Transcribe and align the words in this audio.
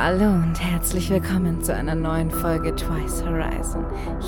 Hallo 0.00 0.26
und 0.26 0.54
herzlich 0.60 1.10
willkommen 1.10 1.60
zu 1.60 1.74
einer 1.74 1.96
neuen 1.96 2.30
Folge 2.30 2.72
Twice 2.72 3.24
Horizon. 3.24 3.84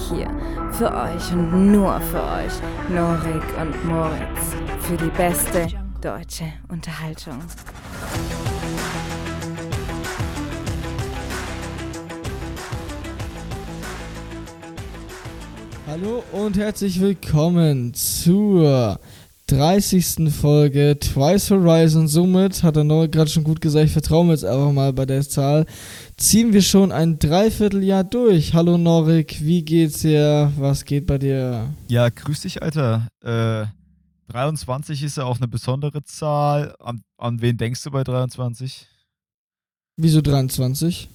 Hier 0.09 0.29
für 0.73 0.93
euch 0.93 1.33
und 1.33 1.71
nur 1.71 2.01
für 2.01 2.21
euch, 2.21 2.53
Norik 2.89 3.45
und 3.57 3.85
Moritz, 3.85 4.57
für 4.81 4.97
die 4.97 5.11
beste 5.11 5.69
deutsche 6.01 6.53
Unterhaltung. 6.67 7.39
Hallo 15.87 16.25
und 16.33 16.59
herzlich 16.59 17.01
willkommen 17.01 17.95
zur 17.95 18.99
30. 19.51 20.31
Folge 20.31 20.97
Twice 21.01 21.51
Horizon. 21.51 22.07
Somit 22.07 22.63
hat 22.63 22.77
der 22.77 22.85
Neue 22.85 23.09
gerade 23.09 23.29
schon 23.29 23.43
gut 23.43 23.61
gesagt, 23.61 23.87
ich 23.87 23.93
vertraue 23.93 24.25
mir 24.25 24.33
jetzt 24.33 24.45
einfach 24.45 24.71
mal 24.71 24.93
bei 24.93 25.07
der 25.07 25.23
Zahl. 25.29 25.67
Ziehen 26.17 26.53
wir 26.53 26.63
schon 26.63 26.93
ein 26.93 27.19
Dreivierteljahr 27.19 28.05
durch. 28.05 28.55
Hallo 28.55 28.79
Norik, 28.79 29.41
wie 29.45 29.65
geht's 29.65 30.03
dir? 30.03 30.53
Was 30.57 30.85
geht 30.85 31.07
bei 31.07 31.19
dir? 31.19 31.75
Ja, 31.89 32.09
grüß 32.09 32.43
dich, 32.43 32.63
Alter. 32.63 33.09
Äh, 33.25 33.67
23 34.33 35.03
ist 35.03 35.17
ja 35.17 35.25
auch 35.25 35.39
eine 35.39 35.49
besondere 35.49 36.05
Zahl. 36.05 36.77
An, 36.79 37.03
an 37.19 37.43
wen 37.43 37.57
denkst 37.57 37.83
du 37.83 37.91
bei 37.91 38.05
23? 38.05 38.87
Wieso 39.97 40.21
23? 40.21 41.09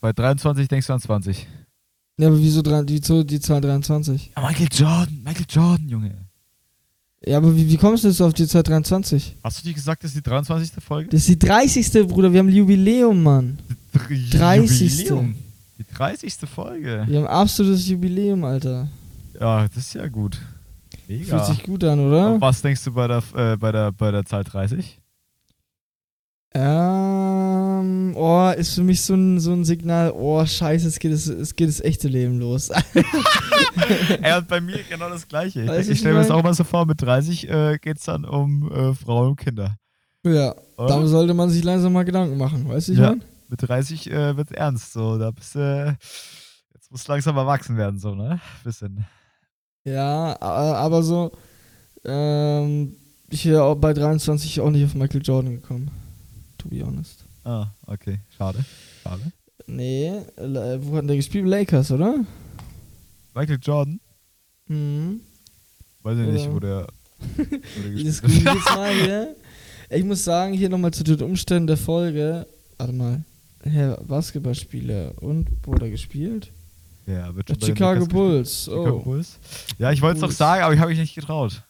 Bei 0.00 0.12
23 0.12 0.68
denkst 0.68 0.86
du 0.86 0.92
an 0.92 1.00
20. 1.00 1.48
Ja, 2.20 2.28
aber 2.28 2.38
wieso, 2.38 2.62
wieso 2.64 3.24
die 3.24 3.40
Zahl 3.40 3.60
23? 3.60 4.32
Ja, 4.36 4.42
Michael 4.46 4.68
Jordan, 4.70 5.22
Michael 5.24 5.46
Jordan, 5.48 5.88
Junge. 5.88 6.27
Ja, 7.24 7.38
aber 7.38 7.54
wie, 7.56 7.68
wie 7.68 7.76
kommst 7.76 8.04
du 8.04 8.08
jetzt 8.08 8.20
auf 8.20 8.32
die 8.32 8.46
Zahl 8.46 8.62
23? 8.62 9.36
Hast 9.42 9.58
du 9.58 9.68
dir 9.68 9.74
gesagt, 9.74 10.04
das 10.04 10.10
ist 10.12 10.16
die 10.18 10.22
23. 10.22 10.72
Folge? 10.82 11.10
Das 11.10 11.20
ist 11.20 11.28
die 11.28 11.38
30. 11.38 12.06
Bruder, 12.06 12.32
wir 12.32 12.38
haben 12.38 12.48
Jubiläum, 12.48 13.22
Mann. 13.22 13.58
Dr- 13.92 14.06
30.. 14.38 14.98
Jubiläum. 15.00 15.34
Die 15.78 15.84
30. 15.94 16.34
Folge. 16.52 17.04
Wir 17.08 17.18
haben 17.18 17.26
absolutes 17.26 17.88
Jubiläum, 17.88 18.44
Alter. 18.44 18.88
Ja, 19.38 19.66
das 19.68 19.76
ist 19.78 19.94
ja 19.94 20.06
gut. 20.08 20.38
Mega. 21.08 21.24
Fühlt 21.44 21.56
sich 21.56 21.64
gut 21.64 21.82
an, 21.84 21.98
oder? 22.00 22.34
Und 22.34 22.40
was 22.40 22.60
denkst 22.62 22.84
du 22.84 22.92
bei 22.92 23.08
der, 23.08 23.22
äh, 23.34 23.56
bei 23.56 23.72
der, 23.72 23.92
bei 23.92 24.10
der 24.10 24.24
Zahl 24.24 24.44
30? 24.44 24.97
Ähm, 26.54 28.14
oh, 28.16 28.50
ist 28.56 28.74
für 28.74 28.82
mich 28.82 29.02
so 29.02 29.14
ein, 29.14 29.38
so 29.40 29.52
ein 29.52 29.64
Signal, 29.64 30.12
oh, 30.12 30.44
scheiße, 30.44 30.88
es 30.88 30.98
geht 30.98 31.12
das, 31.12 31.26
es 31.26 31.54
geht 31.54 31.68
das 31.68 31.80
echte 31.80 32.08
Leben 32.08 32.38
los. 32.40 32.70
Ey, 34.22 34.38
und 34.38 34.48
bei 34.48 34.60
mir 34.60 34.78
genau 34.88 35.08
das 35.10 35.28
Gleiche. 35.28 35.62
Ich, 35.62 35.66
du, 35.86 35.92
ich 35.92 35.98
stelle 35.98 36.14
mir 36.14 36.20
das 36.20 36.30
auch 36.30 36.42
mal 36.42 36.54
so 36.54 36.64
vor, 36.64 36.86
mit 36.86 37.00
30 37.02 37.48
äh, 37.48 37.78
geht 37.80 37.98
es 37.98 38.04
dann 38.04 38.24
um 38.24 38.70
äh, 38.72 38.94
Frauen 38.94 39.28
und 39.30 39.36
Kinder. 39.36 39.76
ja, 40.24 40.54
Oder? 40.76 40.88
da 41.00 41.06
sollte 41.06 41.34
man 41.34 41.50
sich 41.50 41.62
langsam 41.64 41.92
mal 41.92 42.04
Gedanken 42.04 42.36
machen, 42.38 42.68
weißt 42.68 42.88
du, 42.88 42.92
ich 42.92 42.98
Ja. 42.98 43.10
mein? 43.10 43.24
mit 43.48 43.66
30 43.68 44.10
äh, 44.10 44.36
wird 44.36 44.52
ernst. 44.52 44.92
So, 44.92 45.18
da 45.18 45.30
bist 45.30 45.54
du. 45.54 45.96
jetzt 46.74 46.90
muss 46.90 47.06
langsam 47.08 47.36
erwachsen 47.36 47.76
werden, 47.76 47.98
so, 47.98 48.14
ne? 48.14 48.40
Bisschen. 48.64 49.06
Ja, 49.84 50.36
aber 50.40 51.02
so, 51.02 51.32
ähm, 52.04 52.96
ich 53.30 53.46
wäre 53.46 53.62
auch 53.64 53.76
bei 53.76 53.94
23 53.94 54.60
auch 54.60 54.70
nicht 54.70 54.84
auf 54.84 54.94
Michael 54.94 55.22
Jordan 55.22 55.60
gekommen. 55.62 55.90
To 56.58 56.68
be 56.68 56.82
honest. 56.84 57.24
Ah, 57.44 57.68
okay. 57.86 58.18
Schade. 58.36 58.64
Schade. 59.02 59.22
Nee, 59.66 60.08
äh, 60.36 60.78
wo 60.80 60.96
hat 60.96 61.08
der 61.08 61.16
gespielt? 61.16 61.46
Lakers, 61.46 61.90
oder? 61.90 62.24
Michael 63.34 63.58
Jordan, 63.62 64.00
Mhm. 64.66 65.20
weiß 66.02 66.18
ich 66.18 66.26
nicht, 66.26 66.48
Oder- 66.48 66.54
wo 66.54 66.60
der. 66.60 66.86
Wo 67.36 67.82
der 67.82 67.90
gespielt 68.04 68.32
ich 68.32 68.44
hat. 68.70 69.28
Ich 69.90 70.04
muss 70.04 70.24
sagen, 70.24 70.52
hier 70.54 70.68
nochmal 70.68 70.90
zu 70.92 71.02
den 71.04 71.22
Umständen 71.22 71.66
der 71.66 71.76
Folge. 71.76 72.46
Warte 72.76 72.92
mal. 72.92 73.24
Herr 73.62 73.96
Basketballspieler 74.04 75.12
und 75.20 75.48
wo 75.64 75.74
hat 75.74 75.82
er 75.82 75.90
gespielt? 75.90 76.50
Ja, 77.06 77.34
wird 77.34 77.48
schon 77.48 77.60
Chicago 77.62 78.06
Bulls. 78.06 78.48
gespielt. 78.66 78.76
Chicago 78.78 78.96
Oh. 78.98 79.02
Bulls. 79.02 79.38
Ja, 79.78 79.90
ich 79.92 80.02
wollte 80.02 80.16
es 80.16 80.20
doch 80.22 80.30
sagen, 80.30 80.62
aber 80.62 80.74
ich 80.74 80.80
habe 80.80 80.90
mich 80.90 80.98
nicht 80.98 81.14
getraut. 81.14 81.62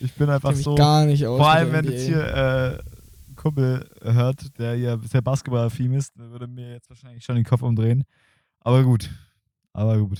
Ich 0.00 0.12
bin 0.14 0.28
Ich 0.28 0.34
einfach 0.34 0.52
mich 0.52 0.62
so. 0.64 0.74
gar 0.74 1.04
nicht 1.04 1.26
aus. 1.26 1.36
Vor 1.38 1.50
allem, 1.50 1.72
wenn 1.72 1.84
jetzt 1.84 2.06
hier 2.06 2.24
äh, 2.24 2.78
Kumpel 3.40 3.88
hört, 4.02 4.58
der 4.58 4.76
ja 4.76 4.98
sehr 4.98 5.22
Basketball-affin 5.22 5.94
ist, 5.94 6.12
der 6.18 6.30
würde 6.30 6.46
mir 6.46 6.72
jetzt 6.72 6.90
wahrscheinlich 6.90 7.24
schon 7.24 7.36
den 7.36 7.44
Kopf 7.44 7.62
umdrehen. 7.62 8.04
Aber 8.60 8.84
gut. 8.84 9.08
Aber 9.72 9.96
gut. 9.98 10.18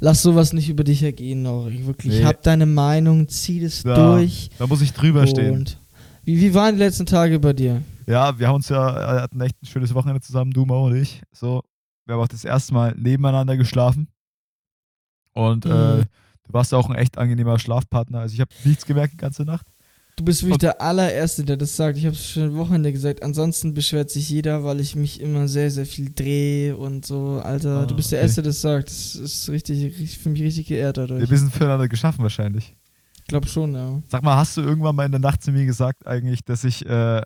Lass 0.00 0.20
sowas 0.20 0.52
nicht 0.52 0.68
über 0.68 0.84
dich 0.84 1.02
ergehen, 1.02 1.42
Nori. 1.42 1.86
Wirklich. 1.86 2.18
Nee. 2.18 2.24
Hab 2.24 2.42
deine 2.42 2.66
Meinung, 2.66 3.28
zieh 3.28 3.60
das 3.60 3.82
Ja, 3.82 3.94
durch. 3.94 4.50
Da 4.58 4.66
muss 4.66 4.82
ich 4.82 4.92
drüber 4.92 5.26
stehen. 5.26 5.64
Wie, 6.24 6.38
wie 6.40 6.52
waren 6.52 6.74
die 6.74 6.80
letzten 6.82 7.06
Tage 7.06 7.38
bei 7.38 7.52
dir? 7.54 7.82
Ja, 8.06 8.38
wir 8.38 8.48
haben 8.48 8.56
uns 8.56 8.68
ja, 8.68 9.16
äh, 9.18 9.20
hatten 9.22 9.40
echt 9.40 9.62
ein 9.62 9.66
schönes 9.66 9.94
Wochenende 9.94 10.20
zusammen, 10.20 10.50
du, 10.50 10.66
Mo 10.66 10.86
und 10.86 10.96
ich. 10.96 11.22
So, 11.32 11.62
wir 12.04 12.14
haben 12.14 12.22
auch 12.22 12.28
das 12.28 12.44
erste 12.44 12.74
Mal 12.74 12.94
nebeneinander 12.98 13.56
geschlafen. 13.56 14.08
Und 15.32 15.64
Mhm. 15.64 15.70
äh, 15.70 16.04
du 16.44 16.52
warst 16.52 16.74
auch 16.74 16.90
ein 16.90 16.96
echt 16.96 17.16
angenehmer 17.16 17.58
Schlafpartner. 17.58 18.18
Also 18.20 18.34
ich 18.34 18.40
habe 18.40 18.50
nichts 18.64 18.84
gemerkt 18.84 19.14
die 19.14 19.18
ganze 19.18 19.44
Nacht. 19.44 19.66
Du 20.16 20.24
bist 20.24 20.42
wirklich 20.42 20.58
der 20.58 20.80
allererste, 20.82 21.44
der 21.44 21.56
das 21.56 21.76
sagt. 21.76 21.96
Ich 21.96 22.04
habe 22.04 22.14
es 22.14 22.30
schon 22.30 22.42
am 22.42 22.56
Wochenende 22.56 22.92
gesagt. 22.92 23.22
Ansonsten 23.22 23.72
beschwert 23.72 24.10
sich 24.10 24.28
jeder, 24.28 24.64
weil 24.64 24.80
ich 24.80 24.94
mich 24.94 25.20
immer 25.20 25.48
sehr, 25.48 25.70
sehr 25.70 25.86
viel 25.86 26.10
drehe 26.14 26.76
und 26.76 27.06
so. 27.06 27.40
Alter, 27.42 27.80
Ah, 27.80 27.86
du 27.86 27.96
bist 27.96 28.12
der 28.12 28.18
okay. 28.18 28.26
Erste, 28.26 28.42
der 28.42 28.50
das 28.50 28.60
sagt. 28.60 28.88
Das 28.88 29.14
ist 29.14 29.48
richtig, 29.48 30.18
für 30.18 30.28
mich 30.28 30.42
richtig 30.42 30.66
geehrt 30.66 30.98
dadurch. 30.98 31.30
Wir 31.30 31.38
sind 31.38 31.52
füreinander 31.52 31.88
geschaffen 31.88 32.22
wahrscheinlich. 32.22 32.76
Ich 33.18 33.24
glaube 33.28 33.46
schon, 33.48 33.72
ja. 33.74 34.02
Sag 34.08 34.22
mal, 34.22 34.36
hast 34.36 34.56
du 34.56 34.60
irgendwann 34.60 34.94
mal 34.96 35.06
in 35.06 35.12
der 35.12 35.20
Nacht 35.20 35.42
zu 35.42 35.52
mir 35.52 35.64
gesagt 35.64 36.06
eigentlich, 36.06 36.44
dass 36.44 36.64
ich 36.64 36.84
äh, 36.84 37.22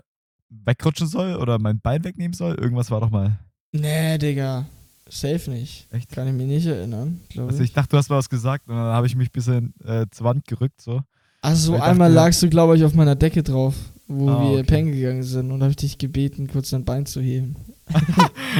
wegrutschen 0.50 1.08
soll 1.08 1.34
oder 1.36 1.58
mein 1.58 1.80
Bein 1.80 2.04
wegnehmen 2.04 2.34
soll? 2.34 2.54
Irgendwas 2.54 2.90
war 2.92 3.00
doch 3.00 3.10
mal. 3.10 3.38
Nee, 3.72 4.18
Digga. 4.18 4.66
Safe 5.08 5.50
nicht. 5.50 5.88
Echt? 5.90 6.10
Kann 6.12 6.28
ich 6.28 6.32
mich 6.34 6.46
nicht 6.46 6.66
erinnern, 6.66 7.20
Also 7.36 7.58
ich. 7.58 7.70
ich 7.70 7.72
dachte, 7.72 7.88
du 7.90 7.96
hast 7.96 8.08
mal 8.08 8.16
was 8.16 8.28
gesagt 8.30 8.68
und 8.68 8.74
dann 8.76 8.94
habe 8.94 9.06
ich 9.06 9.16
mich 9.16 9.28
ein 9.28 9.32
bisschen 9.32 9.74
äh, 9.84 10.06
zur 10.10 10.24
Wand 10.26 10.46
gerückt. 10.46 10.80
So. 10.80 11.00
Also 11.44 11.75
einmal 11.75 12.09
dachte- 12.10 12.15
lagst 12.25 12.43
du, 12.43 12.49
glaube 12.49 12.77
ich, 12.77 12.84
auf 12.84 12.94
meiner 12.94 13.15
Decke 13.16 13.43
drauf, 13.43 13.75
wo 14.09 14.28
Ah, 14.31 14.43
wir 14.43 14.49
okay. 14.59 14.62
pennen 14.65 14.93
gegangen 14.93 15.22
sind 15.22 15.50
und 15.53 15.60
habe 15.62 15.71
ich 15.71 15.77
dich 15.77 15.99
gebeten, 15.99 16.49
kurz 16.49 16.71
dein 16.71 16.84
Bein 16.84 17.06
zu 17.06 17.21
heben. 17.21 17.56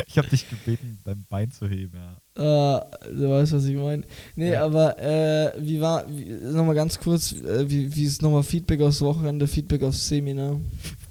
Ich 0.09 0.19
habe 0.19 0.29
dich 0.29 0.49
gebeten, 0.51 0.99
dein 1.05 1.25
Bein 1.29 1.51
zu 1.53 1.69
heben. 1.69 1.97
Ja. 2.37 2.79
Äh, 2.79 2.81
du 3.15 3.31
weißt, 3.31 3.53
was 3.53 3.65
ich 3.65 3.77
meine. 3.77 4.03
Nee, 4.35 4.53
Ja. 4.53 4.65
aber 4.65 4.99
äh, 4.99 5.53
wie 5.61 5.81
war, 5.81 6.05
wie, 6.09 6.25
nochmal 6.53 6.75
ganz 6.75 6.99
kurz, 6.99 7.33
äh, 7.33 7.69
wie, 7.71 7.95
wie 7.95 8.05
ist 8.05 8.21
nochmal 8.23 8.43
Feedback 8.43 8.81
aufs 8.81 9.01
Wochenende, 9.01 9.47
Feedback 9.47 9.83
aufs 9.85 10.09
Seminar? 10.09 10.57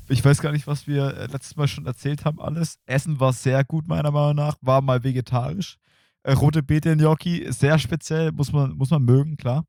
Ich 0.09 0.23
weiß 0.23 0.41
gar 0.41 0.51
nicht, 0.51 0.67
was 0.67 0.85
wir 0.85 1.15
äh, 1.17 1.27
letztes 1.31 1.55
Mal 1.55 1.67
schon 1.69 1.85
erzählt 1.85 2.25
haben, 2.25 2.39
alles. 2.41 2.77
Essen 2.85 3.19
war 3.21 3.31
sehr 3.33 3.63
gut, 3.63 3.87
meiner 3.87 4.11
Meinung 4.11 4.35
nach. 4.35 4.57
War 4.61 4.81
mal 4.81 5.03
vegetarisch. 5.03 5.77
Äh, 6.23 6.33
rote 6.33 6.61
Beete 6.61 6.89
in 6.91 6.99
Gnocchi, 6.99 7.47
sehr 7.51 7.79
speziell, 7.79 8.31
muss 8.33 8.51
man, 8.51 8.73
muss 8.75 8.89
man 8.89 9.03
mögen, 9.03 9.37
klar. 9.37 9.63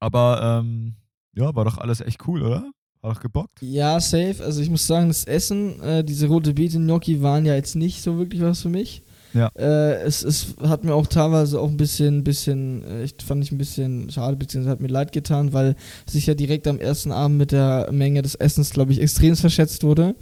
Aber 0.00 0.60
ähm, 0.62 0.94
ja, 1.34 1.54
war 1.54 1.64
doch 1.64 1.78
alles 1.78 2.00
echt 2.00 2.26
cool, 2.26 2.42
oder? 2.42 2.70
War 3.00 3.14
doch 3.14 3.20
gebockt. 3.20 3.60
Ja, 3.60 4.00
safe. 4.00 4.36
Also 4.44 4.60
ich 4.60 4.70
muss 4.70 4.86
sagen, 4.86 5.08
das 5.08 5.24
Essen, 5.24 5.80
äh, 5.80 6.02
diese 6.02 6.26
rote 6.26 6.54
Beete 6.54 6.78
Gnocchi 6.78 7.22
waren 7.22 7.46
ja 7.46 7.54
jetzt 7.54 7.76
nicht 7.76 8.02
so 8.02 8.18
wirklich 8.18 8.42
was 8.42 8.62
für 8.62 8.68
mich. 8.68 9.02
Ja. 9.34 9.50
Äh, 9.56 10.02
es, 10.02 10.22
es 10.22 10.54
hat 10.62 10.84
mir 10.84 10.94
auch 10.94 11.06
teilweise 11.06 11.60
auch 11.60 11.68
ein 11.68 11.76
bisschen, 11.76 12.24
bisschen, 12.24 12.82
äh, 12.84 13.04
ich 13.04 13.14
fand 13.24 13.44
ich 13.44 13.52
ein 13.52 13.58
bisschen 13.58 14.10
schade, 14.10 14.36
beziehungsweise 14.36 14.72
hat 14.72 14.80
mir 14.80 14.88
leid 14.88 15.12
getan, 15.12 15.52
weil 15.52 15.76
sich 16.06 16.26
ja 16.26 16.34
direkt 16.34 16.66
am 16.66 16.80
ersten 16.80 17.12
Abend 17.12 17.38
mit 17.38 17.52
der 17.52 17.88
Menge 17.92 18.22
des 18.22 18.34
Essens, 18.34 18.70
glaube 18.70 18.92
ich, 18.92 19.00
extrem 19.00 19.36
verschätzt 19.36 19.84
wurde. 19.84 20.16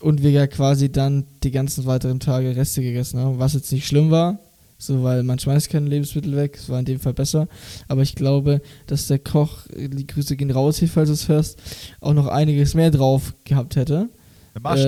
Und 0.00 0.22
wir 0.22 0.30
ja 0.30 0.46
quasi 0.46 0.90
dann 0.90 1.26
die 1.42 1.50
ganzen 1.50 1.86
weiteren 1.86 2.18
Tage 2.18 2.56
Reste 2.56 2.82
gegessen 2.82 3.20
haben, 3.20 3.38
was 3.38 3.54
jetzt 3.54 3.72
nicht 3.72 3.86
schlimm 3.86 4.10
war. 4.10 4.38
So, 4.82 5.04
weil 5.04 5.22
man 5.22 5.38
schmeißt 5.38 5.70
keine 5.70 5.88
Lebensmittel 5.88 6.34
weg, 6.34 6.56
es 6.56 6.68
war 6.68 6.80
in 6.80 6.84
dem 6.84 6.98
Fall 6.98 7.14
besser. 7.14 7.46
Aber 7.86 8.02
ich 8.02 8.16
glaube, 8.16 8.60
dass 8.88 9.06
der 9.06 9.20
Koch, 9.20 9.58
die 9.72 10.08
Grüße 10.08 10.36
gehen 10.36 10.50
raus 10.50 10.78
hier, 10.78 10.88
falls 10.88 11.08
du 11.08 11.12
es 11.12 11.28
hörst, 11.28 11.62
auch 12.00 12.14
noch 12.14 12.26
einiges 12.26 12.74
mehr 12.74 12.90
drauf 12.90 13.32
gehabt 13.44 13.76
hätte. 13.76 14.08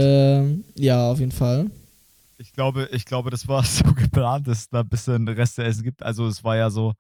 Ähm, 0.01 0.65
ja, 0.75 1.09
auf 1.09 1.21
jeden 1.21 1.31
Fall. 1.31 1.71
Ich 2.39 2.53
glaube, 2.53 2.89
ich 2.91 3.05
glaube, 3.05 3.31
das 3.31 3.47
war 3.47 3.63
so 3.65 3.85
geplant, 3.95 4.49
dass 4.49 4.59
es 4.63 4.69
da 4.69 4.81
ein 4.81 4.89
bisschen 4.89 5.29
Reste 5.29 5.63
Essen 5.63 5.85
gibt. 5.85 6.03
Also 6.03 6.27
es 6.27 6.43
war 6.43 6.57
ja 6.57 6.71
so. 6.71 6.95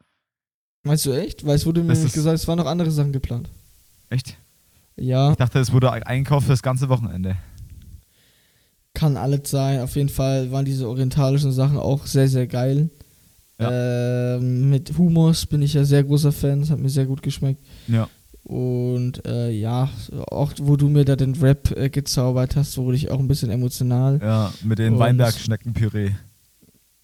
Meinst 0.84 1.04
du 1.04 1.12
echt? 1.12 1.44
Weil 1.44 1.56
es 1.56 1.66
wurde 1.66 1.82
mir 1.82 1.94
gesagt, 1.96 2.36
es 2.36 2.46
waren 2.46 2.58
noch 2.58 2.66
andere 2.66 2.92
Sachen 2.92 3.10
geplant. 3.12 3.50
Echt? 4.08 4.36
Ja, 4.94 5.32
Ich 5.32 5.36
dachte, 5.36 5.58
es 5.58 5.72
wurde 5.72 5.90
einkauft 5.90 6.46
für 6.46 6.52
das 6.52 6.62
ganze 6.62 6.88
Wochenende. 6.88 7.36
Kann 8.94 9.16
alles 9.16 9.50
sein. 9.50 9.80
Auf 9.80 9.96
jeden 9.96 10.08
Fall 10.08 10.50
waren 10.50 10.64
diese 10.64 10.88
orientalischen 10.88 11.52
Sachen 11.52 11.76
auch 11.78 12.06
sehr, 12.06 12.28
sehr 12.28 12.46
geil. 12.46 12.90
Ähm, 13.58 14.70
mit 14.70 14.96
Hummus 14.98 15.46
bin 15.46 15.62
ich 15.62 15.74
ja 15.74 15.84
sehr 15.84 16.02
großer 16.04 16.32
Fan, 16.32 16.60
das 16.60 16.70
hat 16.70 16.78
mir 16.78 16.88
sehr 16.88 17.06
gut 17.06 17.22
geschmeckt. 17.22 17.64
Ja. 17.86 18.08
Und 18.42 19.24
äh, 19.26 19.50
ja, 19.50 19.88
auch 20.30 20.52
wo 20.58 20.76
du 20.76 20.88
mir 20.88 21.04
da 21.04 21.16
den 21.16 21.34
Rap 21.36 21.70
äh, 21.76 21.88
gezaubert 21.88 22.56
hast, 22.56 22.76
wurde 22.76 22.96
ich 22.96 23.10
auch 23.10 23.18
ein 23.18 23.28
bisschen 23.28 23.50
emotional. 23.50 24.20
Ja, 24.22 24.52
mit 24.62 24.78
den 24.78 24.94
Und- 24.94 24.98
Weinbergschneckenpüree. 24.98 26.10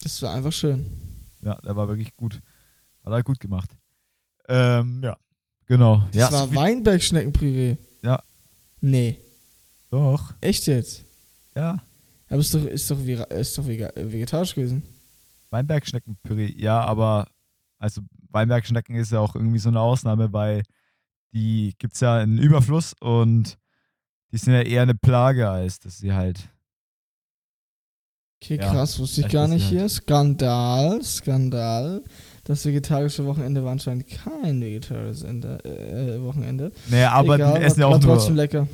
Das 0.03 0.21
war 0.23 0.35
einfach 0.35 0.53
schön. 0.53 0.87
Ja, 1.43 1.59
der 1.65 1.77
war 1.77 1.89
wirklich 1.89 2.15
gut. 2.17 2.41
Hat 3.05 3.13
er 3.13 3.23
gut 3.23 3.41
gemacht. 3.41 3.71
Ähm, 4.49 5.01
ja. 5.03 5.17
Genau. 5.67 6.03
Das 6.13 6.31
ja, 6.31 6.33
war 6.33 6.55
Weinbergschneckenpüree. 6.55 7.77
Ja. 8.03 8.23
Nee. 8.81 9.19
Doch. 9.91 10.35
Echt 10.41 10.67
jetzt? 10.67 11.05
Ja. 11.55 11.83
Aber 12.29 12.39
ist 12.41 12.55
doch, 12.55 12.65
ist 12.65 12.91
doch, 12.91 12.99
ist 13.05 13.59
doch 13.59 13.67
vegetarisch 13.67 14.55
gewesen. 14.55 14.83
Weinbergschneckenpüree, 15.51 16.55
ja, 16.57 16.81
aber 16.81 17.27
also 17.79 18.03
Weinbergschnecken 18.31 18.95
ist 18.95 19.11
ja 19.11 19.19
auch 19.19 19.35
irgendwie 19.35 19.59
so 19.59 19.69
eine 19.69 19.81
Ausnahme, 19.81 20.33
weil 20.33 20.63
die 21.33 21.75
gibt 21.79 21.95
es 21.95 22.01
ja 22.01 22.21
in 22.23 22.39
Überfluss 22.39 22.95
und 23.01 23.57
die 24.33 24.37
sind 24.39 24.53
ja 24.55 24.63
eher 24.63 24.83
eine 24.83 24.95
Plage, 24.95 25.49
als 25.51 25.81
dass 25.81 25.99
sie 25.99 26.13
halt. 26.13 26.49
Okay, 28.43 28.57
Ja, 28.57 28.71
krass, 28.71 28.99
wusste 28.99 29.23
ich 29.23 29.29
gar 29.29 29.49
nicht 29.49 29.65
halt- 29.65 29.73
hier. 29.73 29.89
Skandal, 29.89 31.03
Skandal. 31.03 32.03
Das 32.45 32.65
vegetarische 32.65 33.27
Wochenende 33.27 33.63
war 33.65 33.73
anscheinend 33.73 34.07
kein 34.09 34.61
vegetarisches 34.63 35.23
Ende, 35.25 35.63
äh, 35.65 36.23
Wochenende. 36.23 36.73
Naja, 36.89 37.13
aber 37.13 37.35
Egal, 37.35 37.59
die 37.59 37.65
essen 37.65 37.81
ja 37.81 37.87
auch 37.87 37.93
war 37.93 38.01
trotzdem 38.01 38.35
nur. 38.35 38.43
lecker. 38.45 38.69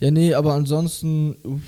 Ja, 0.00 0.10
nee, 0.10 0.34
aber 0.34 0.54
ansonsten, 0.54 1.62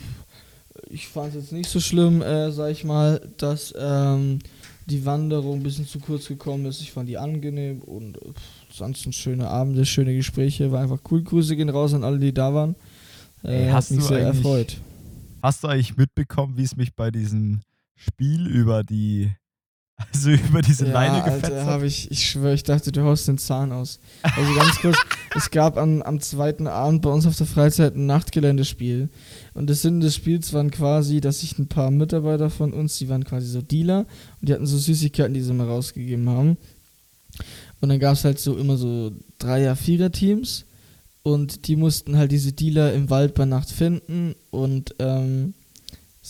ich 0.88 1.08
fand 1.08 1.28
es 1.28 1.34
jetzt 1.34 1.52
nicht 1.52 1.68
so 1.68 1.80
schlimm, 1.80 2.22
äh, 2.22 2.50
sag 2.52 2.70
ich 2.70 2.84
mal, 2.84 3.20
dass 3.36 3.74
ähm, 3.78 4.40
die 4.86 5.04
Wanderung 5.04 5.58
ein 5.60 5.62
bisschen 5.62 5.86
zu 5.86 5.98
kurz 5.98 6.28
gekommen 6.28 6.66
ist. 6.66 6.80
Ich 6.80 6.92
fand 6.92 7.08
die 7.08 7.18
angenehm 7.18 7.80
und 7.80 8.18
uff, 8.22 8.36
ansonsten 8.68 9.12
schöne 9.12 9.48
Abende, 9.48 9.84
schöne 9.84 10.14
Gespräche, 10.14 10.70
war 10.72 10.82
einfach 10.82 11.00
cool. 11.10 11.22
Grüße 11.22 11.56
gehen 11.56 11.68
raus 11.68 11.92
an 11.94 12.04
alle, 12.04 12.18
die 12.18 12.32
da 12.32 12.54
waren. 12.54 12.76
Äh, 13.42 13.64
Ey, 13.64 13.66
hat 13.66 13.74
hast 13.74 13.90
mich 13.90 14.00
du 14.00 14.06
sehr 14.06 14.20
erfreut. 14.20 14.80
Hast 15.42 15.64
du 15.64 15.68
eigentlich 15.68 15.96
mitbekommen, 15.96 16.56
wie 16.56 16.64
es 16.64 16.76
mich 16.76 16.94
bei 16.94 17.10
diesem 17.10 17.60
Spiel 17.96 18.46
über 18.46 18.84
die. 18.84 19.32
Also 19.96 20.30
über 20.30 20.60
diese 20.60 20.86
ja, 20.86 20.92
Leine 20.92 21.24
gefetzt 21.24 21.44
Alter, 21.44 21.64
hat? 21.64 21.66
hab 21.66 21.82
ich, 21.82 22.10
ich 22.10 22.28
schwöre, 22.28 22.52
ich 22.52 22.62
dachte, 22.62 22.92
du 22.92 23.02
haust 23.02 23.28
den 23.28 23.38
Zahn 23.38 23.72
aus. 23.72 23.98
Also 24.22 24.54
ganz 24.54 24.76
kurz, 24.76 24.96
es 25.34 25.50
gab 25.50 25.78
am, 25.78 26.02
am 26.02 26.20
zweiten 26.20 26.66
Abend 26.66 27.00
bei 27.00 27.08
uns 27.08 27.26
auf 27.26 27.36
der 27.36 27.46
Freizeit 27.46 27.96
ein 27.96 28.04
Nachtgeländespiel. 28.04 29.08
Und 29.54 29.70
das 29.70 29.80
Sinn 29.80 30.00
des 30.00 30.14
Spiels 30.14 30.52
waren 30.52 30.70
quasi, 30.70 31.22
dass 31.22 31.40
sich 31.40 31.58
ein 31.58 31.68
paar 31.68 31.90
Mitarbeiter 31.90 32.50
von 32.50 32.74
uns, 32.74 32.98
die 32.98 33.08
waren 33.08 33.24
quasi 33.24 33.46
so 33.46 33.62
Dealer 33.62 34.00
und 34.40 34.48
die 34.48 34.52
hatten 34.52 34.66
so 34.66 34.76
Süßigkeiten, 34.76 35.32
die 35.32 35.40
sie 35.40 35.54
mal 35.54 35.66
rausgegeben 35.66 36.28
haben. 36.28 36.58
Und 37.80 37.88
dann 37.88 37.98
gab 37.98 38.14
es 38.14 38.24
halt 38.24 38.38
so 38.38 38.56
immer 38.56 38.76
so 38.76 39.12
Dreier-, 39.38 39.76
Vierer-Teams 39.76 40.66
und 41.22 41.68
die 41.68 41.76
mussten 41.76 42.18
halt 42.18 42.32
diese 42.32 42.52
Dealer 42.52 42.92
im 42.92 43.08
Wald 43.08 43.34
bei 43.34 43.46
Nacht 43.46 43.70
finden 43.70 44.34
und 44.50 44.94
ähm, 44.98 45.54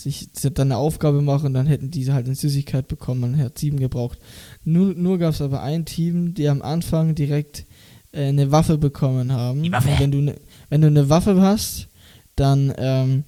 sich 0.03 0.29
dann 0.31 0.67
eine 0.67 0.77
Aufgabe 0.77 1.21
machen 1.21 1.47
und 1.47 1.53
dann 1.55 1.65
hätten 1.65 1.89
die 1.89 2.11
halt 2.11 2.27
eine 2.27 2.35
Süßigkeit 2.35 2.87
bekommen. 2.87 3.21
Man 3.21 3.37
hat 3.37 3.57
sieben 3.57 3.79
gebraucht. 3.79 4.19
Nur, 4.63 4.93
nur 4.93 5.17
gab 5.17 5.33
es 5.33 5.41
aber 5.41 5.61
ein 5.63 5.85
Team, 5.85 6.33
die 6.33 6.47
am 6.49 6.61
Anfang 6.61 7.15
direkt 7.15 7.65
äh, 8.11 8.27
eine 8.27 8.51
Waffe 8.51 8.77
bekommen 8.77 9.31
haben. 9.31 9.63
Die 9.63 9.71
Waffe. 9.71 9.89
Und 9.89 9.99
wenn 9.99 10.11
du 10.11 10.21
ne, 10.21 10.35
wenn 10.69 10.81
du 10.81 10.87
eine 10.87 11.09
Waffe 11.09 11.41
hast, 11.41 11.87
dann 12.35 12.73
ähm, 12.77 13.23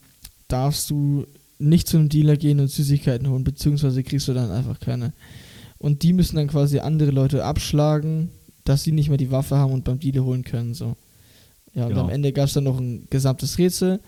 darfst 0.47 0.89
du 0.89 1.25
nicht 1.57 1.87
zu 1.87 1.97
einem 1.97 2.09
Dealer 2.09 2.37
gehen 2.37 2.59
und 2.59 2.69
Süßigkeiten 2.69 3.27
holen, 3.29 3.43
beziehungsweise 3.43 4.03
kriegst 4.03 4.27
du 4.27 4.33
dann 4.33 4.51
einfach 4.51 4.79
keine. 4.79 5.13
Und 5.77 6.03
die 6.03 6.13
müssen 6.13 6.35
dann 6.35 6.47
quasi 6.47 6.79
andere 6.79 7.11
Leute 7.11 7.43
abschlagen, 7.43 8.29
dass 8.63 8.83
sie 8.83 8.91
nicht 8.91 9.09
mehr 9.09 9.17
die 9.17 9.31
Waffe 9.31 9.57
haben 9.57 9.73
und 9.73 9.83
beim 9.83 9.99
Dealer 9.99 10.23
holen 10.23 10.43
können. 10.43 10.73
So. 10.73 10.95
Ja, 11.73 11.83
und 11.85 11.89
Genau. 11.89 12.03
am 12.03 12.09
Ende 12.09 12.31
gab 12.31 12.45
es 12.45 12.53
dann 12.53 12.65
noch 12.65 12.79
ein 12.79 13.07
gesamtes 13.09 13.57
Rätsel. 13.57 13.99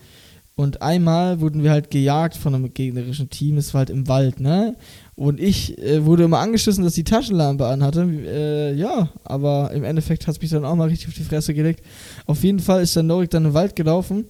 Und 0.54 0.82
einmal 0.82 1.40
wurden 1.40 1.62
wir 1.62 1.70
halt 1.70 1.90
gejagt 1.90 2.36
von 2.36 2.54
einem 2.54 2.72
gegnerischen 2.74 3.30
Team, 3.30 3.56
es 3.56 3.72
war 3.72 3.80
halt 3.80 3.90
im 3.90 4.06
Wald, 4.06 4.38
ne? 4.38 4.76
Und 5.14 5.40
ich 5.40 5.78
äh, 5.78 6.04
wurde 6.04 6.24
immer 6.24 6.40
angeschissen, 6.40 6.84
dass 6.84 6.94
die 6.94 7.04
Taschenlampe 7.04 7.66
anhatte. 7.66 8.02
Äh, 8.02 8.74
ja, 8.74 9.08
aber 9.24 9.70
im 9.72 9.82
Endeffekt 9.82 10.26
hat 10.26 10.34
es 10.34 10.42
mich 10.42 10.50
dann 10.50 10.64
auch 10.64 10.74
mal 10.74 10.88
richtig 10.88 11.08
auf 11.08 11.14
die 11.14 11.24
Fresse 11.24 11.54
gelegt. 11.54 11.84
Auf 12.26 12.44
jeden 12.44 12.60
Fall 12.60 12.82
ist 12.82 12.96
der 12.96 13.02
Norik 13.02 13.30
dann 13.30 13.46
im 13.46 13.54
Wald 13.54 13.76
gelaufen 13.76 14.26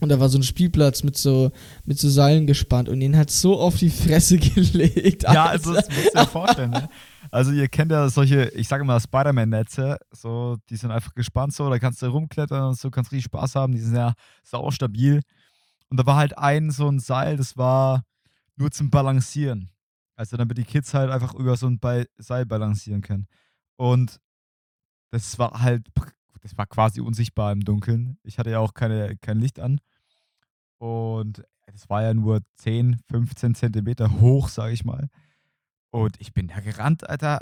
und 0.00 0.10
da 0.10 0.20
war 0.20 0.28
so 0.28 0.38
ein 0.38 0.42
Spielplatz 0.42 1.02
mit 1.02 1.16
so, 1.16 1.50
mit 1.84 1.98
so 1.98 2.10
Seilen 2.10 2.46
gespannt 2.46 2.88
und 2.88 3.00
ihn 3.00 3.16
hat 3.16 3.30
so 3.30 3.58
auf 3.58 3.76
die 3.76 3.90
Fresse 3.90 4.36
gelegt. 4.38 5.22
Ja, 5.22 5.46
also 5.46 5.72
das 5.72 5.88
musst 5.88 6.14
du 6.14 6.18
dir 6.18 6.26
vorstellen, 6.26 6.70
ne? 6.70 6.88
Also 7.30 7.50
ihr 7.50 7.68
kennt 7.68 7.90
ja 7.90 8.08
solche, 8.08 8.50
ich 8.54 8.68
sage 8.68 8.84
mal 8.84 9.00
Spider-Man-Netze, 9.00 9.98
so, 10.12 10.56
die 10.70 10.76
sind 10.76 10.90
einfach 10.90 11.14
gespannt 11.14 11.54
so, 11.54 11.68
da 11.68 11.78
kannst 11.78 12.00
du 12.00 12.06
rumklettern 12.06 12.68
und 12.68 12.78
so, 12.78 12.90
kannst 12.90 13.10
richtig 13.10 13.24
Spaß 13.24 13.56
haben, 13.56 13.72
die 13.72 13.80
sind 13.80 13.96
ja 13.96 14.14
sau 14.44 14.70
stabil. 14.70 15.22
Und 15.88 15.98
da 15.98 16.06
war 16.06 16.16
halt 16.16 16.36
ein 16.38 16.70
so 16.70 16.88
ein 16.88 16.98
Seil, 16.98 17.36
das 17.36 17.56
war 17.56 18.04
nur 18.56 18.70
zum 18.70 18.90
Balancieren. 18.90 19.70
Also 20.16 20.36
damit 20.36 20.58
die 20.58 20.64
Kids 20.64 20.94
halt 20.94 21.10
einfach 21.10 21.34
über 21.34 21.56
so 21.56 21.66
ein 21.66 21.78
Be 21.78 22.08
Seil 22.16 22.46
balancieren 22.46 23.02
können. 23.02 23.28
Und 23.76 24.18
das 25.10 25.38
war 25.38 25.60
halt, 25.60 25.86
das 26.40 26.56
war 26.56 26.66
quasi 26.66 27.00
unsichtbar 27.00 27.52
im 27.52 27.60
Dunkeln. 27.60 28.18
Ich 28.22 28.38
hatte 28.38 28.50
ja 28.50 28.58
auch 28.58 28.74
keine, 28.74 29.16
kein 29.18 29.38
Licht 29.38 29.60
an. 29.60 29.80
Und 30.78 31.44
das 31.66 31.88
war 31.88 32.02
ja 32.02 32.14
nur 32.14 32.40
10, 32.56 33.00
15 33.10 33.54
Zentimeter 33.54 34.20
hoch, 34.20 34.48
sage 34.48 34.72
ich 34.72 34.84
mal. 34.84 35.08
Und 35.90 36.20
ich 36.20 36.32
bin 36.32 36.48
da 36.48 36.60
gerannt, 36.60 37.08
Alter. 37.08 37.40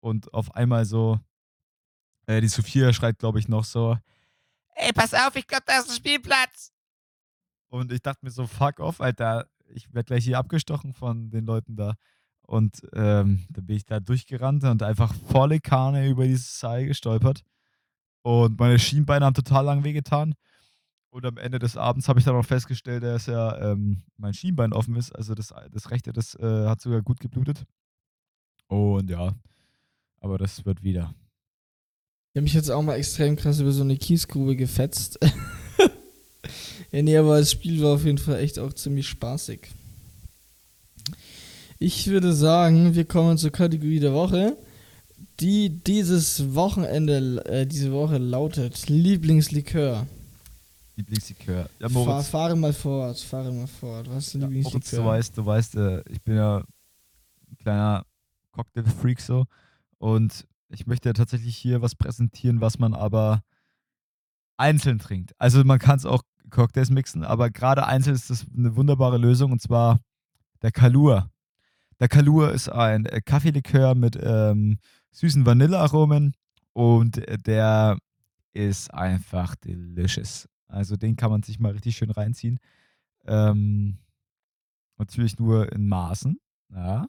Und 0.00 0.32
auf 0.34 0.54
einmal 0.54 0.84
so, 0.84 1.18
äh, 2.26 2.40
die 2.40 2.48
Sophia 2.48 2.92
schreit, 2.92 3.18
glaube 3.18 3.38
ich, 3.38 3.48
noch 3.48 3.64
so, 3.64 3.96
ey, 4.74 4.92
pass 4.92 5.14
auf, 5.14 5.36
ich 5.36 5.46
glaube, 5.46 5.64
da 5.66 5.78
ist 5.78 5.90
ein 5.90 5.96
Spielplatz. 5.96 6.72
Und 7.72 7.90
ich 7.90 8.02
dachte 8.02 8.22
mir 8.22 8.30
so, 8.30 8.46
fuck 8.46 8.80
off, 8.80 9.00
Alter. 9.00 9.46
Ich 9.68 9.94
werde 9.94 10.04
gleich 10.04 10.24
hier 10.24 10.36
abgestochen 10.36 10.92
von 10.92 11.30
den 11.30 11.46
Leuten 11.46 11.74
da. 11.74 11.94
Und 12.42 12.82
ähm, 12.92 13.46
dann 13.48 13.64
bin 13.64 13.76
ich 13.76 13.86
da 13.86 13.98
durchgerannt 13.98 14.62
und 14.64 14.82
einfach 14.82 15.14
volle 15.14 15.58
Kanne 15.58 16.06
über 16.06 16.26
dieses 16.26 16.58
Seil 16.60 16.84
gestolpert. 16.84 17.40
Und 18.20 18.60
meine 18.60 18.78
Schienbeine 18.78 19.24
haben 19.24 19.32
total 19.32 19.64
lang 19.64 19.84
wehgetan. 19.84 20.34
Und 21.08 21.24
am 21.24 21.38
Ende 21.38 21.58
des 21.58 21.78
Abends 21.78 22.08
habe 22.08 22.18
ich 22.18 22.26
dann 22.26 22.36
auch 22.36 22.44
festgestellt, 22.44 23.04
dass 23.04 23.24
ja 23.24 23.72
ähm, 23.72 24.02
mein 24.18 24.34
Schienbein 24.34 24.74
offen 24.74 24.94
ist. 24.96 25.10
Also 25.10 25.34
das, 25.34 25.54
das 25.70 25.90
rechte, 25.90 26.12
das 26.12 26.34
äh, 26.34 26.66
hat 26.66 26.82
sogar 26.82 27.00
gut 27.00 27.20
geblutet. 27.20 27.64
Und 28.66 29.08
ja, 29.08 29.34
aber 30.20 30.36
das 30.36 30.66
wird 30.66 30.82
wieder. 30.82 31.14
Ich 32.32 32.36
habe 32.36 32.42
mich 32.42 32.54
jetzt 32.54 32.70
auch 32.70 32.82
mal 32.82 32.96
extrem 32.96 33.34
krass 33.34 33.60
über 33.60 33.72
so 33.72 33.82
eine 33.82 33.96
Kiesgrube 33.96 34.56
gefetzt. 34.56 35.18
ja, 36.92 37.02
nee, 37.02 37.16
aber 37.16 37.38
das 37.38 37.50
Spiel 37.50 37.82
war 37.82 37.94
auf 37.94 38.04
jeden 38.04 38.18
Fall 38.18 38.38
echt 38.40 38.58
auch 38.58 38.72
ziemlich 38.72 39.08
spaßig. 39.08 39.70
Ich 41.78 42.06
würde 42.06 42.32
sagen, 42.32 42.94
wir 42.94 43.04
kommen 43.06 43.38
zur 43.38 43.50
Kategorie 43.50 43.98
der 43.98 44.12
Woche, 44.12 44.56
die 45.40 45.70
dieses 45.70 46.54
Wochenende, 46.54 47.44
äh, 47.46 47.66
diese 47.66 47.92
Woche 47.92 48.18
lautet 48.18 48.88
Lieblingslikör. 48.88 50.06
Lieblingslikör. 50.96 51.68
Ja, 51.80 51.88
Fahr, 51.88 52.04
Moritz, 52.04 52.28
fahre 52.28 52.56
mal 52.56 52.72
fort, 52.72 53.18
fahre 53.18 53.50
mal 53.50 53.66
fort. 53.66 54.08
Was 54.10 54.28
ist 54.28 54.34
ja, 54.34 54.40
Moritz 54.40 54.54
Lieblingslikör? 54.54 54.98
du 54.98 55.04
weißt, 55.06 55.38
du 55.38 55.46
weißt, 55.46 55.74
äh, 55.76 56.02
ich 56.10 56.22
bin 56.22 56.36
ja 56.36 56.58
ein 56.58 57.56
kleiner 57.58 58.04
Cocktail-Freak 58.52 59.20
so. 59.20 59.46
Und 59.98 60.46
ich 60.68 60.86
möchte 60.86 61.12
tatsächlich 61.14 61.56
hier 61.56 61.82
was 61.82 61.94
präsentieren, 61.94 62.60
was 62.60 62.78
man 62.78 62.94
aber 62.94 63.42
einzeln 64.56 64.98
trinkt. 64.98 65.32
Also 65.38 65.64
man 65.64 65.78
kann 65.78 65.96
es 65.96 66.06
auch 66.06 66.22
Cocktails 66.52 66.90
mixen, 66.90 67.24
aber 67.24 67.50
gerade 67.50 67.86
einzeln 67.86 68.14
ist 68.14 68.30
das 68.30 68.46
eine 68.56 68.76
wunderbare 68.76 69.18
Lösung 69.18 69.50
und 69.50 69.60
zwar 69.60 69.98
der 70.62 70.70
Kalur. 70.70 71.30
Der 71.98 72.08
Kalur 72.08 72.52
ist 72.52 72.68
ein 72.68 73.06
äh, 73.06 73.20
Kaffeelikör 73.20 73.94
mit 73.94 74.18
ähm, 74.22 74.78
süßen 75.10 75.44
Vanillearomen 75.44 76.34
und 76.72 77.18
äh, 77.26 77.38
der 77.38 77.98
ist 78.52 78.92
einfach 78.92 79.56
delicious. 79.56 80.48
Also 80.68 80.96
den 80.96 81.16
kann 81.16 81.30
man 81.30 81.42
sich 81.42 81.58
mal 81.58 81.72
richtig 81.72 81.96
schön 81.96 82.10
reinziehen. 82.10 82.58
Ähm, 83.24 83.98
natürlich 84.98 85.38
nur 85.38 85.72
in 85.72 85.88
Maßen. 85.88 86.38
Ja. 86.70 87.06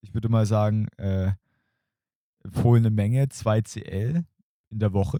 Ich 0.00 0.14
würde 0.14 0.28
mal 0.28 0.46
sagen, 0.46 0.88
äh, 0.96 1.32
empfohlene 2.44 2.90
Menge 2.90 3.28
2 3.28 3.62
CL 3.62 4.24
in 4.70 4.78
der 4.78 4.92
Woche. 4.92 5.18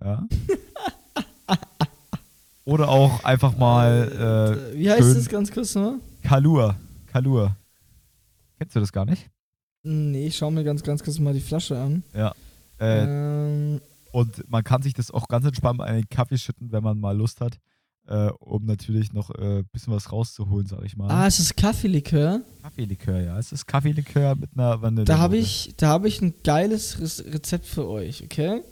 Ja. 0.00 0.26
Oder 2.70 2.88
auch 2.88 3.24
einfach 3.24 3.56
mal 3.58 4.70
Äh, 4.72 4.78
Wie 4.78 4.90
heißt 4.90 5.16
das 5.16 5.28
ganz 5.28 5.50
kurz 5.50 5.74
nochmal? 5.74 5.98
Kalur. 6.22 6.76
Kalur. 7.06 7.56
Kennst 8.58 8.76
du 8.76 8.80
das 8.80 8.92
gar 8.92 9.04
nicht? 9.04 9.28
Nee, 9.82 10.26
ich 10.26 10.36
schau 10.36 10.50
mir 10.50 10.62
ganz, 10.62 10.82
ganz 10.82 11.02
kurz 11.02 11.18
mal 11.18 11.32
die 11.34 11.40
Flasche 11.40 11.78
an. 11.78 12.02
Äh, 12.14 12.30
ähm, 12.80 13.80
Und 14.12 14.48
man 14.50 14.62
kann 14.64 14.82
sich 14.82 14.92
das 14.94 15.10
auch 15.10 15.26
ganz 15.28 15.44
entspannt 15.46 15.80
in 15.80 15.86
einen 15.86 16.08
Kaffee 16.08 16.38
schütten, 16.38 16.70
wenn 16.72 16.82
man 16.82 16.98
mal 17.00 17.16
Lust 17.16 17.40
hat, 17.40 17.58
äh, 18.06 18.28
um 18.40 18.66
natürlich 18.66 19.12
noch 19.12 19.30
ein 19.30 19.60
äh, 19.60 19.62
bisschen 19.72 19.92
was 19.92 20.12
rauszuholen, 20.12 20.66
sag 20.66 20.84
ich 20.84 20.96
mal. 20.96 21.10
ah, 21.10 21.26
es 21.26 21.38
ist 21.40 21.56
Kaffeelikör. 21.56 22.40
Kaffeelikör, 22.62 23.20
ja. 23.20 23.38
Es 23.38 23.52
ist 23.52 23.66
Kaffeelikör 23.66 24.34
mit 24.34 24.50
einer 24.54 24.80
Vanille. 24.82 25.04
Da 25.06 25.18
habe 25.18 25.36
ich, 25.38 25.74
da 25.76 25.88
habe 25.88 26.08
ich 26.08 26.20
ein 26.20 26.34
geiles 26.44 26.98
Re- 27.00 27.32
Rezept 27.34 27.66
für 27.66 27.88
euch, 27.88 28.22
okay? 28.24 28.62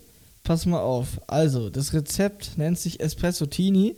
Pass 0.49 0.65
mal 0.65 0.81
auf. 0.81 1.21
Also, 1.27 1.69
das 1.69 1.93
Rezept 1.93 2.57
nennt 2.57 2.79
sich 2.79 3.01
Espresso 3.01 3.45
Tini 3.45 3.95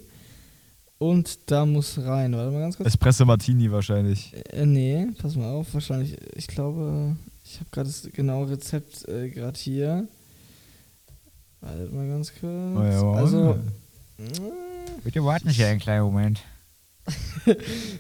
und 0.99 1.39
da 1.49 1.65
muss 1.65 1.97
rein. 1.99 2.33
Warte 2.33 2.51
mal 2.51 2.59
ganz 2.59 2.77
kurz. 2.77 2.89
Espresso 2.89 3.25
Martini 3.25 3.71
wahrscheinlich. 3.71 4.35
Äh, 4.49 4.67
nee, 4.67 5.07
pass 5.23 5.37
mal 5.37 5.49
auf. 5.49 5.73
Wahrscheinlich, 5.75 6.17
ich 6.35 6.49
glaube, 6.49 7.17
ich 7.45 7.61
habe 7.61 7.71
gerade 7.71 7.89
das 7.89 8.03
genaue 8.13 8.51
Rezept 8.51 9.07
äh, 9.07 9.31
gerade 9.31 9.57
hier. 9.61 10.09
Warte 11.61 11.89
mal 11.95 12.09
ganz 12.09 12.33
kurz. 12.33 12.43
Oh 12.43 12.83
ja, 12.83 13.13
also, 13.13 13.57
Bitte 15.05 15.25
warten 15.25 15.51
Sie 15.51 15.63
einen 15.63 15.79
kleinen 15.79 16.03
Moment. 16.03 16.41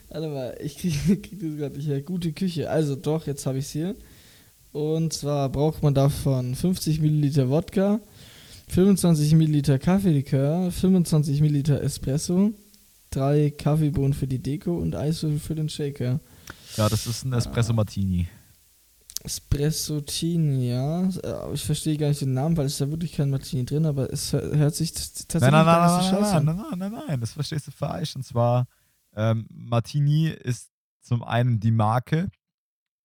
Warte 0.08 0.28
mal, 0.28 0.58
ich 0.60 0.76
kriege 0.76 0.96
krieg 1.22 1.38
das 1.38 1.56
gerade 1.56 1.76
nicht 1.76 1.86
her. 1.86 2.02
Gute 2.02 2.32
Küche. 2.32 2.68
Also 2.68 2.96
doch, 2.96 3.28
jetzt 3.28 3.46
habe 3.46 3.58
ich 3.58 3.66
es 3.66 3.70
hier. 3.70 3.94
Und 4.72 5.12
zwar 5.12 5.48
braucht 5.50 5.84
man 5.84 5.94
davon 5.94 6.56
50 6.56 7.00
Milliliter 7.00 7.48
Wodka, 7.48 8.00
25 8.70 9.34
Milliliter 9.34 9.78
Kaffeelikör, 9.78 10.70
25 10.70 11.40
Milliliter 11.40 11.82
Espresso, 11.82 12.52
drei 13.10 13.50
Kaffeebohnen 13.50 14.12
für 14.14 14.26
die 14.28 14.38
Deko 14.40 14.76
und 14.78 14.94
Eiswürfel 14.94 15.40
für 15.40 15.54
den 15.56 15.68
Shaker. 15.68 16.20
Ja, 16.76 16.88
das 16.88 17.06
ist 17.06 17.24
ein 17.24 17.32
Espresso 17.32 17.72
Martini. 17.72 18.28
Espresso-Tini, 19.24 20.68
ja. 20.70 21.08
Ich 21.52 21.64
verstehe 21.64 21.96
gar 21.98 22.08
nicht 22.08 22.20
den 22.22 22.32
Namen, 22.32 22.56
weil 22.56 22.66
es 22.66 22.78
ja 22.78 22.88
wirklich 22.90 23.12
kein 23.12 23.28
Martini 23.28 23.64
drin, 23.66 23.84
aber 23.84 24.10
es 24.12 24.32
hör- 24.32 24.56
hört 24.56 24.74
sich 24.74 24.92
tatsächlich 24.92 25.40
Nein, 25.50 25.52
nein, 25.52 25.66
nein, 25.66 25.90
nein, 26.00 26.10
scheiße 26.10 26.34
nein, 26.36 26.48
an. 26.48 26.56
nein, 26.56 26.66
nein, 26.70 26.78
nein, 26.92 27.02
nein, 27.08 27.20
das 27.20 27.32
verstehst 27.32 27.66
du 27.66 27.70
falsch. 27.70 28.16
Und 28.16 28.24
zwar, 28.24 28.66
ähm, 29.14 29.46
Martini 29.50 30.28
ist 30.28 30.70
zum 31.02 31.22
einen 31.22 31.60
die 31.60 31.70
Marke 31.72 32.28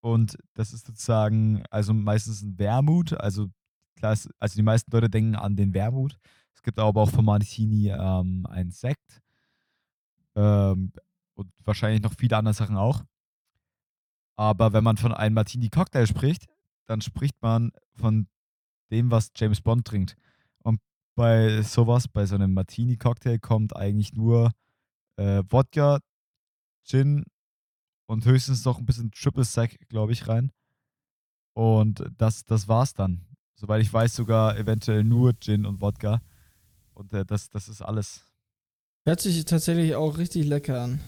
und 0.01 0.37
das 0.53 0.71
ist 0.73 0.85
sozusagen, 0.85 1.63
also 1.69 1.93
meistens 1.93 2.41
ein 2.43 2.57
Wermut, 2.59 3.13
also 3.19 3.47
klar, 3.95 4.13
ist- 4.13 4.29
also 4.39 4.55
die 4.55 4.63
meisten 4.63 4.91
Leute 4.91 5.09
denken 5.09 5.35
an 5.35 5.55
den 5.55 5.73
Wermut. 5.73 6.17
Es 6.53 6.61
gibt 6.63 6.79
aber 6.79 7.01
auch 7.01 7.09
von 7.11 7.25
Martini 7.25 7.89
ähm, 7.89 8.45
einen 8.47 8.71
Sekt 8.71 9.21
ähm, 10.35 10.91
und 11.35 11.51
wahrscheinlich 11.63 12.01
noch 12.01 12.13
viele 12.13 12.37
andere 12.37 12.53
Sachen 12.53 12.77
auch. 12.77 13.03
Aber 14.37 14.73
wenn 14.73 14.83
man 14.83 14.97
von 14.97 15.13
einem 15.13 15.35
Martini-Cocktail 15.35 16.07
spricht, 16.07 16.45
dann 16.87 17.01
spricht 17.01 17.41
man 17.41 17.71
von 17.95 18.27
dem, 18.91 19.09
was 19.11 19.31
James 19.35 19.61
Bond 19.61 19.87
trinkt. 19.87 20.17
Und 20.63 20.79
bei 21.15 21.61
sowas, 21.61 22.07
bei 22.07 22.25
so 22.25 22.35
einem 22.35 22.53
Martini-Cocktail 22.53 23.39
kommt 23.39 23.75
eigentlich 23.75 24.13
nur 24.13 24.51
äh, 25.17 25.41
Wodka, 25.49 25.99
Gin 26.85 27.23
und 28.07 28.25
höchstens 28.25 28.65
noch 28.65 28.77
ein 28.79 28.85
bisschen 28.85 29.11
Triple 29.11 29.45
Sec, 29.45 29.87
glaube 29.89 30.11
ich, 30.11 30.27
rein. 30.27 30.51
Und 31.53 32.03
das, 32.17 32.43
das 32.45 32.67
war's 32.67 32.93
dann. 32.93 33.25
Soweit 33.55 33.81
ich 33.81 33.91
weiß, 33.91 34.15
sogar 34.15 34.57
eventuell 34.57 35.03
nur 35.03 35.33
Gin 35.39 35.65
und 35.65 35.81
Wodka. 35.81 36.21
Und 36.93 37.13
äh, 37.13 37.25
das, 37.25 37.49
das 37.49 37.69
ist 37.69 37.81
alles. 37.81 38.21
Hört 39.05 39.21
sich 39.21 39.43
tatsächlich 39.45 39.95
auch 39.95 40.17
richtig 40.17 40.45
lecker 40.45 40.81
an. 40.81 40.99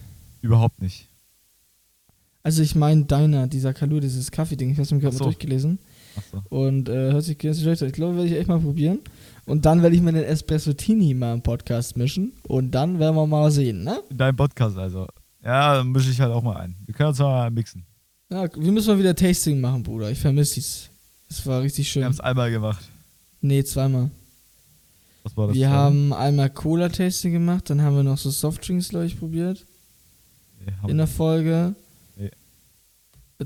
Überhaupt 0.42 0.82
nicht. 0.82 1.10
Also 2.44 2.62
ich 2.62 2.76
meine 2.76 3.04
deiner, 3.06 3.48
dieser 3.48 3.74
Kalur, 3.74 4.00
dieses 4.00 4.32
Kaffee-Ding, 4.32 4.70
ich 4.70 4.78
habe 4.78 4.84
es 4.84 4.92
mir 4.92 5.00
gerade 5.00 5.18
so. 5.18 5.26
durchgelesen. 5.26 5.80
Achso. 6.16 6.42
Und 6.50 6.88
äh, 6.88 7.12
hört 7.12 7.24
sich 7.24 7.38
ganz 7.38 7.60
schlecht 7.60 7.82
an. 7.82 7.90
Ich 7.90 7.94
glaube, 7.94 8.16
werde 8.16 8.30
ich 8.30 8.36
echt 8.36 8.48
mal 8.48 8.60
probieren. 8.60 9.00
Und 9.46 9.66
dann 9.66 9.82
werde 9.82 9.96
ich 9.96 10.02
mir 10.02 10.14
den 10.14 10.24
Espresso-Tini 10.24 11.14
mal 11.14 11.34
im 11.34 11.42
Podcast 11.42 11.98
mischen. 11.98 12.34
Und 12.48 12.72
dann 12.72 13.00
werden 13.00 13.16
wir 13.16 13.28
mal 13.28 13.52
sehen, 13.52 13.84
ne? 13.84 14.02
In 14.10 14.18
deinem 14.18 14.36
Podcast 14.38 14.78
also. 14.78 15.08
Ja, 15.44 15.76
dann 15.76 15.92
mische 15.92 16.10
ich 16.10 16.22
halt 16.22 16.32
auch 16.32 16.44
mal 16.44 16.58
ein. 16.58 16.76
Wir 16.86 16.94
können 16.94 17.10
uns 17.10 17.20
mal 17.20 17.52
mixen. 17.52 17.86
Ja, 18.30 18.48
wir 18.54 18.72
müssen 18.72 18.88
mal 18.88 19.00
wieder 19.00 19.16
Tasting 19.16 19.60
machen, 19.60 19.84
Bruder. 19.84 20.12
Ich 20.12 20.20
vermisse 20.20 20.56
dies. 20.56 20.90
Es 21.30 21.46
war 21.46 21.62
richtig 21.62 21.86
Wir 21.88 21.92
schön. 21.92 22.04
haben 22.06 22.12
es 22.14 22.20
einmal 22.20 22.52
gemacht. 22.52 22.84
Nee, 23.42 23.64
zweimal. 23.64 24.10
Was 25.24 25.36
war 25.36 25.48
das? 25.48 25.56
Wir 25.56 25.70
haben 25.70 26.14
einmal 26.14 26.50
Cola-Tasting 26.50 27.34
gemacht, 27.34 27.70
dann 27.70 27.82
haben 27.82 27.96
wir 27.96 28.04
noch 28.04 28.18
so 28.18 28.30
Softdrinks, 28.30 28.90
glaube 28.90 29.06
ich, 29.06 29.20
probiert. 29.20 29.66
Nee, 30.66 30.92
in 30.92 30.98
der 30.98 31.08
Folge. 31.08 31.76
Nee. 32.16 32.32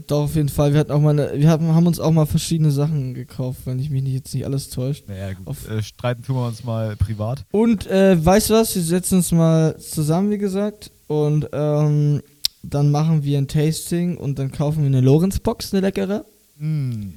Doch, 0.07 0.23
auf 0.25 0.35
jeden 0.35 0.49
Fall. 0.49 0.73
Wir 0.73 0.79
hatten 0.79 0.91
auch 0.91 1.01
mal 1.01 1.09
eine, 1.19 1.37
wir 1.39 1.49
haben, 1.49 1.67
haben 1.73 1.87
uns 1.87 1.99
auch 1.99 2.11
mal 2.11 2.25
verschiedene 2.25 2.71
Sachen 2.71 3.13
gekauft, 3.13 3.61
wenn 3.65 3.79
ich 3.79 3.89
mich 3.89 4.03
nicht, 4.03 4.13
jetzt 4.13 4.33
nicht 4.33 4.45
alles 4.45 4.69
täuscht. 4.69 5.07
Naja, 5.07 5.33
gut. 5.33 5.47
Auf- 5.47 5.69
Äh, 5.69 5.81
streiten 5.83 6.23
tun 6.23 6.35
wir 6.37 6.47
uns 6.47 6.63
mal 6.63 6.95
privat. 6.95 7.45
Und 7.51 7.87
äh, 7.87 8.23
weißt 8.23 8.51
du 8.51 8.53
was? 8.53 8.75
Wir 8.75 8.83
setzen 8.83 9.15
uns 9.17 9.31
mal 9.31 9.77
zusammen, 9.79 10.29
wie 10.31 10.37
gesagt, 10.37 10.91
und 11.07 11.49
ähm, 11.51 12.21
dann 12.63 12.91
machen 12.91 13.23
wir 13.23 13.37
ein 13.39 13.47
Tasting 13.47 14.17
und 14.17 14.37
dann 14.39 14.51
kaufen 14.51 14.81
wir 14.81 14.87
eine 14.87 15.01
Lorenz-Box, 15.01 15.73
eine 15.73 15.81
leckere. 15.81 16.25
Mm. 16.57 17.09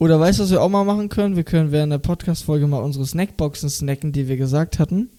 Oder 0.00 0.18
weißt 0.18 0.38
du, 0.38 0.42
was 0.44 0.50
wir 0.50 0.62
auch 0.62 0.68
mal 0.70 0.84
machen 0.84 1.08
können? 1.10 1.36
Wir 1.36 1.44
können 1.44 1.70
während 1.72 1.92
der 1.92 1.98
Podcast-Folge 1.98 2.66
mal 2.66 2.78
unsere 2.78 3.04
Snackboxen 3.06 3.68
snacken, 3.68 4.12
die 4.12 4.26
wir 4.28 4.36
gesagt 4.38 4.78
hatten. 4.78 5.10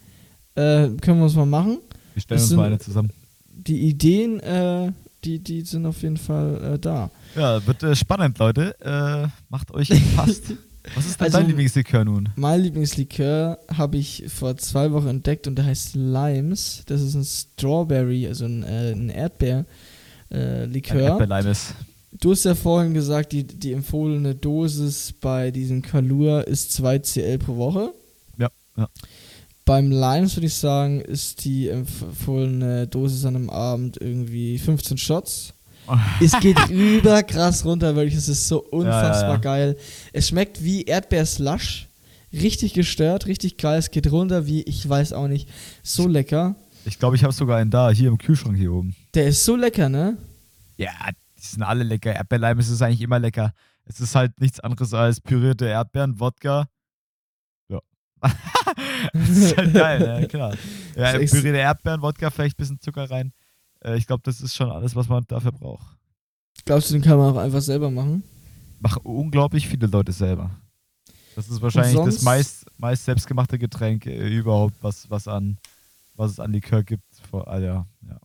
Äh, 0.55 0.89
können 1.01 1.19
wir 1.19 1.23
uns 1.25 1.35
mal 1.35 1.45
machen. 1.45 1.77
Wir 2.15 2.21
stellen 2.23 2.39
Das 2.41 2.49
uns 2.49 2.57
mal 2.57 2.65
eine 2.65 2.79
zusammen. 2.79 3.11
Die 3.47 3.79
Ideen, 3.87 4.39
äh, 4.39 4.91
die, 5.23 5.37
die 5.37 5.61
sind 5.61 5.85
auf 5.85 6.01
jeden 6.01 6.17
Fall 6.17 6.73
äh, 6.75 6.79
da. 6.79 7.11
Ja, 7.35 7.65
wird 7.67 7.83
äh, 7.83 7.95
spannend, 7.95 8.39
Leute. 8.39 8.75
Äh, 8.81 9.27
macht 9.49 9.71
euch 9.71 9.89
gefasst. 9.89 10.53
Was 10.95 11.05
ist 11.05 11.19
denn 11.19 11.25
Also- 11.25 11.37
dein 11.37 11.47
Lieblingslikör 11.47 12.03
nun? 12.03 12.29
Mein 12.35 12.61
Lieblingslikör 12.61 13.59
habe 13.71 13.97
ich 13.97 14.25
vor 14.29 14.57
zwei 14.57 14.91
Wochen 14.91 15.09
entdeckt 15.09 15.45
und 15.47 15.55
der 15.57 15.65
heißt 15.65 15.93
Limes. 15.93 16.81
Das 16.87 17.01
ist 17.01 17.13
ein 17.13 17.23
Strawberry, 17.23 18.25
also 18.27 18.45
ein, 18.45 18.63
äh, 18.63 18.91
ein 18.93 19.09
Erdbeer. 19.09 19.65
Äh, 20.31 20.63
Ein 20.63 20.71
Likör. 20.71 21.19
Du 22.21 22.29
hast 22.29 22.45
ja 22.45 22.53
vorhin 22.53 22.93
gesagt, 22.93 23.31
die, 23.31 23.43
die 23.43 23.73
empfohlene 23.73 24.35
Dosis 24.35 25.11
bei 25.19 25.49
diesem 25.49 25.81
Kalur 25.81 26.47
ist 26.47 26.71
2 26.73 26.99
CL 26.99 27.39
pro 27.39 27.57
Woche. 27.57 27.95
Ja, 28.37 28.49
ja. 28.77 28.87
Beim 29.65 29.89
Limes 29.89 30.35
würde 30.35 30.45
ich 30.45 30.53
sagen, 30.53 31.01
ist 31.01 31.43
die 31.43 31.69
empfohlene 31.69 32.85
Dosis 32.85 33.25
an 33.25 33.35
einem 33.35 33.49
Abend 33.49 33.97
irgendwie 33.99 34.59
15 34.59 34.97
Shots. 34.97 35.53
Es 36.21 36.39
geht 36.39 36.69
überkrass 36.69 37.65
runter, 37.65 37.95
wirklich. 37.95 38.15
Es 38.15 38.29
ist 38.29 38.47
so 38.47 38.61
unfassbar 38.61 39.33
ja. 39.33 39.37
geil. 39.37 39.77
Es 40.13 40.27
schmeckt 40.27 40.63
wie 40.63 40.83
Erdbeerslush. 40.83 41.87
Richtig 42.31 42.73
gestört, 42.73 43.25
richtig 43.25 43.57
geil. 43.57 43.79
Es 43.79 43.89
geht 43.89 44.11
runter 44.11 44.45
wie, 44.45 44.61
ich 44.61 44.87
weiß 44.87 45.13
auch 45.13 45.27
nicht, 45.27 45.49
so 45.81 46.07
lecker. 46.07 46.55
Ich 46.85 46.99
glaube, 46.99 47.15
ich 47.15 47.23
habe 47.23 47.33
sogar 47.33 47.57
einen 47.57 47.71
da, 47.71 47.89
hier 47.89 48.09
im 48.09 48.19
Kühlschrank 48.19 48.57
hier 48.57 48.71
oben. 48.71 48.95
Der 49.15 49.25
ist 49.25 49.43
so 49.43 49.55
lecker, 49.55 49.89
ne? 49.89 50.17
Ja, 50.77 50.91
die 51.41 51.47
sind 51.47 51.63
alle 51.63 51.83
lecker. 51.83 52.13
Erdbeerleimes 52.13 52.69
ist 52.69 52.81
eigentlich 52.81 53.01
immer 53.01 53.19
lecker. 53.19 53.53
Es 53.85 53.99
ist 53.99 54.15
halt 54.15 54.39
nichts 54.39 54.59
anderes 54.59 54.93
als 54.93 55.19
pürierte 55.19 55.65
Erdbeeren, 55.65 56.19
Wodka. 56.19 56.67
Ja. 57.69 57.79
das 59.13 59.29
ist 59.29 59.57
halt 59.57 59.73
geil, 59.73 60.21
ja, 60.21 60.27
klar. 60.27 60.55
Ja, 60.95 61.13
pürierte 61.13 61.57
Erdbeeren, 61.57 62.01
Wodka, 62.01 62.29
vielleicht 62.29 62.57
ein 62.57 62.61
bisschen 62.61 62.79
Zucker 62.79 63.09
rein. 63.09 63.33
Äh, 63.83 63.97
ich 63.97 64.07
glaube, 64.07 64.21
das 64.23 64.41
ist 64.41 64.55
schon 64.55 64.71
alles, 64.71 64.95
was 64.95 65.07
man 65.09 65.25
dafür 65.27 65.51
braucht. 65.51 65.97
Glaubst 66.65 66.89
du, 66.89 66.93
den 66.93 67.01
kann 67.01 67.17
man 67.17 67.33
auch 67.33 67.39
einfach 67.39 67.61
selber 67.61 67.89
machen? 67.89 68.23
Machen 68.79 69.01
unglaublich 69.03 69.67
viele 69.67 69.87
Leute 69.87 70.11
selber. 70.11 70.51
Das 71.35 71.49
ist 71.49 71.61
wahrscheinlich 71.61 71.95
das 71.95 72.21
meist, 72.21 72.65
meist 72.77 73.05
selbstgemachte 73.05 73.57
Getränk 73.57 74.05
äh, 74.05 74.27
überhaupt, 74.27 74.75
was, 74.81 75.09
was, 75.09 75.27
an, 75.27 75.57
was 76.15 76.31
es 76.31 76.39
an 76.39 76.51
Likör 76.51 76.83
gibt. 76.83 77.05
Vor, 77.29 77.47
ah, 77.47 77.59
ja, 77.59 77.85
ja. 78.07 78.19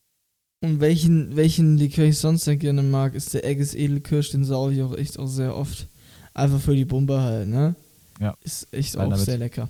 Und 0.66 0.80
welchen, 0.80 1.36
welchen 1.36 1.78
Likör 1.78 2.04
ich 2.04 2.18
sonst 2.18 2.44
sehr 2.44 2.56
gerne 2.56 2.82
mag, 2.82 3.14
ist 3.14 3.32
der 3.34 3.44
Egges 3.44 3.74
Edelkirsch, 3.74 4.30
den 4.30 4.44
saue 4.44 4.72
ich 4.74 4.82
auch 4.82 4.96
echt 4.96 5.18
auch 5.18 5.26
sehr 5.28 5.56
oft. 5.56 5.86
Einfach 6.34 6.60
für 6.60 6.74
die 6.74 6.84
Bombe 6.84 7.20
halt, 7.20 7.48
ne? 7.48 7.74
Ja. 8.20 8.34
Ist 8.42 8.66
echt 8.72 8.96
Rein 8.96 9.06
auch 9.06 9.10
damit. 9.10 9.24
sehr 9.24 9.38
lecker. 9.38 9.68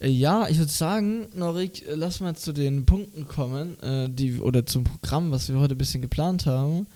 Äh, 0.00 0.08
ja, 0.08 0.48
ich 0.48 0.58
würde 0.58 0.72
sagen, 0.72 1.28
Norik, 1.34 1.86
äh, 1.86 1.94
lass 1.94 2.20
mal 2.20 2.34
zu 2.36 2.52
den 2.52 2.84
Punkten 2.84 3.26
kommen, 3.28 3.80
äh, 3.80 4.08
die, 4.10 4.38
oder 4.40 4.66
zum 4.66 4.84
Programm, 4.84 5.30
was 5.30 5.48
wir 5.48 5.58
heute 5.58 5.74
ein 5.74 5.78
bisschen 5.78 6.02
geplant 6.02 6.46
haben. 6.46 6.86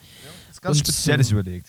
Das 0.49 0.57
ist 0.57 0.63
ganz 0.63 0.79
Und 0.79 0.87
Spezielles 0.87 1.29
so- 1.29 1.35
überlegt. 1.39 1.69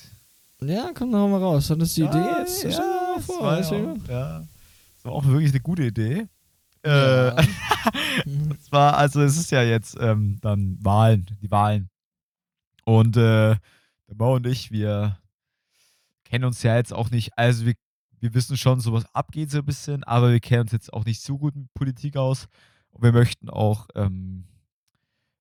Ja, 0.63 0.91
komm 0.93 1.11
doch 1.11 1.27
mal 1.27 1.39
raus. 1.39 1.69
Hat 1.69 1.81
das 1.81 1.93
die 1.95 2.01
Idee 2.01 2.17
Ja, 2.17 2.39
jetzt? 2.39 2.63
Ja, 2.63 2.69
mal 2.79 3.13
das 3.17 3.25
vor, 3.25 3.41
war, 3.41 3.57
weißt 3.57 3.71
du, 3.71 3.75
ja, 3.75 3.81
auch- 3.93 4.09
ja. 4.09 4.39
Das 4.95 5.05
war 5.05 5.11
auch 5.13 5.25
wirklich 5.25 5.51
eine 5.51 5.59
gute 5.61 5.83
Idee. 5.83 6.27
Ja. 6.85 7.29
Äh, 7.37 7.41
Mhm. 7.83 7.99
es 8.59 8.71
war, 8.71 8.97
also 8.97 9.21
es 9.21 9.37
ist 9.37 9.51
ja 9.51 9.63
jetzt 9.63 9.97
ähm, 9.99 10.39
dann 10.41 10.77
Wahlen, 10.81 11.25
die 11.41 11.51
Wahlen. 11.51 11.89
Und 12.85 13.17
äh, 13.17 13.55
der 14.07 14.15
Mo 14.17 14.35
und 14.35 14.45
ich, 14.47 14.71
wir 14.71 15.17
kennen 16.25 16.45
uns 16.45 16.63
ja 16.63 16.75
jetzt 16.75 16.93
auch 16.93 17.09
nicht, 17.11 17.37
also 17.37 17.65
wir, 17.65 17.73
wir 18.19 18.33
wissen 18.33 18.57
schon, 18.57 18.79
sowas 18.79 19.05
abgeht 19.13 19.51
so 19.51 19.59
ein 19.59 19.65
bisschen, 19.65 20.03
aber 20.03 20.31
wir 20.31 20.39
kennen 20.39 20.61
uns 20.61 20.71
jetzt 20.71 20.93
auch 20.93 21.05
nicht 21.05 21.21
so 21.21 21.37
gut 21.37 21.55
mit 21.55 21.73
Politik 21.73 22.17
aus. 22.17 22.47
Und 22.91 23.03
wir 23.03 23.13
möchten 23.13 23.49
auch 23.49 23.87
ähm, 23.95 24.45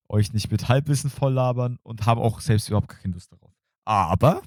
euch 0.09 0.33
nicht 0.33 0.51
mit 0.51 0.69
Halbwissen 0.69 1.11
voll 1.11 1.33
labern 1.33 1.79
und 1.83 2.07
haben 2.07 2.21
auch 2.21 2.41
selbst 2.41 2.69
überhaupt 2.69 2.89
keine 2.89 3.15
Lust 3.15 3.33
darauf. 3.33 3.53
Aber, 3.85 4.43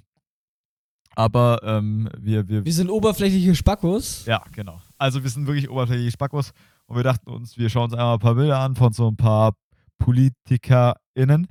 aber 1.15 1.61
ähm, 1.63 2.09
wir, 2.17 2.47
wir, 2.47 2.65
Wir 2.65 2.73
sind 2.73 2.89
oberflächliche 2.89 3.55
Spackos. 3.55 4.25
ja, 4.25 4.43
genau. 4.53 4.81
Also 4.97 5.23
wir 5.23 5.29
sind 5.29 5.47
wirklich 5.47 5.69
oberflächliche 5.69 6.11
Spackos 6.11 6.53
und 6.87 6.95
wir 6.97 7.03
dachten 7.03 7.29
uns, 7.29 7.57
wir 7.57 7.69
schauen 7.69 7.85
uns 7.85 7.93
einmal 7.93 8.13
ein 8.15 8.19
paar 8.19 8.35
Bilder 8.35 8.59
an 8.59 8.75
von 8.75 8.93
so 8.93 9.07
ein 9.09 9.15
paar 9.17 9.55
PolitikerInnen 9.99 11.47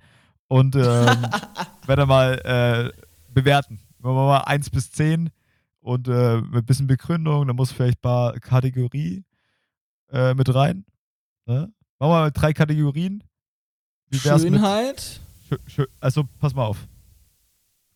und 0.48 0.74
ähm, 0.76 0.82
werden 1.86 2.08
mal 2.08 2.34
äh, 2.44 3.02
bewerten. 3.32 3.80
Machen 3.98 4.16
wir 4.16 4.26
mal 4.26 4.38
1 4.40 4.70
bis 4.70 4.90
10 4.92 5.30
und 5.80 6.08
äh, 6.08 6.40
mit 6.40 6.54
ein 6.62 6.66
bisschen 6.66 6.86
Begründung, 6.86 7.46
da 7.46 7.52
muss 7.52 7.72
vielleicht 7.72 7.98
ein 7.98 8.02
paar 8.02 8.38
Kategorie 8.40 9.24
äh, 10.10 10.34
mit 10.34 10.52
rein. 10.54 10.84
Ne? 11.46 11.72
Machen 11.98 12.10
wir 12.12 12.20
mal 12.20 12.30
drei 12.32 12.52
Kategorien. 12.52 13.22
Mit- 14.10 14.20
Schönheit. 14.20 15.20
Schö- 15.50 15.60
schö- 15.68 15.88
also 16.00 16.24
pass 16.38 16.54
mal 16.54 16.64
auf. 16.64 16.86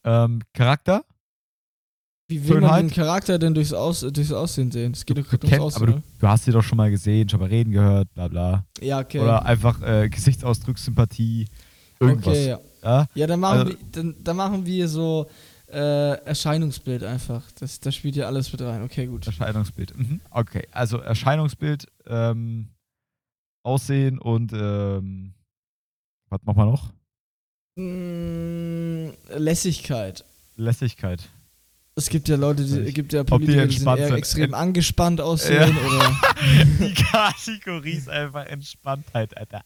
Ähm, 0.05 0.40
Charakter, 0.55 1.05
Wie 2.28 2.42
will 2.49 2.61
man 2.61 2.62
Schönheit. 2.71 2.83
den 2.83 2.90
Charakter 2.90 3.38
denn 3.38 3.54
durchs, 3.54 3.73
Aus, 3.73 4.00
durchs 4.00 4.33
Aussehen 4.33 4.73
sehen? 4.73 4.92
Es 4.92 5.06
geht 5.06 5.16
doch 5.16 5.23
Du 5.23 5.28
gerade 5.38 5.47
ums 5.47 5.50
kennst, 5.50 5.62
Aussehen, 5.76 5.83
aber 5.88 6.00
du, 6.00 6.02
du 6.18 6.28
hast 6.28 6.45
sie 6.45 6.50
doch 6.50 6.62
schon 6.62 6.76
mal 6.76 6.90
gesehen, 6.90 7.28
schon 7.28 7.38
mal 7.40 7.49
reden 7.49 7.71
gehört, 7.71 8.12
bla 8.14 8.26
bla. 8.28 8.64
Ja, 8.80 8.99
okay. 9.00 9.21
Oder 9.21 9.45
einfach 9.47 9.80
äh, 9.83 10.09
Gesichtsausdruck, 10.09 10.76
Sympathie, 10.78 11.47
irgendwas. 12.00 12.26
Okay, 12.37 12.49
ja. 12.49 12.61
ja? 12.83 13.06
Ja, 13.14 13.26
dann 13.28 13.38
machen, 13.40 13.59
Also- 13.61 13.71
wir, 13.71 13.78
dann, 13.92 14.14
dann 14.25 14.37
machen 14.37 14.66
wir 14.66 14.88
so 14.88 15.28
äh, 15.68 16.14
Erscheinungsbild 16.25 17.04
einfach. 17.04 17.42
Das, 17.61 17.78
das 17.78 17.95
spielt 17.95 18.16
ja 18.16 18.26
alles 18.26 18.50
mit 18.50 18.61
rein. 18.61 18.83
Okay, 18.83 19.06
gut. 19.06 19.25
Erscheinungsbild. 19.26 19.97
Mhm. 19.97 20.21
Okay, 20.30 20.66
also 20.73 20.99
Erscheinungsbild, 20.99 21.87
ähm, 22.06 22.71
Aussehen 23.62 24.18
und 24.18 24.52
ähm, 24.52 25.33
was 26.28 26.40
machen 26.45 26.56
wir 26.59 26.66
noch? 26.66 26.92
Mm, 27.76 29.11
Lässigkeit. 29.37 30.25
Lässigkeit. 30.56 31.28
Es 31.99 32.11
gibt 32.11 32.29
ja 32.29 32.37
Leute, 32.37 32.62
die 32.62 32.93
gibt 32.93 33.15
ja 33.15 33.21
ob 33.23 33.26
die 33.26 33.31
Politiker, 33.31 33.67
die, 33.67 33.79
sind 33.79 33.88
eher 33.88 34.07
sind. 34.09 34.17
extrem 34.19 34.45
En- 34.50 34.55
angespannt 34.55 35.19
aussehen 35.19 35.75
oder. 35.79 36.15
Die 36.79 36.93
Kategorie 36.93 37.93
ist 37.93 38.11
einfach 38.11 38.45
Entspanntheit, 38.45 39.35
Alter. 39.35 39.62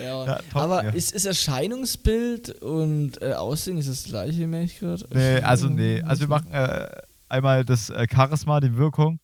Ja. 0.00 0.24
Ja, 0.24 0.36
top, 0.52 0.62
Aber 0.62 0.84
ja. 0.84 0.90
ist, 0.90 1.10
ist 1.10 1.24
Erscheinungsbild 1.24 2.50
und 2.62 3.20
äh, 3.20 3.32
Aussehen 3.32 3.78
ist 3.78 3.88
das 3.88 4.04
gleiche, 4.04 4.46
merke 4.46 4.66
ich 4.66 4.78
gerade? 4.78 5.04
Nee, 5.12 5.40
also 5.40 5.68
nee. 5.68 6.00
Also 6.02 6.20
wir 6.20 6.28
machen 6.28 6.52
äh, 6.52 6.88
einmal 7.28 7.64
das 7.64 7.90
äh, 7.90 8.06
Charisma, 8.08 8.60
die 8.60 8.76
Wirkung 8.76 9.18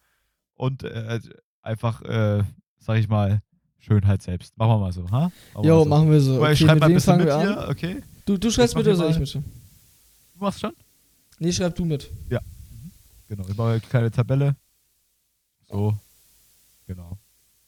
und 0.54 0.82
äh, 0.82 1.20
einfach, 1.62 2.02
äh, 2.02 2.42
sag 2.80 2.98
ich 2.98 3.08
mal, 3.08 3.40
Schönheit 3.78 4.20
selbst. 4.22 4.58
Machen 4.58 4.70
wir 4.72 4.78
mal 4.78 4.92
so, 4.92 5.08
ha? 5.12 5.30
Machen 5.54 5.64
Jo, 5.64 5.84
so. 5.84 5.88
machen 5.88 6.10
wir 6.10 6.20
so. 6.20 6.40
Okay, 6.42 6.52
ich 6.54 6.58
schreib 6.58 6.74
mit 6.74 6.80
mal 6.80 6.86
ein 6.88 6.94
bisschen 6.94 7.18
mit 7.18 7.30
an? 7.30 7.68
okay? 7.68 8.02
Du, 8.24 8.36
du 8.36 8.50
schreibst 8.50 8.74
mit 8.74 8.84
oder 8.84 8.96
soll 8.96 9.12
ich 9.12 9.18
mit? 9.20 9.32
Du 9.32 9.42
machst 10.40 10.58
schon? 10.60 10.72
Nee, 11.38 11.52
schreib 11.52 11.74
du 11.76 11.84
mit. 11.84 12.10
Genau, 13.28 13.46
ich 13.46 13.56
mache 13.56 13.68
eine 13.72 13.80
kleine 13.80 14.10
Tabelle. 14.10 14.56
So. 15.68 15.94
Genau. 16.86 17.18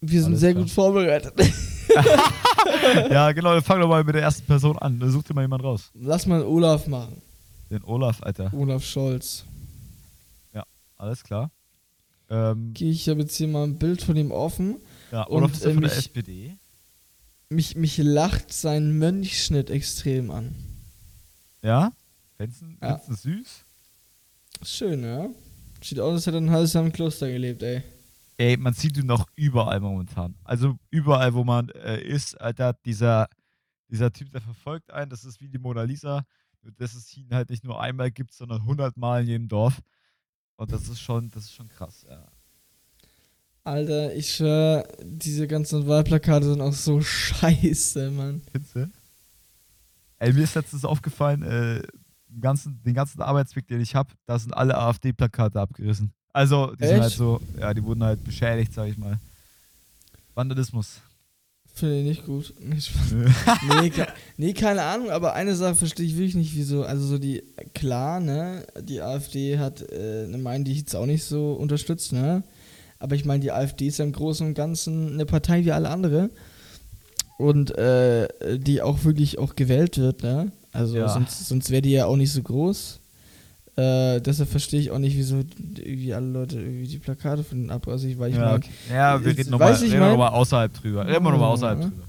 Wir 0.00 0.20
sind 0.20 0.30
Alles 0.30 0.40
sehr 0.40 0.52
klar. 0.52 0.62
gut 0.64 0.72
vorbereitet. 0.72 1.34
ja, 3.10 3.32
genau, 3.32 3.52
dann 3.52 3.62
fang 3.62 3.78
doch 3.80 3.88
mal 3.88 4.02
mit 4.02 4.14
der 4.14 4.22
ersten 4.22 4.46
Person 4.46 4.78
an. 4.78 4.98
Dann 4.98 5.10
such 5.10 5.24
dir 5.24 5.34
mal 5.34 5.42
jemand 5.42 5.62
raus. 5.62 5.90
Lass 5.94 6.24
mal 6.26 6.42
Olaf 6.44 6.86
machen. 6.86 7.20
Den 7.70 7.84
Olaf, 7.84 8.22
Alter. 8.22 8.52
Olaf 8.54 8.82
Scholz. 8.84 9.44
Alles 10.96 11.22
klar. 11.24 11.50
Ähm, 12.28 12.72
Okay, 12.74 12.90
ich 12.90 13.08
habe 13.08 13.20
jetzt 13.20 13.34
hier 13.34 13.48
mal 13.48 13.64
ein 13.64 13.78
Bild 13.78 14.02
von 14.02 14.14
ihm 14.16 14.30
offen. 14.32 14.76
ja, 15.10 15.22
Und, 15.22 15.38
Olaf 15.44 15.52
ist 15.54 15.64
ja 15.64 15.70
äh, 15.70 15.72
von 15.74 15.82
der 15.82 15.90
mich- 15.90 15.98
SPD. 15.98 16.56
Mich, 17.48 17.74
mich 17.74 17.96
lacht 17.96 18.52
sein 18.52 18.98
Mönchschnitt 18.98 19.70
extrem 19.70 20.30
an. 20.30 20.54
Ja? 21.62 21.92
Du 22.46 22.76
Ja. 22.80 23.00
du 23.06 23.14
süß? 23.14 23.64
Schön, 24.62 25.04
ja? 25.04 25.28
Sieht 25.82 26.00
aus, 26.00 26.14
als 26.14 26.26
hätte 26.26 26.38
er 26.38 26.40
ein 26.42 26.50
halbes 26.50 26.72
Jahr 26.72 26.84
im 26.84 26.92
Kloster 26.92 27.30
gelebt, 27.30 27.62
ey. 27.62 27.82
Ey, 28.38 28.56
man 28.56 28.72
sieht 28.72 28.96
ihn 28.96 29.06
noch 29.06 29.26
überall 29.36 29.80
momentan. 29.80 30.34
Also 30.44 30.78
überall, 30.90 31.34
wo 31.34 31.44
man 31.44 31.68
äh, 31.70 32.00
ist, 32.00 32.40
Alter, 32.40 32.72
dieser, 32.86 33.28
dieser 33.88 34.10
Typ, 34.12 34.30
der 34.30 34.40
verfolgt 34.40 34.90
einen, 34.90 35.10
das 35.10 35.24
ist 35.24 35.40
wie 35.42 35.48
die 35.48 35.58
Mona 35.58 35.82
Lisa, 35.82 36.24
nur 36.62 36.72
dass 36.72 36.94
es 36.94 37.14
ihn 37.16 37.28
halt 37.30 37.50
nicht 37.50 37.64
nur 37.64 37.80
einmal 37.80 38.10
gibt, 38.10 38.32
sondern 38.32 38.64
hundertmal 38.64 39.22
in 39.22 39.28
jedem 39.28 39.48
Dorf. 39.48 39.80
Und 40.56 40.72
das 40.72 40.88
ist 40.88 41.00
schon, 41.00 41.30
das 41.30 41.44
ist 41.44 41.54
schon 41.54 41.68
krass, 41.68 42.06
ja. 42.08 42.26
Alter, 43.64 44.14
ich 44.14 44.34
schwör, 44.34 44.88
diese 45.02 45.46
ganzen 45.46 45.86
Wahlplakate 45.86 46.46
sind 46.46 46.62
auch 46.62 46.72
so 46.72 47.00
scheiße, 47.02 48.10
Mann. 48.10 48.42
Findest 48.50 48.74
du? 48.76 48.90
Ey, 50.18 50.32
mir 50.32 50.44
ist 50.44 50.54
letztens 50.54 50.84
aufgefallen, 50.84 51.42
äh, 51.42 51.82
ganzen, 52.40 52.80
den 52.84 52.94
ganzen 52.94 53.20
Arbeitsweg, 53.22 53.66
den 53.66 53.80
ich 53.80 53.94
habe, 53.94 54.10
da 54.26 54.38
sind 54.38 54.52
alle 54.52 54.76
AfD-Plakate 54.76 55.58
abgerissen. 55.60 56.12
Also, 56.32 56.72
die 56.76 56.84
sind 56.84 56.92
Echt? 56.94 57.02
halt 57.02 57.12
so, 57.12 57.40
ja, 57.58 57.74
die 57.74 57.82
wurden 57.82 58.04
halt 58.04 58.22
beschädigt, 58.22 58.72
sag 58.72 58.88
ich 58.88 58.96
mal. 58.98 59.18
Vandalismus. 60.34 61.00
Finde 61.74 62.00
ich 62.00 62.04
nicht 62.04 62.26
gut. 62.26 62.52
Nicht 62.60 62.92
nee, 63.80 63.90
ke- 63.90 64.06
nee, 64.36 64.52
keine 64.52 64.82
Ahnung, 64.82 65.10
aber 65.10 65.34
eine 65.34 65.54
Sache 65.54 65.76
verstehe 65.76 66.04
ich 66.06 66.14
wirklich 66.16 66.34
nicht, 66.34 66.54
wieso. 66.54 66.84
Also 66.84 67.06
so 67.06 67.18
die, 67.18 67.42
klar, 67.74 68.20
ne, 68.20 68.66
die 68.82 69.00
AfD 69.00 69.58
hat 69.58 69.80
äh, 69.90 70.24
eine 70.24 70.38
Meinung, 70.38 70.64
die 70.64 70.72
ich 70.72 70.78
jetzt 70.78 70.96
auch 70.96 71.06
nicht 71.06 71.24
so 71.24 71.52
unterstützt, 71.54 72.12
ne? 72.12 72.42
Aber 72.98 73.14
ich 73.14 73.24
meine, 73.24 73.40
die 73.40 73.50
AfD 73.52 73.86
ist 73.86 73.98
ja 73.98 74.04
im 74.04 74.12
Großen 74.12 74.46
und 74.46 74.54
Ganzen 74.54 75.14
eine 75.14 75.24
Partei 75.26 75.64
wie 75.64 75.72
alle 75.72 75.88
andere. 75.88 76.28
Und 77.38 77.70
äh, 77.78 78.28
die 78.58 78.82
auch 78.82 79.04
wirklich 79.04 79.38
auch 79.38 79.56
gewählt 79.56 79.96
wird, 79.96 80.22
ne? 80.22 80.52
Also 80.72 80.96
Ja. 80.96 81.08
sonst, 81.08 81.48
sonst 81.48 81.70
wäre 81.70 81.82
die 81.82 81.92
ja 81.92 82.06
auch 82.06 82.16
nicht 82.16 82.32
so 82.32 82.42
groß. 82.42 83.00
Äh, 83.76 84.20
deshalb 84.20 84.48
verstehe 84.50 84.80
ich 84.80 84.90
auch 84.90 84.98
nicht, 84.98 85.16
wieso 85.16 85.36
irgendwie 85.76 86.12
alle 86.12 86.26
Leute 86.26 86.60
irgendwie 86.60 86.86
die 86.88 86.98
Plakate 86.98 87.44
von 87.44 87.58
denen 87.58 87.70
abrasen, 87.70 88.18
weil 88.18 88.30
ich 88.30 88.36
ja, 88.36 88.54
okay. 88.54 88.68
ja, 88.92 89.24
wir 89.24 89.36
reden 89.36 89.50
nochmal 89.50 89.72
noch 90.10 90.16
mal 90.18 90.28
außerhalb 90.28 90.72
drüber. 90.74 91.06
Reden 91.06 91.24
wir 91.24 91.30
nochmal 91.30 91.48
außerhalb 91.50 91.78
ne? 91.78 91.84
drüber. 91.86 92.02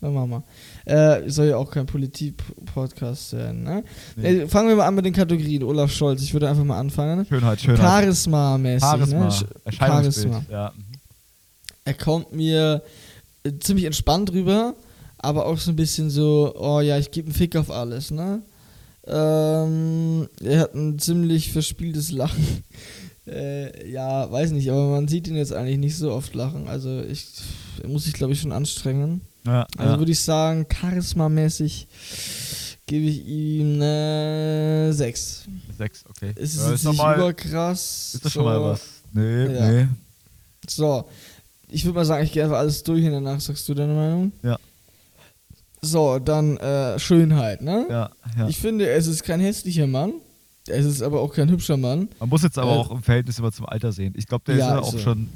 Na, 0.00 0.10
machen 0.10 0.42
wir. 0.84 1.22
Äh, 1.24 1.30
soll 1.30 1.46
ja 1.46 1.56
auch 1.56 1.70
kein 1.70 1.86
Politik-Podcast 1.86 3.30
sein, 3.30 3.62
ne? 3.62 3.82
Nee. 4.16 4.40
Äh, 4.42 4.48
fangen 4.48 4.68
wir 4.68 4.76
mal 4.76 4.86
an 4.86 4.94
mit 4.94 5.04
den 5.06 5.14
Kategorien. 5.14 5.62
Olaf 5.62 5.90
Scholz, 5.90 6.22
ich 6.22 6.32
würde 6.34 6.48
einfach 6.50 6.64
mal 6.64 6.78
anfangen. 6.78 7.24
Schönheit, 7.24 7.60
Schönheit. 7.60 7.80
Charisma-mäßig, 7.80 8.80
Charisma. 8.86 9.18
ne? 9.20 9.28
Sch- 9.30 9.46
Erscheinungsbild. 9.64 10.32
Charisma. 10.34 10.52
Ja. 10.52 10.72
Er 11.84 11.94
kommt 11.94 12.32
mir 12.32 12.82
äh, 13.44 13.52
ziemlich 13.60 13.86
entspannt 13.86 14.32
rüber, 14.32 14.74
aber 15.18 15.46
auch 15.46 15.58
so 15.58 15.70
ein 15.70 15.76
bisschen 15.76 16.10
so, 16.10 16.54
oh 16.58 16.80
ja, 16.80 16.98
ich 16.98 17.10
gebe 17.10 17.26
einen 17.28 17.34
Fick 17.34 17.56
auf 17.56 17.70
alles, 17.70 18.10
ne? 18.10 18.42
Ähm, 19.06 20.28
er 20.42 20.60
hat 20.60 20.74
ein 20.74 20.98
ziemlich 20.98 21.52
verspieltes 21.52 22.10
Lachen. 22.10 22.64
äh, 23.26 23.90
ja, 23.90 24.30
weiß 24.30 24.50
nicht, 24.50 24.70
aber 24.70 24.88
man 24.88 25.08
sieht 25.08 25.28
ihn 25.28 25.36
jetzt 25.36 25.52
eigentlich 25.52 25.78
nicht 25.78 25.96
so 25.96 26.12
oft 26.12 26.34
lachen. 26.34 26.68
Also 26.68 27.02
ich, 27.02 27.26
er 27.82 27.88
muss 27.88 28.04
sich, 28.04 28.14
glaube 28.14 28.32
ich, 28.32 28.40
schon 28.40 28.52
anstrengen. 28.52 29.20
Ja, 29.46 29.66
Also 29.76 29.92
ja. 29.92 29.98
würde 29.98 30.12
ich 30.12 30.20
sagen, 30.20 30.66
charismamäßig 30.68 31.86
gebe 32.86 33.04
ich 33.06 33.24
ihm 33.26 33.74
eine 33.76 34.88
6. 34.92 35.44
Sechs, 35.78 36.04
okay. 36.08 36.32
Es 36.36 36.54
ist, 36.56 36.84
ja, 36.84 36.90
nicht 36.90 36.98
mal, 36.98 37.16
überkrass. 37.16 38.14
ist 38.14 38.24
das 38.24 38.32
schon 38.32 38.44
mal 38.44 38.56
so. 38.56 38.64
was? 38.64 38.80
Nee, 39.12 39.44
Ja. 39.54 39.70
nee. 39.70 39.88
So, 40.68 41.04
ich 41.68 41.84
würde 41.84 41.94
mal 41.96 42.04
sagen, 42.04 42.24
ich 42.24 42.32
gehe 42.32 42.42
einfach 42.42 42.58
alles 42.58 42.82
durch 42.82 43.04
und 43.04 43.12
danach 43.12 43.40
sagst 43.40 43.68
du 43.68 43.74
deine 43.74 43.92
Meinung. 43.94 44.32
Ja. 44.42 44.58
So, 45.86 46.18
dann 46.18 46.56
äh, 46.58 46.98
Schönheit, 46.98 47.62
ne? 47.62 47.86
Ja, 47.88 48.10
ja. 48.38 48.48
Ich 48.48 48.58
finde, 48.58 48.88
es 48.90 49.06
ist 49.06 49.22
kein 49.24 49.40
hässlicher 49.40 49.86
Mann. 49.86 50.12
Es 50.68 50.84
ist 50.84 51.00
aber 51.02 51.20
auch 51.20 51.32
kein 51.32 51.48
hübscher 51.48 51.76
Mann. 51.76 52.08
Man 52.18 52.28
muss 52.28 52.42
jetzt 52.42 52.58
aber 52.58 52.72
Äh, 52.72 52.74
auch 52.78 52.90
im 52.90 53.02
Verhältnis 53.02 53.38
immer 53.38 53.52
zum 53.52 53.66
Alter 53.66 53.92
sehen. 53.92 54.14
Ich 54.16 54.26
glaube, 54.26 54.44
der 54.46 54.56
Ja, 54.56 54.66
ist 54.66 54.70
ja 54.74 54.80
auch 54.80 54.92
so. 54.92 54.98
schon 54.98 55.28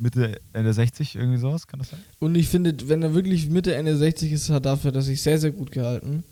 Mitte, 0.00 0.40
Ende 0.52 0.72
60, 0.72 1.14
irgendwie 1.14 1.38
sowas, 1.38 1.66
kann 1.68 1.78
das 1.78 1.90
sein? 1.90 2.00
Und 2.18 2.34
ich 2.34 2.48
finde, 2.48 2.74
wenn 2.88 3.02
er 3.02 3.14
wirklich 3.14 3.48
Mitte, 3.48 3.74
Ende 3.76 3.96
60 3.96 4.32
ist, 4.32 4.50
hat 4.50 4.66
dafür, 4.66 4.90
dass 4.90 5.06
ich 5.06 5.22
sehr, 5.22 5.38
sehr 5.38 5.52
gut 5.52 5.70
gehalten. 5.70 6.24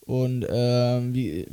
Und 0.00 0.44
ähm, 0.50 1.14
wie, 1.14 1.46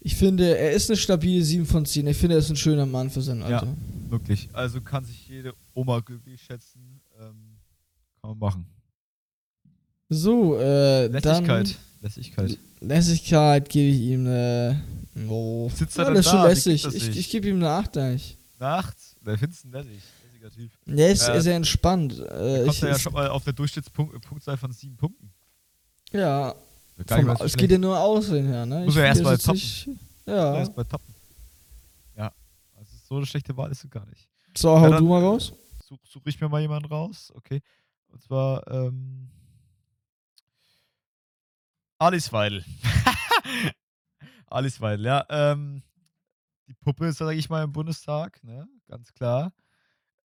ich 0.00 0.16
finde, 0.16 0.58
er 0.58 0.72
ist 0.72 0.90
eine 0.90 0.96
stabile 0.96 1.44
7 1.44 1.66
von 1.66 1.84
10. 1.86 2.08
Ich 2.08 2.16
finde, 2.16 2.34
er 2.34 2.38
ist 2.40 2.50
ein 2.50 2.56
schöner 2.56 2.86
Mann 2.86 3.08
für 3.08 3.22
sein 3.22 3.42
Alter. 3.42 3.68
Wirklich. 4.08 4.48
Also 4.52 4.80
kann 4.80 5.04
sich 5.04 5.28
jede 5.28 5.52
Oma 5.74 6.00
glücklich 6.00 6.42
schätzen. 6.42 7.00
Ähm, 7.20 7.34
kann 8.20 8.30
man 8.30 8.38
machen. 8.38 8.66
So, 10.12 10.56
äh, 10.58 11.06
Lässigkeit. 11.06 11.48
dann 11.48 11.74
Lässigkeit. 12.02 12.58
Lässigkeit 12.80 13.68
gebe 13.68 13.88
ich 13.94 14.00
ihm 14.02 14.26
eine. 14.26 14.82
Oh. 15.28 15.70
Sitzt 15.74 15.96
ja, 15.96 16.04
er 16.04 16.06
das 16.06 16.14
denn 16.14 16.20
ist 16.20 16.30
schon 16.30 16.38
da? 16.42 16.48
Lässig. 16.48 16.82
das 16.82 16.94
Ich, 16.94 17.16
ich 17.16 17.30
gebe 17.30 17.48
ihm 17.48 17.56
eine 17.56 17.70
8 17.70 17.96
eigentlich. 17.98 18.36
Nachts? 18.58 19.14
Wer 19.22 19.38
findest 19.38 19.64
du 19.64 19.68
denn 19.70 19.82
lässig? 19.82 20.02
Lässiger 20.42 20.50
Typ. 20.50 20.70
Der 20.86 21.12
ist 21.12 21.26
Ja. 21.28 21.40
sehr 21.40 21.56
entspannt. 21.56 22.12
Äh, 22.18 22.64
kommt 22.64 22.74
ich, 22.76 22.82
er 22.82 22.88
ja 22.90 22.98
schon 22.98 23.12
mal 23.12 23.28
auf 23.28 23.44
der 23.44 23.52
Durchschnittspunktzahl 23.52 24.56
von 24.56 24.72
sieben 24.72 24.96
Punkten. 24.96 25.30
ja, 26.12 26.54
nicht 26.96 27.08
vom, 27.08 27.28
es 27.30 27.38
schlecht. 27.38 27.58
geht 27.58 27.70
ja 27.72 27.78
nur 27.78 27.98
aussehen 27.98 28.46
her, 28.46 28.66
ne? 28.66 28.84
Muss 28.84 28.96
er 28.96 29.04
erst 29.06 29.18
finde, 29.18 29.24
mal 29.30 29.34
er 29.34 29.38
sitzt 29.38 29.50
sich- 29.84 29.88
Ja. 30.26 30.34
Ja. 30.34 30.58
Erst 30.58 30.74
bei 30.74 30.84
Toppen. 30.84 31.14
Ja. 32.16 32.32
Also 32.76 32.90
so 33.08 33.16
eine 33.16 33.26
schlechte 33.26 33.56
Wahl 33.56 33.70
ist 33.70 33.84
es 33.84 33.90
gar 33.90 34.06
nicht. 34.06 34.28
So, 34.56 34.70
hau 34.78 34.88
Ja, 34.90 34.98
du 34.98 35.04
mal 35.06 35.20
raus. 35.22 35.52
Such, 35.88 35.98
suche 36.08 36.28
ich 36.30 36.40
mir 36.40 36.48
mal 36.48 36.60
jemanden 36.60 36.86
raus. 36.88 37.32
Okay. 37.36 37.60
Und 38.12 38.22
zwar, 38.22 38.66
ähm. 38.70 39.28
Alice 42.02 42.32
Weidel. 42.32 42.64
Alice 44.50 44.80
Weidel, 44.80 45.06
ja. 45.06 45.24
Ähm, 45.28 45.84
die 46.66 46.74
Puppe, 46.74 47.12
sage 47.12 47.36
ich 47.36 47.48
mal, 47.48 47.62
im 47.62 47.70
Bundestag, 47.70 48.42
ne? 48.42 48.66
Ganz 48.88 49.12
klar. 49.12 49.52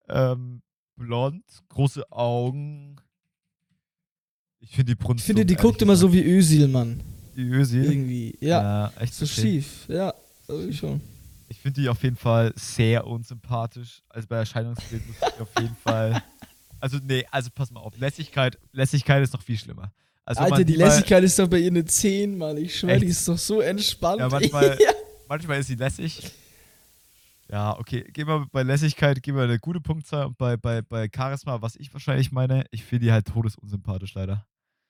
Ähm, 0.09 0.63
blond, 0.95 1.43
große 1.69 2.11
Augen. 2.11 2.95
Ich 4.57 4.71
finde 4.71 4.95
die 4.95 4.95
Brunst. 4.95 5.21
Ich 5.21 5.27
finde, 5.27 5.45
die 5.45 5.53
guckt 5.53 5.79
immer 5.83 5.95
so 5.95 6.11
wie 6.11 6.23
Ösil, 6.23 6.67
Mann. 6.67 7.03
Die 7.35 7.43
Ösi. 7.43 7.77
Irgendwie. 7.77 8.35
Ja, 8.41 8.91
echt 8.97 9.13
so 9.13 9.25
okay. 9.25 9.41
schief. 9.41 9.87
Ja, 9.87 10.15
irgendwie 10.47 10.73
schon. 10.73 10.99
Ich 11.47 11.59
finde 11.59 11.79
die 11.81 11.89
auf 11.89 12.01
jeden 12.01 12.15
Fall 12.15 12.53
sehr 12.55 13.05
unsympathisch. 13.05 14.01
Also 14.09 14.27
bei 14.27 14.37
Erscheinungsbild 14.37 15.05
muss 15.05 15.17
ich 15.17 15.41
auf 15.41 15.59
jeden 15.59 15.75
Fall. 15.83 16.23
Also, 16.79 16.97
nee, 17.03 17.23
also 17.29 17.51
pass 17.53 17.69
mal 17.69 17.81
auf. 17.81 17.95
Lässigkeit, 17.99 18.57
Lässigkeit 18.71 19.21
ist 19.21 19.33
noch 19.33 19.43
viel 19.43 19.59
schlimmer. 19.59 19.93
Also, 20.27 20.41
Alter, 20.41 20.63
die 20.65 20.75
Lässigkeit 20.75 21.23
ist 21.23 21.39
doch 21.39 21.47
bei 21.47 21.59
ihr 21.59 21.67
eine 21.71 21.85
10, 21.85 22.37
Mann. 22.37 22.57
Ich 22.57 22.77
schwöre, 22.77 22.99
die 22.99 23.07
ist 23.07 23.25
doch 23.27 23.37
so 23.37 23.61
entspannt. 23.61 24.19
Ja, 24.19 24.27
manchmal- 24.31 24.77
ja. 24.79 24.91
Manchmal 25.29 25.59
ist 25.59 25.67
sie 25.67 25.75
lässig, 25.75 26.31
Ja, 27.49 27.77
okay, 27.79 28.03
gehen 28.11 28.27
wir 28.27 28.45
bei 28.51 28.63
Lässigkeit, 28.63 29.23
geben 29.23 29.37
wir 29.37 29.45
eine 29.45 29.57
gute 29.59 29.79
Punktzahl 29.79 30.25
und 30.27 30.37
bei, 30.37 30.57
bei, 30.57 30.81
bei 30.81 31.09
Charisma, 31.13 31.61
was 31.61 31.75
ich 31.77 31.93
wahrscheinlich 31.93 32.31
meine, 32.33 32.65
ich 32.71 32.83
finde 32.83 33.05
die 33.05 33.11
halt 33.13 33.25
todesunsympathisch 33.27 34.13
leider. 34.15 34.45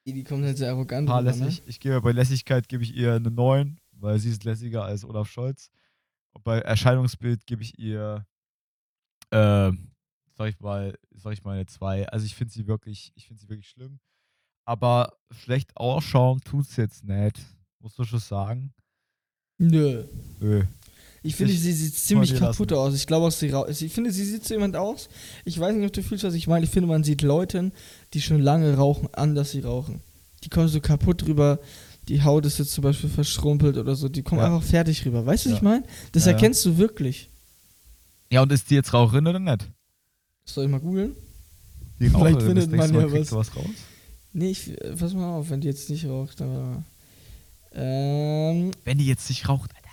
Die 0.05 0.23
kommt 0.23 0.43
halt 0.43 0.57
sehr 0.57 0.69
arrogant 0.71 1.07
Paar 1.07 1.19
rüber, 1.21 1.35
ne? 1.35 1.55
Ich 1.67 1.79
gebe 1.79 2.01
bei 2.01 2.11
Lässigkeit 2.13 2.67
gebe 2.67 2.81
ich 2.83 2.95
ihr 2.95 3.13
eine 3.15 3.29
9, 3.29 3.79
weil 3.91 4.17
sie 4.19 4.29
ist 4.31 4.43
lässiger 4.43 4.85
als 4.85 5.03
Olaf 5.05 5.29
Scholz. 5.29 5.69
Und 6.33 6.43
bei 6.43 6.59
Erscheinungsbild 6.59 7.45
gebe 7.45 7.61
ich 7.61 7.77
ihr, 7.77 8.25
äh, 9.31 9.71
sag 10.33 10.49
ich 10.49 10.59
mal, 10.59 10.97
sag 11.11 11.33
ich 11.33 11.43
mal 11.43 11.53
eine 11.55 11.65
2. 11.65 12.07
Also 12.09 12.25
ich 12.25 12.35
finde 12.35 12.53
sie 12.53 12.65
wirklich, 12.67 13.11
ich 13.15 13.27
finde 13.27 13.41
sie 13.41 13.49
wirklich 13.49 13.69
schlimm. 13.69 13.99
Aber 14.67 15.13
schlecht 15.31 15.71
ausschauen 15.77 16.41
tut's 16.41 16.75
jetzt 16.75 17.05
nicht. 17.05 17.39
Musst 17.79 17.97
du 17.97 18.03
schon 18.03 18.19
sagen. 18.19 18.73
Nö. 19.57 20.03
Nö. 20.41 20.63
Ich 21.23 21.35
finde, 21.35 21.53
Ich- 21.53 21.61
sie 21.61 21.71
sieht 21.71 21.95
ziemlich 21.95 22.35
kaputt 22.35 22.71
lassen. 22.71 22.81
aus. 22.89 22.93
Ich 22.93 23.07
glaube 23.07 23.27
auch, 23.27 23.31
sie 23.31 23.47
Ich 23.85 23.93
finde, 23.93 24.11
sie 24.11 24.25
sieht 24.25 24.43
so 24.45 24.53
jemand 24.53 24.75
aus. 24.75 25.07
Ich 25.45 25.57
weiß 25.57 25.73
nicht, 25.73 25.85
ob 25.85 25.93
du 25.93 26.03
fühlst, 26.03 26.25
was 26.25 26.33
ich 26.33 26.47
meine. 26.47 26.65
Ich 26.65 26.69
finde, 26.71 26.87
man 26.87 27.03
sieht 27.05 27.21
Leuten, 27.21 27.71
die 28.13 28.21
schon 28.21 28.41
lange 28.41 28.75
rauchen, 28.75 29.07
an, 29.13 29.35
dass 29.35 29.51
sie 29.51 29.61
rauchen. 29.61 30.01
Die 30.43 30.49
kommen 30.49 30.67
so 30.67 30.81
kaputt 30.81 31.25
rüber. 31.25 31.59
Die 32.09 32.21
Haut 32.23 32.45
ist 32.45 32.59
jetzt 32.59 32.73
zum 32.73 32.83
Beispiel 32.83 33.09
verschrumpelt 33.09 33.77
oder 33.77 33.95
so. 33.95 34.09
Die 34.09 34.21
kommen 34.21 34.41
Ja. 34.41 34.47
einfach 34.53 34.63
fertig 34.67 35.05
rüber. 35.05 35.25
Weißt 35.25 35.45
du, 35.45 35.49
was 35.49 35.53
Ja. 35.53 35.57
ich 35.57 35.63
meine? 35.63 35.83
Das 36.11 36.25
Ja, 36.25 36.33
erkennst 36.33 36.65
du 36.65 36.77
wirklich. 36.77 37.29
Ja, 38.31 38.41
und 38.43 38.51
ist 38.51 38.69
die 38.69 38.75
jetzt 38.75 38.93
Raucherin 38.93 39.27
oder 39.27 39.39
nicht? 39.39 39.69
Soll 40.45 40.65
ich 40.65 40.71
mal 40.71 40.79
googeln? 40.81 41.15
Die 41.99 42.09
Vielleicht 42.09 42.15
Raucherin, 42.15 42.39
findet 42.41 42.63
das 42.65 42.71
nächste 42.71 42.93
man 42.93 43.09
Mal 43.09 43.13
ja 43.15 43.21
was. 43.21 43.31
was 43.31 43.55
raus. 43.55 43.65
Nee, 44.37 44.51
ich, 44.51 44.69
äh, 44.69 44.95
pass 44.95 45.13
mal 45.13 45.35
auf, 45.35 45.49
wenn 45.49 45.61
die 45.61 45.67
jetzt 45.67 45.89
nicht 45.89 46.05
raucht, 46.05 46.39
dann 46.39 46.49
warte 46.49 46.63
mal. 46.63 46.83
Ähm, 47.73 48.71
Wenn 48.85 48.97
die 48.99 49.07
jetzt 49.07 49.27
nicht 49.29 49.49
raucht, 49.49 49.71
Alter. 49.75 49.87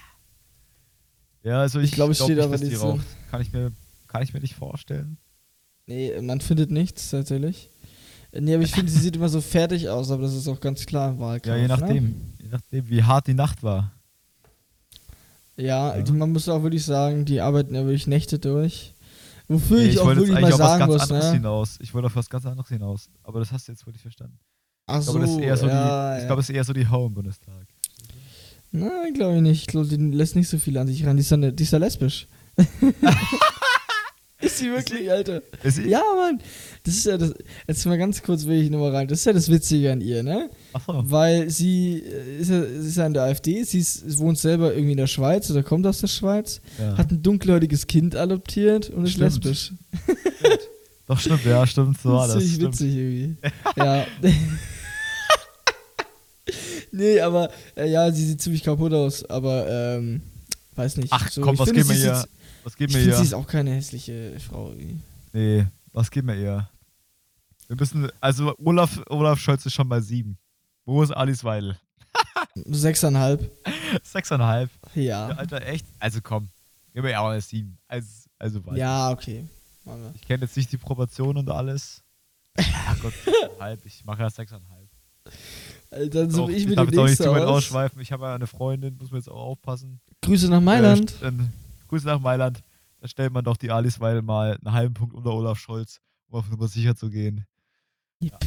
Ja, 1.43 1.61
also 1.61 1.79
ich, 1.81 1.87
Ich 1.91 1.93
glaube, 1.93 2.13
es 2.13 2.19
glaub 2.19 2.27
steht 2.29 2.37
nicht, 2.39 2.45
aber 2.47 2.59
nicht 2.59 2.77
so. 2.77 2.91
raucht. 2.91 3.07
Kann 3.31 3.41
ich, 3.43 3.53
mir, 3.53 3.73
kann 4.07 4.23
ich 4.23 4.33
mir 4.35 4.41
nicht 4.41 4.55
vorstellen. 4.55 5.17
nee, 5.87 6.13
man 6.21 6.41
findet 6.41 6.71
nichts 6.71 7.11
tatsächlich. 7.11 7.69
Äh, 8.33 8.41
Nee, 8.41 8.55
aber 8.55 8.65
ich 8.65 8.73
finde, 8.73 8.91
sie 8.91 8.99
sieht 8.99 9.17
immer 9.17 9.29
so 9.29 9.41
fertig 9.41 9.89
aus, 9.89 10.11
aber 10.11 10.23
das 10.23 10.35
ist 10.35 10.49
auch 10.49 10.61
ganz 10.61 10.85
klar 10.87 11.11
im 11.11 11.19
Wahlkampf. 11.21 11.57
Ja, 11.57 11.63
je 11.63 11.69
Ne? 11.69 11.69
nachdem. 11.69 12.15
Je 12.43 12.49
nachdem, 12.51 12.89
wie 12.91 13.03
hart 13.03 13.27
die 13.27 13.35
Nacht 13.35 13.63
war. 13.63 13.93
Ja, 15.57 15.65
Ja. 15.89 15.91
also 15.91 16.13
man 16.15 16.33
muss 16.33 16.49
auch 16.49 16.63
wirklich 16.63 16.85
sagen, 16.85 17.25
die 17.25 17.41
arbeiten 17.41 17.75
ja 17.75 17.83
wirklich 17.85 18.07
Nächte 18.07 18.39
durch. 18.39 18.94
Wofür 19.49 19.79
Nee, 19.79 19.85
ich, 19.87 19.99
auch 19.99 20.07
wollte 20.07 20.21
jetzt 20.23 20.31
wirklich 20.31 20.51
mal 20.51 20.57
sagen 20.57 20.79
ganz 20.81 20.93
muss, 20.93 21.03
anderes 21.03 21.25
ne? 21.27 21.33
hinaus. 21.33 21.79
Ich 21.81 21.93
wollte 21.95 22.07
auf 22.07 22.17
was 22.17 22.31
ganz 22.31 22.47
anderes 22.47 22.69
hinaus. 22.69 23.11
Aber 23.23 23.41
das 23.41 23.53
hast 23.53 23.69
du 23.69 23.73
jetzt 23.73 23.87
wohl 23.87 23.93
nicht 23.93 24.03
verstanden. 24.03 24.39
Ach 24.87 25.01
Ich 25.01 25.05
so, 25.05 25.13
glaube, 25.13 25.27
das 25.27 25.35
ist 25.37 25.43
eher 25.43 25.57
so 25.57 25.67
ja, 25.67 26.15
die, 26.15 26.21
ich 26.21 26.27
glaube, 26.27 26.41
das 26.41 26.49
ist 26.49 26.55
eher 26.57 26.65
so 26.65 26.73
die 26.73 26.89
Hau 26.89 27.07
im 27.07 27.15
Bundestag. 27.15 27.67
Nein, 28.73 29.15
glaube 29.15 29.37
ich 29.37 29.43
nicht. 29.43 29.61
Ich 29.61 29.67
glaube, 29.67 29.87
die 29.87 29.97
lässt 29.97 30.35
nicht 30.35 30.49
so 30.49 30.59
viel 30.59 30.77
an 30.79 30.89
sich 30.89 31.07
ran. 31.07 31.17
Die 31.17 31.21
ist 31.21 31.31
ja, 31.31 31.37
ne, 31.37 31.53
die 31.53 31.63
ist 31.63 31.73
ja 31.73 31.79
lesbisch. 31.79 32.27
ist 34.41 34.59
sie 34.59 34.71
wirklich, 34.71 35.11
Alter? 35.11 35.43
Ist 35.63 35.77
sie? 35.77 35.89
Ja, 35.89 36.03
Mann. 36.17 36.41
Das 36.83 36.95
ist 36.95 37.07
ja 37.07 37.17
das. 37.17 37.35
Jetzt 37.69 37.87
mal 37.87 37.99
ganz 37.99 38.23
kurz 38.23 38.47
will 38.47 38.61
ich 38.61 38.71
nochmal 38.71 38.95
rein. 38.95 39.09
Das 39.09 39.21
ist 39.21 39.25
ja 39.27 39.33
das 39.33 39.49
Witzige 39.51 39.93
an 39.93 40.01
ihr, 40.01 40.23
ne? 40.23 40.51
Achso. 40.75 41.03
Weil 41.11 41.49
sie 41.51 42.01
äh, 42.03 42.39
ist 42.41 42.51
ja, 42.51 42.63
sie 42.65 42.89
ist 42.89 42.97
ja 42.97 43.07
in 43.07 43.15
der 43.15 43.23
AfD, 43.23 43.63
sie 43.65 43.79
ist, 43.79 44.19
wohnt 44.19 44.39
selber 44.39 44.73
irgendwie 44.75 44.93
in 44.93 44.99
der 44.99 45.07
Schweiz 45.07 45.51
oder 45.51 45.63
kommt 45.63 45.87
aus 45.87 46.01
der 46.01 46.09
Schweiz, 46.09 46.61
Ja. 46.79 46.99
hat 46.99 47.11
ein 47.13 47.23
dunkelhäutiges 47.23 47.87
Kind 47.87 48.15
adoptiert 48.17 48.91
und 48.91 49.05
ist 49.05 49.13
Stimmt. 49.13 49.45
lesbisch. 49.45 49.73
Doch, 51.07 51.19
stimmt, 51.21 51.45
ja, 51.45 51.67
stimmt, 51.67 51.99
so 52.01 52.09
war 52.13 52.27
das 52.27 52.39
ziemlich 52.39 52.55
Stimmt. 52.55 52.75
witzig 52.81 52.95
irgendwie. 52.97 53.37
ja. 53.77 54.07
nee, 56.93 57.21
aber 57.21 57.51
äh, 57.77 57.91
ja, 57.91 58.11
sie 58.13 58.27
sieht 58.27 58.41
ziemlich 58.43 58.63
kaputt 58.63 58.93
aus, 58.93 59.25
aber 59.27 59.67
ähm, 59.69 60.23
weiß 60.75 60.97
nicht. 60.99 61.13
Ach 61.13 61.31
So, 61.31 61.41
komm, 61.41 61.59
was 61.59 61.73
geben 61.73 61.89
wir 61.89 61.97
hier? 61.97 62.25
Was 62.65 62.77
geben 62.77 62.93
wir 62.95 63.01
finde, 63.01 63.17
sie 63.17 63.23
ist 63.25 63.35
auch 63.35 63.47
keine 63.47 63.71
hässliche 63.73 64.33
Frau. 64.41 64.71
irgendwie. 64.71 64.99
Nee, 65.33 65.67
was 65.93 66.11
geben 66.11 66.29
wir 66.29 66.37
ihr? 66.37 66.69
Wir 67.69 67.77
müssen, 67.77 68.09
also 68.21 68.55
Olaf, 68.59 69.01
Olaf 69.09 69.39
Scholz 69.39 69.65
ist 69.67 69.75
schon 69.75 69.89
bei 69.89 70.01
sieben. 70.01 70.37
Wo 70.85 71.03
ist 71.03 71.11
Alice 71.11 71.45
Weidel? 71.45 71.79
Sechseinhalb. 72.55 73.51
Sechseinhalb. 74.03 74.71
Ja. 74.95 75.31
Ja, 75.31 75.37
Alter, 75.37 75.65
echt? 75.67 75.87
Also 75.99 76.21
komm, 76.23 76.49
geben 76.93 77.05
wir 77.05 77.11
ihr 77.13 77.21
auch 77.21 77.29
eine 77.29 77.41
sieben. 77.41 77.79
Also, 77.89 78.09
also 78.39 78.65
weiter. 78.67 78.77
Ja, 78.79 79.11
okay. 79.11 79.47
Ich 80.15 80.23
kenne 80.27 80.45
jetzt 80.45 80.57
nicht 80.57 80.73
die 80.73 80.79
Proportionen 80.79 81.39
und 81.39 81.51
alles. 81.51 82.03
Ja 82.59 82.97
Gott, 83.03 83.13
halb. 83.61 83.85
Ich 83.85 84.05
mache 84.05 84.23
ja 84.23 84.31
sechseinhalb. 84.31 84.89
Alter, 85.91 86.21
Dann 86.21 86.31
suche 86.31 86.43
Auch, 86.45 86.49
ich 86.49 86.57
ich 86.59 86.67
mir 86.69 86.77
darf 86.77 86.87
die 86.89 86.93
jetzt 86.93 86.99
auch 86.99 87.03
nicht 87.05 87.11
nächste 87.11 87.25
zu 87.25 87.31
weit 87.33 87.43
aus. 87.43 87.49
ausschweifen. 87.49 88.01
Ich 88.01 88.13
habe 88.13 88.25
ja 88.27 88.35
eine 88.35 88.47
Freundin, 88.47 88.97
muss 88.97 89.11
man 89.11 89.21
jetzt 89.21 89.29
auch 89.29 89.43
aufpassen. 89.43 90.01
Grüße 90.23 90.49
nach 90.49 90.61
Mailand. 90.61 91.13
Äh, 91.21 91.25
dann, 91.25 91.53
Grüße 91.89 92.07
nach 92.07 92.21
Mailand. 92.21 92.63
Da 93.01 93.09
stellt 93.09 93.33
man 93.33 93.45
doch 93.45 93.57
die 93.57 93.71
Alice 93.71 94.01
Weidel 94.01 94.23
mal 94.23 94.59
einen 94.63 94.73
halben 94.75 94.95
Punkt 94.95 95.15
unter 95.15 95.33
Olaf 95.33 95.59
Scholz, 95.59 96.01
um 96.29 96.39
auf 96.39 96.49
Nummer 96.49 96.69
sicher 96.69 96.97
zu 96.97 97.11
gehen. 97.11 97.47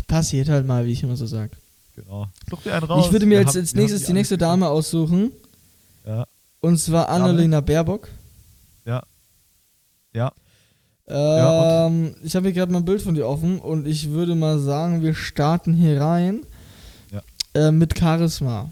Passiert 0.08 0.50
halt 0.50 0.66
mal, 0.66 0.86
wie 0.86 0.92
ich 0.92 1.04
immer 1.04 1.16
so 1.16 1.28
sage. 1.28 1.52
Genau. 1.98 2.28
Such 2.50 2.62
dir 2.62 2.74
einen 2.76 2.84
raus. 2.86 3.08
Ich 3.08 3.12
würde 3.12 3.26
mir 3.26 3.40
jetzt 3.40 3.58
als 3.58 3.74
nächstes 3.74 4.02
die 4.02 4.06
alle 4.08 4.14
nächste. 4.14 4.38
Dame 4.38 4.70
aussuchen. 4.70 5.32
Ja. 6.06 6.26
Und 6.62 6.78
zwar 6.78 7.08
Dame? 7.08 7.24
Annalena 7.26 7.60
Baerbock. 7.60 8.08
Ja. 8.86 9.04
Ja. 10.14 10.32
Ähm, 11.08 12.16
ich 12.24 12.36
habe 12.36 12.46
hier 12.48 12.54
gerade 12.54 12.72
mal 12.72 12.80
ein 12.80 12.86
Bild 12.86 13.02
von 13.02 13.16
dir 13.16 13.28
offen 13.28 13.60
und 13.60 13.88
ich 13.88 14.12
würde 14.12 14.36
mal 14.36 14.60
sagen, 14.60 15.02
wir 15.02 15.16
starten 15.16 15.74
hier 15.74 16.00
rein 16.02 16.42
Ja. 17.12 17.22
äh, 17.54 17.72
mit 17.72 17.98
Charisma. 17.98 18.70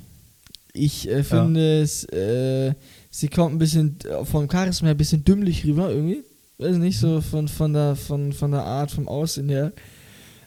Ich 0.74 1.10
äh, 1.10 1.24
finde 1.24 1.82
es, 1.82 2.04
äh, 2.12 2.74
sie 3.10 3.30
kommt 3.30 3.56
ein 3.56 3.60
bisschen 3.60 3.98
äh, 4.02 4.24
vom 4.26 4.50
Charisma 4.52 4.88
her 4.88 4.96
ein 4.96 4.98
bisschen 4.98 5.24
dümmlich 5.24 5.66
rüber 5.66 5.90
irgendwie. 5.90 6.24
Weiß 6.58 6.76
nicht, 6.78 7.02
Mhm. 7.02 7.08
so 7.08 7.22
von, 7.22 7.48
von, 7.48 7.74
der, 7.74 7.96
von, 7.96 8.34
von 8.34 8.52
der 8.52 8.64
Art, 8.66 8.92
vom 8.92 9.08
Aussehen 9.08 9.50
her. 9.50 9.72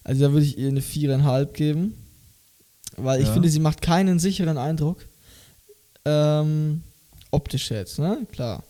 Also 0.05 0.27
da 0.27 0.33
würde 0.33 0.47
ich 0.47 0.57
ihr 0.59 0.69
eine 0.69 0.81
viereinhalb 0.83 1.55
geben. 1.55 1.95
Weil 3.01 3.21
ich 3.21 3.27
Ja. 3.29 3.33
finde, 3.33 3.49
sie 3.49 3.61
macht 3.61 3.83
keinen 3.83 4.19
sicheren 4.19 4.59
Eindruck. 4.59 5.05
Ähm, 6.05 6.83
optisch 7.31 7.71
jetzt, 7.71 7.99
ne? 7.99 8.27
Klar. 8.33 8.63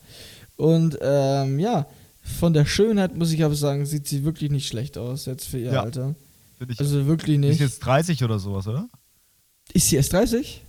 Und 0.57 0.97
ähm, 1.01 1.59
ja, 1.59 1.85
von 2.21 2.53
der 2.53 2.65
Schönheit 2.65 3.15
muss 3.15 3.31
ich 3.31 3.43
aber 3.43 3.55
sagen, 3.55 3.85
sieht 3.85 4.07
sie 4.07 4.23
wirklich 4.23 4.51
nicht 4.51 4.67
schlecht 4.67 4.97
aus 4.97 5.25
jetzt 5.25 5.45
für 5.47 5.57
ihr 5.59 5.71
Ja. 5.73 5.83
Alter. 5.83 6.15
Also 6.77 7.05
wirklich 7.07 7.37
die 7.39 7.47
ist 7.47 7.51
nicht. 7.51 7.59
jetzt 7.61 7.79
30 7.79 8.23
oder 8.25 8.37
sowas, 8.37 8.67
oder? 8.67 8.89
Ist 9.71 9.87
sie 9.87 9.95
erst 9.95 10.11
30? 10.11 10.61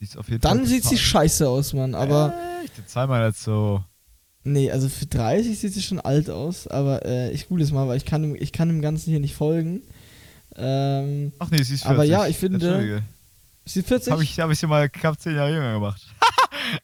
Die 0.00 0.04
ist 0.04 0.16
auf 0.18 0.28
jeden 0.28 0.40
Dann 0.40 0.58
Fall 0.58 0.66
sieht 0.66 0.84
sie 0.84 0.98
scheiße 0.98 1.48
aus, 1.48 1.72
Mann. 1.72 1.94
Aber 1.94 2.34
Echt? 2.64 2.76
Jetzt 2.78 2.92
sei 2.92 3.06
mal 3.06 3.24
jetzt 3.26 3.42
so. 3.44 3.82
nee, 4.42 4.70
also 4.70 4.88
für 4.88 5.06
30 5.06 5.58
sieht 5.58 5.74
sie 5.74 5.82
schon 5.82 6.00
alt 6.00 6.28
aus. 6.30 6.66
Aber 6.66 7.04
äh, 7.06 7.30
ich 7.30 7.46
google 7.48 7.62
es 7.64 7.70
mal, 7.70 7.86
weil 7.86 7.96
ich 7.96 8.04
kann, 8.04 8.34
ich 8.34 8.52
kann 8.52 8.68
dem 8.68 8.80
Ganzen 8.82 9.10
hier 9.10 9.20
nicht 9.20 9.34
folgen. 9.36 9.82
Ähm, 10.58 11.32
Ach 11.38 11.50
nee, 11.50 11.62
sie 11.62 11.74
ist 11.74 11.82
40. 11.82 11.86
Aber 11.90 12.04
ja, 12.04 12.26
ich 12.26 12.36
finde- 12.36 13.02
ist 13.64 13.72
sie 13.74 13.80
Jetzt 13.80 13.88
40? 13.88 14.12
habe 14.12 14.24
ich, 14.24 14.40
hab 14.40 14.50
ich 14.50 14.58
sie 14.58 14.66
mal 14.66 14.88
knapp 14.88 15.20
10 15.20 15.34
Jahre 15.36 15.52
jünger 15.52 15.74
gemacht. 15.74 16.06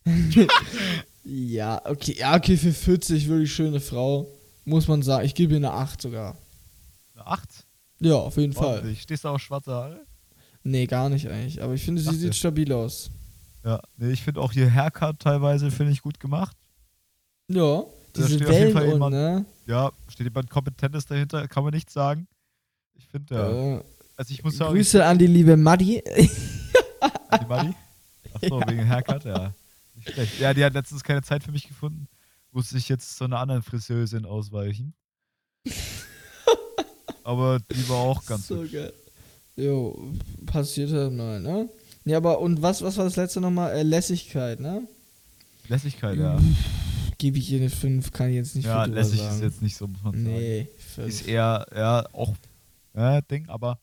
ja, 1.24 1.80
okay, 1.84 2.14
ja, 2.18 2.37
okay, 2.37 2.56
für 2.56 2.72
40 2.72 3.28
wirklich 3.28 3.52
schöne 3.52 3.80
Frau. 3.80 4.28
Muss 4.64 4.88
man 4.88 5.02
sagen. 5.02 5.26
Ich 5.26 5.34
gebe 5.34 5.52
ihr 5.54 5.56
eine 5.58 5.72
8 5.72 6.00
sogar. 6.00 6.37
Eine 7.14 7.26
8? 7.26 7.48
Ja, 8.00 8.14
auf 8.14 8.37
jeden 8.37 8.52
Fall. 8.52 8.76
Ordentlich. 8.76 9.02
Stehst 9.02 9.24
du 9.24 9.28
auf 9.28 9.40
schwarze 9.40 9.72
Haare? 9.72 10.00
Nee, 10.62 10.87
gar 10.87 11.08
nicht 11.08 11.28
eigentlich. 11.28 11.62
Aber 11.62 11.74
ich 11.74 11.84
finde, 11.84 12.00
sie 12.00 12.06
Dachte. 12.06 12.18
sieht 12.18 12.34
stabil 12.34 12.72
aus. 12.72 13.10
Ja. 13.64 13.80
Nee, 13.96 14.12
ich 14.12 14.22
finde 14.22 14.40
auch 14.40 14.52
hier 14.52 14.72
Haircut 14.72 15.18
teilweise, 15.20 15.70
finde 15.70 15.92
ich 15.92 16.02
gut 16.02 16.18
gemacht. 16.20 16.56
Ja, 17.48 17.82
diese 18.16 18.38
Fall 18.38 18.48
Wellen 18.48 18.76
und, 18.76 18.92
jemand- 18.92 19.14
ne? 19.14 19.44
Ja, 19.66 19.90
steht 20.08 20.26
jemand 20.26 20.48
Kompetentes 20.50 21.06
dahinter, 21.06 21.46
kann 21.48 21.64
man 21.64 21.74
nicht 21.74 21.90
sagen. 21.90 22.26
Ich 22.96 23.07
finde, 23.09 23.35
ja. 23.35 23.76
Äh, 23.78 23.83
Also 24.16 24.33
ich 24.33 24.42
muss 24.44 24.57
sagen, 24.57 24.74
Grüße 24.74 25.04
an 25.04 25.18
die 25.18 25.26
liebe 25.26 25.57
Maddi. 25.57 26.02
An 27.28 27.40
die 27.40 27.46
Mali? 27.46 27.74
Achso, 28.35 28.61
wegen 28.68 28.88
Haircut, 28.88 29.24
ja. 29.24 29.52
Nicht 29.94 30.11
schlecht. 30.12 30.40
Ja, 30.40 30.54
die 30.54 30.64
hat 30.64 30.74
letztens 30.74 31.02
keine 31.04 31.22
Zeit 31.22 31.42
für 31.44 31.52
mich 31.52 31.66
gefunden. 31.68 32.09
Musste 32.52 32.76
ich 32.78 32.88
jetzt 32.88 33.16
zu 33.16 33.24
einer 33.24 33.38
anderen 33.40 33.62
Friseurin 33.62 34.24
ausweichen. 34.26 34.94
Aber 37.24 37.59
die 37.70 37.88
war 37.88 37.96
auch 37.98 38.24
ganz 38.26 38.48
so 38.48 38.62
hübsch. 38.62 38.72
geil. 38.72 38.92
Jo, 39.57 40.12
passiert 40.46 40.90
halt 40.92 41.12
mal, 41.12 41.40
ne? 41.40 41.68
Ja, 42.04 42.18
aber 42.18 42.40
und 42.40 42.61
was, 42.61 42.83
was 42.83 42.96
war 42.98 43.04
das 43.04 43.16
letzte 43.16 43.40
nochmal? 43.40 43.72
Äh, 43.72 43.83
Lässigkeit, 43.83 44.61
ne? 44.61 44.87
Lässigkeit, 45.68 46.18
ja. 46.18 46.38
Gebe 47.16 47.38
ich 47.38 47.50
ihr 47.50 47.61
eine 47.61 47.70
5, 47.70 48.11
kann 48.12 48.28
ich 48.28 48.35
jetzt 48.35 48.57
nicht 48.57 48.66
Ja, 48.66 48.85
lässig 48.85 49.20
sagen. 49.20 49.37
ist 49.37 49.42
jetzt 49.42 49.62
nicht 49.62 49.76
so, 49.76 49.87
muss 49.87 50.02
man 50.02 50.12
sagen. 50.12 50.24
Nee, 50.24 50.68
Ist 51.07 51.20
5. 51.22 51.28
eher, 51.28 51.66
ja, 51.74 52.04
auch 52.12 52.35
ja, 52.96 53.20
Ding, 53.22 53.48
aber 53.48 53.78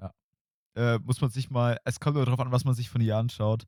ja. 0.00 0.10
Äh, 0.74 0.98
muss 1.04 1.20
man 1.20 1.30
sich 1.30 1.50
mal, 1.50 1.78
es 1.84 2.00
kommt 2.00 2.16
nur 2.16 2.24
darauf 2.24 2.40
an, 2.40 2.52
was 2.52 2.64
man 2.64 2.74
sich 2.74 2.88
von 2.90 3.00
ihr 3.00 3.16
anschaut. 3.16 3.64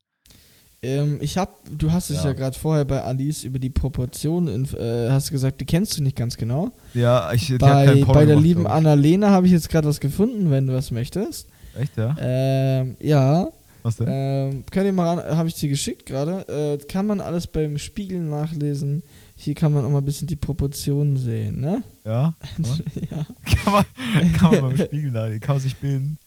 Ähm, 0.81 1.17
ich 1.21 1.37
hab, 1.37 1.57
du 1.71 1.91
hast 1.91 2.09
es 2.09 2.17
ja, 2.17 2.25
Ja. 2.29 2.33
gerade 2.33 2.57
vorher 2.57 2.85
bei 2.85 3.01
Alice 3.01 3.43
über 3.43 3.59
die 3.59 3.69
Proportionen, 3.69 4.65
äh, 4.75 5.09
hast 5.09 5.29
du 5.29 5.31
gesagt, 5.31 5.61
die 5.61 5.65
kennst 5.65 5.97
du 5.97 6.03
nicht 6.03 6.15
ganz 6.17 6.37
genau. 6.37 6.71
Ja, 6.93 7.31
ich 7.33 7.47
die 7.47 7.53
hat 7.53 7.59
Bei, 7.61 7.85
Porno 7.95 8.13
bei 8.13 8.25
der 8.25 8.35
gemacht, 8.35 8.43
lieben. 8.43 8.67
Annalena 8.67 9.29
habe 9.31 9.47
ich 9.47 9.53
jetzt 9.53 9.69
gerade 9.69 9.87
was 9.87 9.99
gefunden, 9.99 10.51
wenn 10.51 10.67
du 10.67 10.73
was 10.73 10.91
möchtest. 10.91 11.47
Echt, 11.77 11.97
ja? 11.97 12.15
Ähm, 12.19 12.97
ja, 12.99 13.49
Was 13.83 13.97
denn? 13.97 14.07
ähm, 14.09 14.63
könnt 14.69 14.85
ihr 14.85 14.93
mal 14.93 15.35
habe 15.35 15.47
ich 15.49 15.55
dir 15.55 15.69
geschickt 15.69 16.05
gerade. 16.05 16.47
Äh, 16.81 16.85
kann 16.85 17.07
man 17.07 17.19
alles 17.21 17.47
beim 17.47 17.77
Spiegel 17.77 18.19
nachlesen. 18.19 19.01
Hier 19.45 19.53
kann 19.55 19.71
man 19.71 19.85
auch 19.85 19.89
mal 19.89 19.99
ein 19.99 20.05
bisschen 20.05 20.27
die 20.27 20.35
Proportionen 20.35 21.17
sehen, 21.17 21.61
ne? 21.61 21.83
Ja. 22.03 22.33
ja. 23.11 23.25
Kann 23.63 23.73
man, 23.73 24.33
kann 24.33 24.51
man 24.51 24.61
beim 24.61 24.77
Spiegel 24.77 25.11
da, 25.11 25.29
kann 25.39 25.55
man 25.55 25.61
sich 25.61 25.75
bilden. 25.77 26.17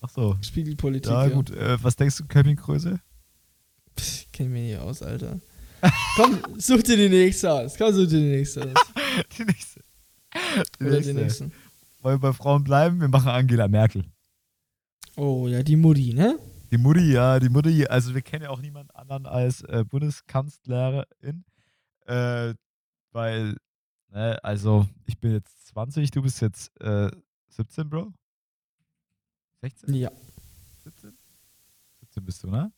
Ach 0.00 0.08
so. 0.08 0.36
Spiegelpolitik. 0.42 1.12
Ja, 1.12 1.28
gut. 1.28 1.50
Äh, 1.50 1.82
was 1.82 1.96
denkst 1.96 2.16
du, 2.16 2.24
Campinggröße? 2.26 2.98
Pff, 3.98 4.26
kenn 4.32 4.46
ich 4.46 4.52
mir 4.52 4.62
nicht 4.62 4.78
aus, 4.78 5.02
Alter. 5.02 5.38
Komm, 6.16 6.38
such 6.58 6.82
dir 6.82 6.96
die 6.96 7.08
nächste 7.08 7.52
aus. 7.52 7.76
Komm, 7.76 7.92
such 7.92 8.08
dir 8.08 8.20
die 8.20 8.36
nächste 8.36 8.62
aus. 8.62 8.74
die 9.38 9.44
nächste. 9.44 9.80
Die 10.80 10.84
Oder 10.84 10.94
nächste. 10.94 11.14
die 11.14 11.20
nächste. 11.20 11.50
Wollen 12.00 12.14
wir 12.16 12.30
bei 12.30 12.32
Frauen 12.32 12.64
bleiben? 12.64 13.00
Wir 13.00 13.08
machen 13.08 13.28
Angela 13.28 13.68
Merkel. 13.68 14.04
Oh, 15.16 15.46
ja, 15.46 15.62
die 15.62 15.76
Mutti, 15.76 16.14
ne? 16.14 16.38
Die 16.70 16.78
Mutti, 16.78 17.12
ja, 17.12 17.38
die 17.38 17.50
Mutti. 17.50 17.86
Also 17.86 18.14
wir 18.14 18.22
kennen 18.22 18.44
ja 18.44 18.50
auch 18.50 18.62
niemand 18.62 18.96
anderen 18.96 19.26
als 19.26 19.62
äh, 19.62 19.84
Bundeskanzlerin. 19.88 21.44
Äh, 22.06 22.54
weil, 23.12 23.56
ne, 24.10 24.38
also 24.42 24.86
ich 25.06 25.18
bin 25.18 25.32
jetzt 25.32 25.66
20, 25.68 26.10
du 26.10 26.22
bist 26.22 26.40
jetzt 26.40 26.70
äh, 26.80 27.10
17, 27.50 27.88
Bro? 27.88 28.12
16? 29.62 29.94
Ja. 29.94 30.10
17? 30.84 31.12
17 32.00 32.24
bist 32.24 32.42
du, 32.42 32.48
ne? 32.50 32.72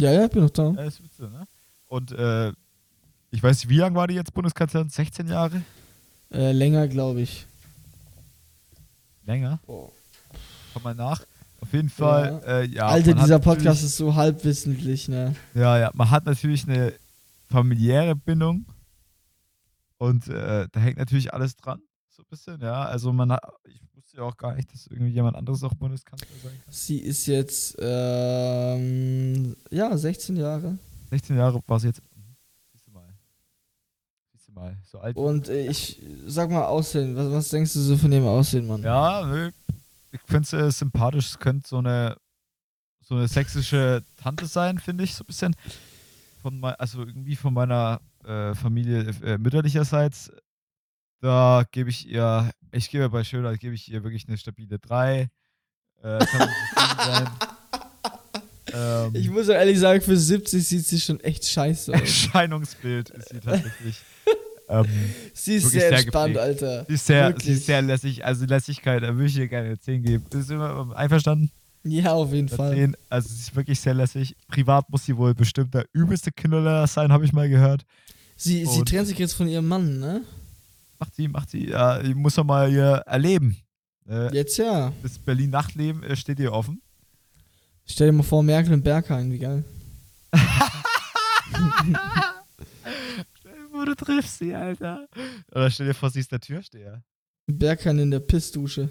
Ja, 0.00 0.12
ja, 0.12 0.26
bin 0.26 0.42
noch 0.42 0.50
da. 0.50 0.70
Ja, 0.72 0.90
17, 0.90 1.30
ne? 1.30 1.46
Und 1.86 2.12
äh, 2.12 2.52
ich 3.30 3.42
weiß 3.42 3.58
nicht, 3.60 3.68
wie 3.68 3.78
lange 3.78 3.96
war 3.96 4.06
die 4.08 4.14
jetzt 4.14 4.34
Bundeskanzlerin? 4.34 4.88
16 4.88 5.28
Jahre? 5.28 5.62
Äh, 6.32 6.52
länger, 6.52 6.88
glaube 6.88 7.20
ich. 7.20 7.46
Länger? 9.24 9.60
Oh. 9.66 9.90
Komm 10.72 10.82
mal 10.82 10.94
nach. 10.94 11.22
Auf 11.60 11.72
jeden 11.72 11.88
Fall, 11.88 12.42
Ja. 12.44 12.58
äh, 12.60 12.64
ja. 12.66 12.86
Alter, 12.88 13.14
dieser 13.14 13.38
Podcast 13.38 13.82
ist 13.84 13.96
so 13.96 14.14
halbwissentlich, 14.14 15.08
ne? 15.08 15.34
Ja, 15.54 15.78
ja, 15.78 15.90
man 15.94 16.10
hat 16.10 16.26
natürlich 16.26 16.68
eine 16.68 16.92
familiäre 17.54 18.16
Bindung 18.16 18.66
und 19.98 20.26
äh, 20.26 20.66
da 20.72 20.80
hängt 20.80 20.98
natürlich 20.98 21.32
alles 21.32 21.54
dran, 21.56 21.80
so 22.08 22.22
ein 22.22 22.26
bisschen, 22.28 22.60
ja. 22.60 22.82
Also 22.82 23.12
man 23.12 23.30
hat, 23.30 23.42
ich 23.64 23.80
wusste 23.94 24.16
ja 24.16 24.24
auch 24.24 24.36
gar 24.36 24.56
nicht, 24.56 24.72
dass 24.72 24.88
irgendwie 24.88 25.12
jemand 25.12 25.36
anderes 25.36 25.62
auch 25.62 25.72
Bundeskanzler 25.74 26.26
sein 26.42 26.60
kann. 26.64 26.72
Sie 26.72 26.98
ist 26.98 27.26
jetzt, 27.26 27.76
ähm, 27.78 29.54
ja, 29.70 29.96
16 29.96 30.36
Jahre. 30.36 30.78
16 31.10 31.36
Jahre 31.36 31.62
war 31.68 31.78
sie 31.78 31.86
jetzt. 31.86 32.02
Mhm. 32.16 32.34
Siehst 32.72 32.88
du 32.88 32.90
mal. 32.90 33.14
Siehst 34.32 34.48
du 34.48 34.52
mal, 34.52 34.76
so 34.84 34.98
alt. 34.98 35.16
Und 35.16 35.48
äh, 35.48 35.68
ich, 35.68 36.02
sag 36.26 36.50
mal, 36.50 36.64
Aussehen. 36.64 37.14
Was, 37.14 37.30
was 37.30 37.48
denkst 37.50 37.72
du 37.72 37.78
so 37.78 37.96
von 37.96 38.10
dem 38.10 38.26
Aussehen, 38.26 38.66
Mann? 38.66 38.82
Ja, 38.82 39.24
nö, 39.24 39.52
ich 40.10 40.20
finde 40.26 40.48
sie 40.48 40.72
sympathisch. 40.72 41.28
Es 41.28 41.38
könnte 41.38 41.68
so 41.68 41.78
eine, 41.78 42.16
so 43.00 43.14
eine 43.14 43.28
sächsische 43.28 44.02
Tante 44.16 44.46
sein, 44.46 44.80
finde 44.80 45.04
ich, 45.04 45.14
so 45.14 45.22
ein 45.22 45.28
bisschen. 45.28 45.54
Von 46.44 46.60
mei- 46.60 46.74
also 46.74 47.00
irgendwie 47.00 47.36
von 47.36 47.54
meiner 47.54 48.02
äh, 48.22 48.54
Familie 48.54 49.06
äh, 49.22 49.38
mütterlicherseits. 49.38 50.30
Da 51.22 51.64
gebe 51.72 51.88
ich 51.88 52.06
ihr, 52.06 52.50
ich 52.70 52.90
gebe 52.90 53.08
bei 53.08 53.24
Schönheit, 53.24 53.60
gebe 53.60 53.74
ich 53.74 53.90
ihr 53.90 54.04
wirklich 54.04 54.28
eine 54.28 54.36
stabile 54.36 54.78
3. 54.78 55.30
Äh. 56.02 56.18
Ähm, 58.72 59.14
Ich 59.14 59.30
muss 59.30 59.48
ehrlich 59.48 59.78
sagen, 59.78 60.00
für 60.00 60.16
70 60.16 60.66
sieht 60.66 60.86
sie 60.86 61.00
schon 61.00 61.20
echt 61.20 61.46
scheiße 61.46 61.92
aus. 61.94 62.00
Erscheinungsbild 62.00 63.10
ist 63.10 63.28
sie 63.28 63.38
tatsächlich. 63.40 64.02
ähm, 64.68 64.86
sie 65.34 65.54
ist 65.56 65.70
sehr 65.70 65.80
sehr 65.90 65.98
entspannt, 65.98 66.34
gepflegt. 66.34 66.62
Alter. 66.62 66.84
sie, 66.88 66.94
ist 66.94 67.06
sehr, 67.06 67.34
sie 67.40 67.52
ist 67.52 67.66
sehr 67.66 67.82
lässig, 67.82 68.24
also 68.24 68.44
Lässigkeit, 68.46 69.02
da 69.02 69.14
würde 69.14 69.26
ich 69.26 69.36
ihr 69.36 69.48
gerne 69.48 69.66
eine 69.68 69.78
10 69.78 70.02
geben. 70.02 70.24
Ist 70.32 70.50
immer 70.50 70.96
einverstanden? 70.96 71.50
Ja, 71.86 72.12
auf 72.12 72.32
jeden 72.32 72.48
Fall. 72.48 72.74
10. 72.74 72.96
Also 73.10 73.28
sie 73.28 73.40
ist 73.40 73.54
wirklich 73.56 73.78
sehr 73.78 73.92
lässig. 73.94 74.34
Privat 74.48 74.88
muss 74.88 75.04
sie 75.04 75.16
wohl 75.16 75.34
bestimmt 75.34 75.74
der 75.74 75.86
übelste 75.92 76.32
Kinderlehrer 76.32 76.86
sein, 76.86 77.12
habe 77.12 77.26
ich 77.26 77.32
mal 77.34 77.48
gehört. 77.48 77.84
Sie, 78.36 78.64
sie 78.64 78.82
trennt 78.84 79.06
sich 79.06 79.18
jetzt 79.18 79.34
von 79.34 79.46
ihrem 79.46 79.68
Mann, 79.68 79.98
ne? 80.00 80.22
Macht 80.98 81.14
sie, 81.14 81.28
macht 81.28 81.50
sie, 81.50 81.68
ja, 81.68 82.00
ich 82.00 82.14
muss 82.14 82.36
doch 82.36 82.44
mal 82.44 82.68
hier 82.70 83.02
erleben. 83.06 83.58
Äh, 84.08 84.34
Jetzt 84.34 84.56
ja. 84.56 84.92
Das 85.02 85.18
Berlin-Nachtleben 85.18 86.02
äh, 86.02 86.16
steht 86.16 86.38
ihr 86.40 86.52
offen. 86.52 86.80
Stell 87.86 88.08
dir 88.08 88.12
mal 88.12 88.22
vor, 88.22 88.42
Merkel 88.42 88.72
und 88.72 88.82
Berghain, 88.82 89.30
wie 89.30 89.38
geil. 89.38 89.64
Stell 93.38 93.52
dir 93.52 93.68
vor, 93.70 93.86
du 93.86 93.94
triffst 93.94 94.38
sie, 94.38 94.54
Alter. 94.54 95.06
Oder 95.52 95.70
stell 95.70 95.86
dir 95.86 95.94
vor, 95.94 96.10
sie 96.10 96.20
ist 96.20 96.32
der 96.32 96.40
Türsteher. 96.40 97.02
Berghain 97.46 97.98
in 97.98 98.10
der 98.10 98.20
Pissdusche. 98.20 98.88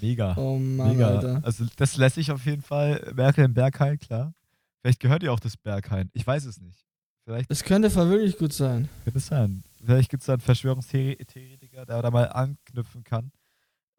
Mega. 0.00 0.34
Oh 0.36 0.58
Mann, 0.58 0.92
Mega. 0.96 1.08
Alter. 1.08 1.40
Also 1.44 1.66
das 1.76 1.96
lässt 1.96 2.16
sich 2.16 2.30
auf 2.30 2.44
jeden 2.46 2.62
Fall. 2.62 3.12
Merkel 3.14 3.44
im 3.44 3.54
Berghain, 3.54 3.98
klar. 3.98 4.34
Vielleicht 4.80 5.00
gehört 5.00 5.22
ihr 5.22 5.32
auch 5.32 5.40
das 5.40 5.56
Berghain. 5.56 6.10
Ich 6.12 6.26
weiß 6.26 6.44
es 6.44 6.60
nicht. 6.60 6.84
Vielleicht 7.24 7.50
Es 7.50 7.62
könnte 7.64 7.94
wirklich 7.94 8.38
gut 8.38 8.52
sein. 8.52 8.88
könnte 9.04 9.18
es 9.18 9.26
sein. 9.26 9.62
Vielleicht 9.84 10.10
gibt 10.10 10.22
es 10.22 10.26
da 10.26 10.34
einen 10.34 10.40
Verschwörungstheoretiker, 10.40 11.84
der 11.84 12.02
da 12.02 12.10
mal 12.10 12.28
anknüpfen 12.30 13.04
kann. 13.04 13.32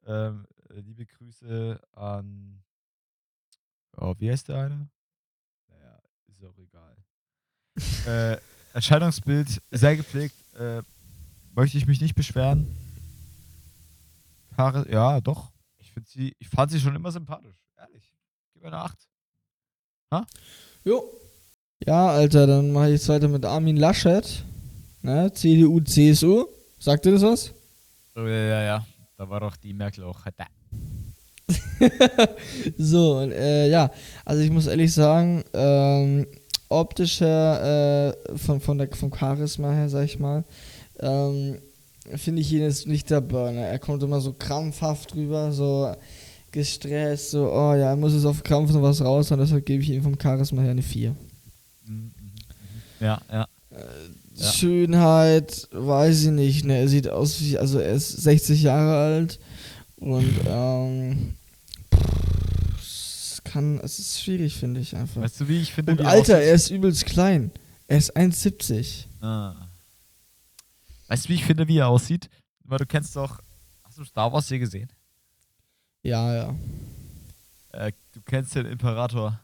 Ähm, 0.05 0.45
äh, 0.69 0.79
liebe 0.79 1.05
Grüße 1.05 1.79
an. 1.93 2.63
Oh, 3.97 4.15
wie 4.17 4.31
heißt 4.31 4.47
der 4.47 4.57
eine? 4.57 4.89
Naja, 5.69 5.99
ist 6.27 6.43
auch 6.43 6.57
egal. 6.57 6.95
äh, 8.35 8.41
Erscheinungsbild 8.73 9.61
sehr 9.71 9.97
gepflegt. 9.97 10.35
Äh, 10.55 10.81
möchte 11.53 11.77
ich 11.77 11.85
mich 11.85 12.01
nicht 12.01 12.15
beschweren. 12.15 12.67
Haare, 14.57 14.89
ja, 14.91 15.21
doch. 15.21 15.51
Ich, 15.99 16.05
find 16.05 16.07
sie, 16.07 16.35
ich 16.39 16.49
fand 16.49 16.71
sie 16.71 16.79
schon 16.79 16.95
immer 16.95 17.11
sympathisch. 17.11 17.57
Ehrlich. 17.77 18.13
Gib 18.53 18.63
mir 18.63 18.69
eine 18.69 18.77
8. 18.77 18.97
Jo. 20.85 21.03
Ja, 21.85 22.07
Alter, 22.09 22.47
dann 22.47 22.71
mache 22.71 22.87
ich 22.87 22.93
jetzt 22.93 23.09
weiter 23.09 23.27
mit 23.27 23.45
Armin 23.45 23.77
Laschet. 23.77 24.43
Ne? 25.01 25.31
CDU, 25.33 25.81
CSU. 25.81 26.45
Sagt 26.79 27.05
ihr 27.05 27.13
das 27.13 27.21
was? 27.21 27.53
Oh, 28.15 28.21
ja, 28.21 28.27
ja, 28.27 28.61
ja. 28.61 28.85
Da 29.17 29.29
war 29.29 29.41
doch 29.41 29.57
die 29.57 29.73
Merkel 29.73 30.05
auch. 30.05 30.21
Da. 30.37 30.45
So, 32.77 33.17
und, 33.17 33.31
äh, 33.31 33.69
ja, 33.69 33.91
also 34.23 34.41
ich 34.41 34.51
muss 34.51 34.67
ehrlich 34.67 34.93
sagen, 34.93 35.43
ähm, 35.53 36.27
optischer, 36.69 38.09
äh, 38.09 38.37
von, 38.37 38.61
von 38.61 38.77
der, 38.77 38.89
vom 38.93 39.13
Charisma 39.13 39.71
her, 39.71 39.89
sag 39.89 40.05
ich 40.05 40.19
mal, 40.19 40.43
ähm, 40.99 41.59
finde 42.15 42.41
ich 42.41 42.51
ihn 42.51 42.61
jetzt 42.61 42.87
nicht 42.87 43.09
der 43.09 43.21
Burner. 43.21 43.61
Er 43.61 43.79
kommt 43.79 44.03
immer 44.03 44.21
so 44.21 44.33
krampfhaft 44.33 45.15
rüber, 45.15 45.51
so 45.51 45.93
gestresst, 46.51 47.31
so, 47.31 47.51
oh 47.51 47.73
ja, 47.73 47.89
er 47.89 47.95
muss 47.95 48.13
jetzt 48.13 48.25
auf 48.25 48.43
Krampf 48.43 48.71
noch 48.71 48.81
was 48.81 49.01
raus 49.01 49.31
und 49.31 49.39
deshalb 49.39 49.65
gebe 49.65 49.83
ich 49.83 49.89
ihm 49.89 50.01
vom 50.01 50.17
Charisma 50.19 50.61
her 50.61 50.71
eine 50.71 50.81
4. 50.81 51.11
Mhm, 51.11 51.15
mhm, 51.87 52.01
mhm. 52.01 52.11
Ja, 52.99 53.21
ja. 53.31 53.47
Ja. 54.35 54.51
Schönheit, 54.53 55.67
weiß 55.71 56.23
ich 56.23 56.31
nicht, 56.31 56.65
ne, 56.65 56.77
er 56.79 56.87
sieht 56.87 57.09
aus 57.09 57.41
wie, 57.41 57.57
also 57.57 57.79
er 57.79 57.91
ist 57.91 58.09
60 58.09 58.63
Jahre 58.63 58.97
alt 58.97 59.39
und, 59.97 60.33
ähm, 60.47 61.33
es 62.79 63.41
kann, 63.43 63.79
es 63.83 63.99
ist 63.99 64.21
schwierig, 64.21 64.55
finde 64.55 64.79
ich 64.79 64.95
einfach. 64.95 65.21
Weißt 65.21 65.41
du, 65.41 65.47
wie 65.47 65.61
ich 65.61 65.73
finde, 65.73 65.91
Und 65.91 66.01
Alter, 66.01 66.39
er 66.39 66.53
ist 66.53 66.69
übelst 66.71 67.05
klein. 67.05 67.51
Er 67.87 67.97
ist 67.97 68.15
1,70. 68.15 69.05
Ah. 69.21 69.55
Weißt 71.09 71.25
du, 71.25 71.29
wie 71.29 71.33
ich 71.33 71.43
finde, 71.45 71.67
wie 71.67 71.77
er 71.79 71.87
aussieht? 71.89 72.29
Weil 72.63 72.77
du 72.77 72.85
kennst 72.85 73.15
doch. 73.15 73.39
Hast 73.83 73.97
du 73.97 74.03
Star 74.05 74.31
Wars 74.31 74.47
hier 74.47 74.59
gesehen? 74.59 74.91
Ja, 76.03 76.33
ja. 76.33 76.55
Äh, 77.71 77.91
du 78.13 78.21
kennst 78.21 78.53
den 78.55 78.67
Imperator. 78.67 79.39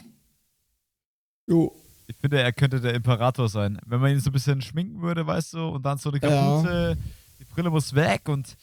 Jo. 1.48 1.76
Ich 2.08 2.16
finde, 2.18 2.40
er 2.40 2.54
könnte 2.54 2.80
der 2.80 2.94
Imperator 2.94 3.50
sein. 3.50 3.80
Wenn 3.86 4.00
man 4.00 4.12
ihn 4.12 4.20
so 4.20 4.30
ein 4.30 4.34
bisschen 4.34 4.62
schminken 4.62 5.02
würde, 5.02 5.26
weißt 5.26 5.54
du, 5.56 5.68
und 5.70 5.84
dann 5.84 5.98
so 5.98 6.12
eine 6.12 6.20
Ja. 6.22 6.30
Kapuze, 6.30 6.98
die 7.40 7.46
Brille 7.46 7.72
muss 7.72 7.94
weg 7.96 8.30
und 8.30 8.56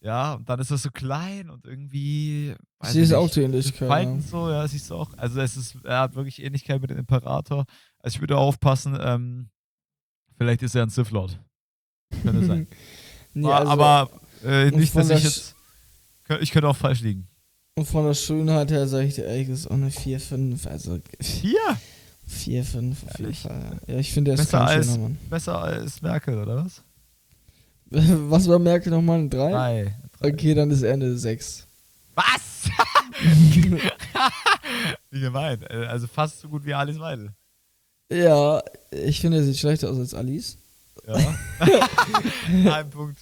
ja, 0.00 0.34
und 0.34 0.48
dann 0.48 0.60
ist 0.60 0.70
er 0.70 0.78
so 0.78 0.90
klein 0.90 1.50
und 1.50 1.66
irgendwie. 1.66 2.54
Sie 2.84 3.00
ist 3.00 3.12
auch 3.12 3.28
die 3.28 3.42
Ähnlichkeit. 3.42 3.88
Falten 3.88 4.16
Ja. 4.20 4.22
so, 4.22 4.48
ja, 4.48 4.66
siehst 4.66 4.90
du 4.90 4.94
auch. 4.94 5.12
Also 5.18 5.40
es 5.40 5.56
ist, 5.56 5.76
er 5.84 6.00
hat 6.00 6.14
wirklich 6.14 6.42
Ähnlichkeit 6.42 6.80
mit 6.80 6.90
dem 6.90 6.98
Imperator. 6.98 7.64
Also 7.98 8.16
ich 8.16 8.20
würde 8.20 8.38
aufpassen, 8.38 8.96
ähm, 9.00 9.50
vielleicht 10.38 10.62
ist 10.62 10.74
er 10.74 10.84
ein 10.84 10.88
Sith 10.90 11.10
Lord. 11.10 11.38
Könnte 12.22 12.44
sein. 12.46 12.66
nee, 13.34 13.50
also, 13.50 13.70
aber 13.70 14.10
äh, 14.44 14.70
nicht, 14.70 14.94
dass 14.96 15.10
ich 15.10 15.22
jetzt. 15.24 15.54
Ich 16.40 16.50
könnte 16.50 16.68
auch 16.68 16.76
falsch 16.76 17.00
liegen. 17.00 17.26
Und 17.76 17.86
von 17.86 18.04
der 18.06 18.14
Schönheit 18.14 18.70
her 18.70 18.86
sage 18.88 19.06
ich 19.06 19.14
dir 19.14 19.24
ehrlich, 19.24 19.48
ist 19.48 19.66
auch 19.68 19.74
eine 19.74 19.90
4, 19.90 20.20
5. 20.20 20.66
Also 20.66 20.98
Hier? 21.20 21.58
4, 22.26 22.64
5 22.64 23.04
auf 23.06 23.18
jeden? 23.20 23.34
Fall. 23.34 23.80
Ja, 23.86 23.96
ich 23.96 24.12
finde, 24.12 24.32
er 24.32 24.34
ist 24.34 24.40
Besser 24.40 24.58
kein 24.58 24.68
als- 24.68 24.86
schöner 24.86 24.98
Mann. 24.98 25.18
Besser 25.30 25.58
als 25.62 26.02
Merkel, 26.02 26.38
oder 26.38 26.64
was? 26.64 26.82
Was 27.90 28.46
war 28.48 28.58
Merkel 28.58 28.90
nochmal? 28.92 29.20
Ein 29.20 29.30
3? 29.30 29.50
Drei. 29.50 29.94
Drei. 30.18 30.28
Okay, 30.32 30.54
dann 30.54 30.70
ist 30.70 30.82
er 30.82 30.92
eine 30.92 31.16
6. 31.16 31.66
Was? 32.14 32.68
wie 35.10 35.20
gemein. 35.20 35.62
Äh, 35.62 35.86
Also 35.86 36.06
fast 36.06 36.40
so 36.40 36.48
gut 36.48 36.64
wie 36.64 36.74
Alice 36.74 36.98
Weidel. 36.98 37.30
ja, 38.12 38.62
ich 38.90 39.20
finde, 39.20 39.38
er 39.38 39.44
sieht 39.44 39.56
schlechter 39.58 39.90
aus 39.90 39.98
als 39.98 40.14
Alice. 40.14 40.58
Ja. 41.08 42.74
Ein 42.76 42.90
Punkt. 42.90 43.18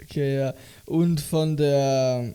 Okay, 0.00 0.38
ja. 0.38 0.54
Und 0.86 1.20
von 1.20 1.56
der. 1.56 2.34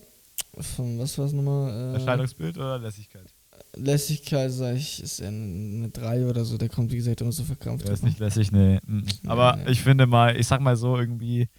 Von 0.59 0.97
was 0.97 1.17
war 1.17 1.25
es 1.25 1.33
nochmal? 1.33 1.69
Äh, 1.71 1.93
Erscheinungsbild 1.99 2.57
oder 2.57 2.79
Lässigkeit? 2.79 3.33
Lässigkeit, 3.75 4.51
sag 4.51 4.75
ich, 4.75 5.03
ist 5.03 5.19
er 5.19 5.27
eine 5.27 5.89
3 5.89 6.25
oder 6.25 6.45
so. 6.45 6.57
Der 6.57 6.69
kommt, 6.69 6.91
wie 6.91 6.95
gesagt, 6.95 7.21
immer 7.21 7.31
so 7.31 7.43
verkrampft. 7.43 7.85
Der 7.85 7.93
ist 7.93 8.03
nicht 8.03 8.19
lässig, 8.19 8.51
nee. 8.51 8.79
Mhm. 8.85 9.05
Aber 9.27 9.55
Nee, 9.57 9.65
nee. 9.65 9.71
ich 9.71 9.81
finde 9.83 10.07
mal, 10.07 10.35
ich 10.35 10.47
sag 10.47 10.61
mal 10.61 10.75
so, 10.75 10.97
irgendwie 10.97 11.49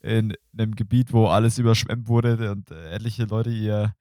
in 0.00 0.34
einem 0.56 0.74
Gebiet, 0.74 1.12
wo 1.12 1.26
alles 1.26 1.58
überschwemmt 1.58 2.08
wurde 2.08 2.50
und 2.50 2.70
äh, 2.70 2.90
etliche 2.90 3.24
Leute 3.24 3.50
ihr, 3.50 3.94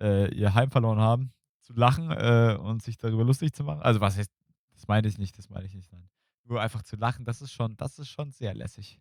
äh, 0.00 0.32
ihr 0.34 0.54
Heim 0.54 0.70
verloren 0.70 0.98
haben, 1.00 1.32
zu 1.62 1.72
lachen 1.72 2.10
äh, 2.10 2.56
und 2.60 2.82
sich 2.82 2.98
darüber 2.98 3.24
lustig 3.24 3.52
zu 3.52 3.64
machen. 3.64 3.80
Also 3.80 4.00
was 4.00 4.16
heißt, 4.16 4.30
das 4.74 4.86
meine 4.86 5.08
ich 5.08 5.18
nicht, 5.18 5.36
das 5.38 5.48
meine 5.48 5.66
ich 5.66 5.74
nicht, 5.74 5.90
nein. 5.90 6.08
Nur 6.48 6.60
einfach 6.60 6.82
zu 6.82 6.96
lachen, 6.96 7.24
das 7.24 7.42
ist 7.42 7.52
schon, 7.52 7.76
das 7.76 7.98
ist 7.98 8.08
schon 8.08 8.30
sehr 8.32 8.54
lässig. 8.54 8.98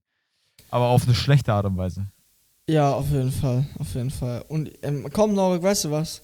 Aber 0.69 0.87
auf 0.87 1.03
eine 1.05 1.15
schlechte 1.15 1.53
Art 1.53 1.65
und 1.65 1.77
Weise. 1.77 2.05
Ja, 2.69 2.91
auf 2.91 3.09
jeden 3.09 3.31
Fall, 3.31 3.65
auf 3.79 3.93
jeden 3.95 4.09
Fall. 4.09 4.43
Und 4.49 4.69
ähm, 4.81 5.07
komm, 5.13 5.33
Norik, 5.33 5.63
weißt 5.63 5.85
du 5.85 5.91
was? 5.91 6.21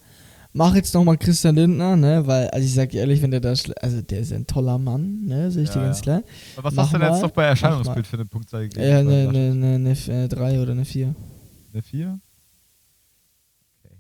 Mach 0.52 0.76
jetzt 0.76 0.94
nochmal 0.94 1.18
Christian 1.18 1.56
Lindner, 1.56 1.96
ne? 1.96 2.28
Weil, 2.28 2.50
also 2.50 2.66
ich 2.66 2.74
sag 2.74 2.90
dir 2.90 3.00
ehrlich, 3.00 3.22
wenn 3.22 3.32
der 3.32 3.40
da, 3.40 3.50
also 3.82 4.02
der 4.02 4.20
ist 4.20 4.32
ein 4.34 4.46
toller 4.46 4.78
Mann, 4.78 5.22
ne? 5.26 5.50
Sag 5.50 5.62
ich 5.64 5.70
Ja, 5.70 5.76
dir 5.76 5.82
ganz 5.82 6.02
klar. 6.02 6.24
Aber 6.58 6.66
was 6.66 6.74
Mach 6.76 6.84
hast 6.84 6.94
du 6.94 6.98
denn 7.00 7.12
jetzt 7.12 7.22
noch 7.22 7.32
bei 7.32 7.46
Erscheinungsbild 7.46 8.06
für 8.06 8.18
eine 8.18 8.26
Punktzahl 8.26 8.64
gegeben? 8.68 8.86
Ja, 8.86 9.02
ne, 9.02 9.26
Laschet? 9.26 9.56
ne, 9.56 9.80
ne, 9.80 9.96
ne, 10.08 10.28
3 10.28 10.62
oder 10.62 10.74
eine 10.74 10.86
4. 10.86 11.16
Eine 11.72 11.82
4? 11.82 12.20
Okay. 13.80 13.96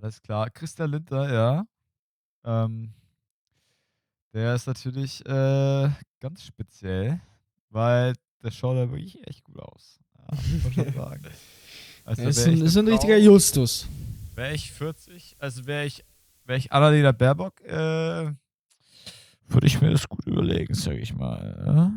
Alles 0.00 0.20
klar. 0.22 0.50
Christian 0.50 0.90
Lindner, 0.90 1.32
ja. 1.32 1.64
Ähm, 2.44 2.92
der 4.38 4.54
ist 4.54 4.66
natürlich 4.68 5.26
äh, 5.26 5.90
ganz 6.20 6.44
speziell, 6.44 7.20
weil 7.70 8.14
der 8.42 8.52
schaut 8.52 8.76
da 8.76 8.88
wirklich 8.88 9.26
echt 9.26 9.42
gut 9.42 9.58
aus. 9.58 9.98
Ja, 10.16 10.36
muss 10.36 10.64
man 10.64 10.72
schon 10.72 10.94
sagen. 10.94 11.22
Also 12.04 12.22
ist 12.22 12.46
ein, 12.46 12.62
ist 12.62 12.76
ein 12.78 12.88
richtiger 12.88 13.18
Frau, 13.18 13.22
Justus. 13.22 13.86
Wäre 14.34 14.54
ich 14.54 14.72
40, 14.72 15.36
also 15.38 15.66
wäre 15.66 15.84
ich, 15.84 16.06
wär 16.46 16.56
ich 16.56 16.72
Annalena 16.72 17.12
Baerbock, 17.12 17.60
äh, 17.60 18.32
würde 19.46 19.66
ich 19.66 19.78
mir 19.82 19.90
das 19.90 20.08
gut 20.08 20.24
überlegen, 20.26 20.72
sage 20.72 21.00
ich 21.00 21.14
mal. 21.14 21.92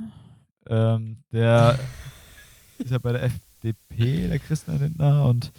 Ja. 0.67 0.95
Ähm, 0.95 1.23
der 1.31 1.79
ist 2.77 2.91
ja 2.91 2.97
bei 2.97 3.13
der 3.13 3.23
FDP, 3.23 4.27
der 4.27 4.39
Christian 4.39 4.79
Lindner, 4.79 5.27
und 5.27 5.53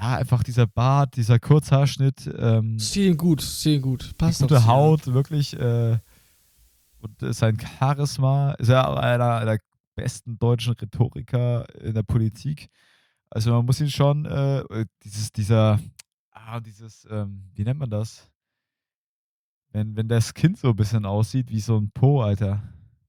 ja, 0.00 0.16
einfach 0.16 0.42
dieser 0.42 0.66
Bart, 0.66 1.16
dieser 1.16 1.38
Kurzhaarschnitt, 1.38 2.30
ähm, 2.38 2.78
ihm 2.94 3.16
gut, 3.18 3.44
ihm 3.66 3.82
gut. 3.82 4.16
Passt 4.16 4.40
gute. 4.40 4.66
Haut, 4.66 5.06
wirklich, 5.08 5.54
äh, 5.58 5.98
und 7.00 7.22
äh, 7.22 7.34
sein 7.34 7.58
Charisma, 7.60 8.52
ist 8.52 8.68
ja 8.68 8.94
einer 8.94 9.44
der 9.44 9.58
besten 9.94 10.38
deutschen 10.38 10.72
Rhetoriker 10.72 11.66
in 11.80 11.92
der 11.92 12.02
Politik. 12.02 12.70
Also 13.28 13.52
man 13.52 13.66
muss 13.66 13.80
ihn 13.80 13.90
schon, 13.90 14.24
äh, 14.24 14.86
dieses, 15.04 15.32
dieser, 15.32 15.78
ah, 16.30 16.60
dieses, 16.60 17.06
ähm, 17.10 17.50
wie 17.52 17.64
nennt 17.64 17.78
man 17.78 17.90
das? 17.90 18.30
Wenn, 19.72 19.96
wenn 19.96 20.08
das 20.08 20.32
Kind 20.32 20.58
so 20.58 20.70
ein 20.70 20.76
bisschen 20.76 21.04
aussieht 21.04 21.50
wie 21.50 21.60
so 21.60 21.76
ein 21.76 21.90
Po, 21.90 22.22
Alter. 22.22 22.62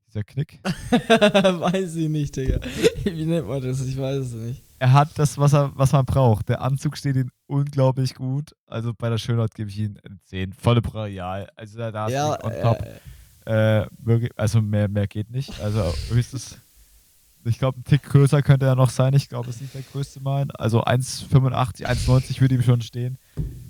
Dieser 0.08 0.26
Knick. 0.26 0.60
weiß 0.64 1.96
ich 1.96 2.10
nicht, 2.10 2.36
Digga. 2.36 2.60
Wie 3.06 3.26
nennt 3.26 3.48
man 3.48 3.62
das? 3.62 3.80
Ich 3.86 3.98
weiß 3.98 4.26
es 4.26 4.34
nicht. 4.34 4.71
Er 4.82 4.94
hat 4.94 5.10
das, 5.20 5.38
was, 5.38 5.54
er, 5.54 5.72
was 5.76 5.92
man 5.92 6.06
braucht. 6.06 6.50
Der 6.50 6.62
Anzug 6.62 6.98
steht 6.98 7.16
ihm 7.16 7.30
unglaublich 7.46 8.16
gut. 8.16 8.56
Also 8.66 8.94
bei 8.98 9.10
der 9.12 9.20
Schönheit 9.20 9.54
gebe 9.54 9.70
ich 9.70 9.78
ihm 9.78 9.96
eine 10.04 10.18
10. 10.26 10.54
Volle 10.54 10.82
Brachial. 10.82 11.48
Also 11.56 11.78
da, 11.78 11.92
da 11.92 12.08
ist 12.08 12.14
Ja, 12.14 12.44
on 12.44 12.52
top. 12.64 12.82
äh, 13.46 13.82
Äh, 13.84 14.30
also 14.38 14.60
mehr, 14.60 14.88
mehr 14.88 15.06
geht 15.06 15.30
nicht. 15.30 15.60
Also 15.62 15.84
höchstes. 16.10 16.58
Ich 17.44 17.60
glaube, 17.60 17.80
ein 17.80 17.84
Tick 17.84 18.02
größer 18.02 18.42
könnte 18.42 18.66
er 18.66 18.74
noch 18.76 18.90
sein. 18.90 19.14
Ich 19.14 19.30
glaube, 19.30 19.50
es 19.52 19.58
ist 19.58 19.62
nicht 19.62 19.74
der 19.76 19.84
größte 19.84 20.20
Mal. 20.20 20.48
Also 20.56 20.84
1,85, 20.84 21.86
1,90 21.86 22.42
würde 22.42 22.56
ihm 22.56 22.64
schon 22.64 22.82
stehen. 22.82 23.20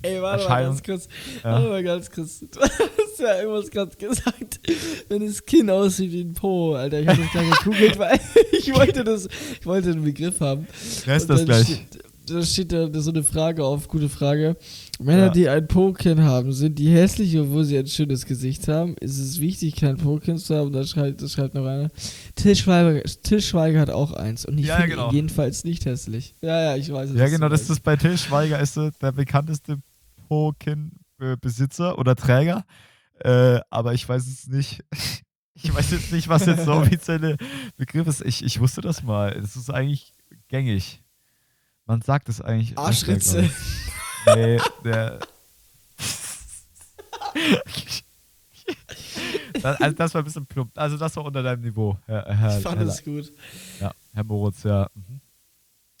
Ey, 0.00 0.22
warte 0.22 0.48
mal 0.48 0.62
ganz 0.64 0.82
kurz. 0.82 1.08
Ja. 1.44 1.52
Warte 1.52 1.68
mal 1.68 1.82
ganz 1.82 2.10
kurz. 2.10 2.40
Du 3.18 3.24
hast 3.24 3.30
ja 3.36 3.40
irgendwas 3.42 3.70
gerade 3.70 3.96
gesagt, 3.96 4.60
wenn 5.08 5.26
das 5.26 5.44
Kind 5.44 5.70
aussieht 5.70 6.12
wie 6.12 6.22
ein 6.22 6.32
Po, 6.32 6.74
Alter. 6.74 7.00
Ich 7.00 7.08
hab 7.08 7.16
das 7.18 7.30
gerade 7.32 7.50
gegoogelt, 7.50 7.98
weil 7.98 8.18
ich 8.52 8.74
wollte 8.74 9.04
das, 9.04 9.28
ich 9.60 9.66
wollte 9.66 9.92
den 9.92 10.02
Begriff 10.04 10.40
haben. 10.40 10.66
Wer 11.04 11.16
ist 11.16 11.28
das 11.28 11.44
gleich? 11.44 11.64
Steht, 11.66 11.80
da 12.26 12.42
steht 12.42 12.72
da 12.72 12.88
so 13.00 13.10
eine 13.10 13.24
Frage 13.24 13.64
auf, 13.64 13.88
gute 13.88 14.08
Frage. 14.08 14.56
Männer, 15.00 15.26
Ja. 15.26 15.28
die 15.30 15.48
ein 15.48 15.66
Po-Kind 15.66 16.20
haben, 16.20 16.52
sind 16.52 16.78
die 16.78 16.88
hässlich, 16.88 17.36
obwohl 17.38 17.64
sie 17.64 17.76
ein 17.76 17.86
schönes 17.88 18.24
Gesicht 18.26 18.68
haben? 18.68 18.94
Ist 19.00 19.18
es 19.18 19.40
wichtig, 19.40 19.74
kein 19.76 19.96
Po-Kind 19.96 20.40
zu 20.40 20.54
haben? 20.54 20.72
Da 20.72 20.84
schreibt, 20.84 21.20
das 21.20 21.32
schreibt 21.32 21.54
noch 21.54 21.66
einer. 21.66 21.90
Till 22.36 22.54
Schweiger, 22.54 23.02
Till 23.24 23.42
Schweiger 23.42 23.80
hat 23.80 23.90
auch 23.90 24.12
eins 24.12 24.46
und 24.46 24.56
ich 24.58 24.66
Ja, 24.66 24.76
finde 24.76 24.90
genau. 24.90 25.08
ihn 25.10 25.14
jedenfalls 25.16 25.64
nicht 25.64 25.84
hässlich. 25.84 26.36
Ja, 26.42 26.62
ja, 26.62 26.76
ich 26.76 26.90
weiß 26.92 27.10
es. 27.10 27.16
Ja, 27.18 27.28
genau, 27.28 27.48
das 27.48 27.68
ist 27.68 27.82
bei 27.82 27.96
Till 27.96 28.16
Schweiger 28.16 28.60
ist 28.60 28.76
er 28.78 28.92
der 29.02 29.10
bekannteste 29.12 29.78
Po-Kin-Besitzer 30.28 31.98
oder 31.98 32.14
Träger. 32.16 32.64
Äh, 33.24 33.60
aber 33.70 33.94
ich 33.94 34.08
weiß 34.08 34.26
es 34.26 34.46
nicht. 34.48 34.84
Ich 35.54 35.72
weiß 35.72 35.90
jetzt 35.92 36.10
nicht, 36.12 36.28
was 36.28 36.46
jetzt 36.46 36.66
der 36.66 36.74
offizielle 36.74 37.36
Begriff 37.76 38.06
ist. 38.08 38.22
Ich, 38.22 38.42
ich 38.42 38.58
wusste 38.58 38.80
das 38.80 39.02
mal. 39.02 39.38
Das 39.38 39.54
ist 39.54 39.68
eigentlich 39.70 40.12
gängig. 40.48 41.02
Man 41.86 42.00
sagt 42.00 42.28
es 42.30 42.40
eigentlich. 42.40 42.76
Arschritze. 42.76 43.48
Nee, 44.34 44.58
der. 44.82 45.20
das, 49.62 49.80
also 49.80 49.96
das 49.96 50.14
war 50.14 50.22
ein 50.22 50.24
bisschen 50.24 50.46
plump. 50.46 50.70
Also 50.76 50.96
das 50.96 51.14
war 51.16 51.24
unter 51.24 51.42
deinem 51.42 51.62
Niveau, 51.62 51.96
Herr, 52.06 52.24
Herr, 52.34 52.56
Ich 52.56 52.62
fand 52.62 52.78
Herr, 52.78 52.86
es 52.86 53.04
gut. 53.04 53.32
ja, 53.80 53.92
Herr 54.14 54.24
Moritz, 54.24 54.62
ja. 54.64 54.88
Mhm. 54.94 55.20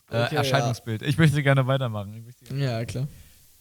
Okay, 0.08 0.34
äh, 0.34 0.38
Erscheinungsbild. 0.38 1.02
Ich 1.02 1.18
möchte 1.18 1.42
gerne 1.42 1.66
weitermachen. 1.66 2.24
Möchte 2.24 2.44
gerne 2.46 2.64
Ja, 2.64 2.84
klar. 2.84 3.06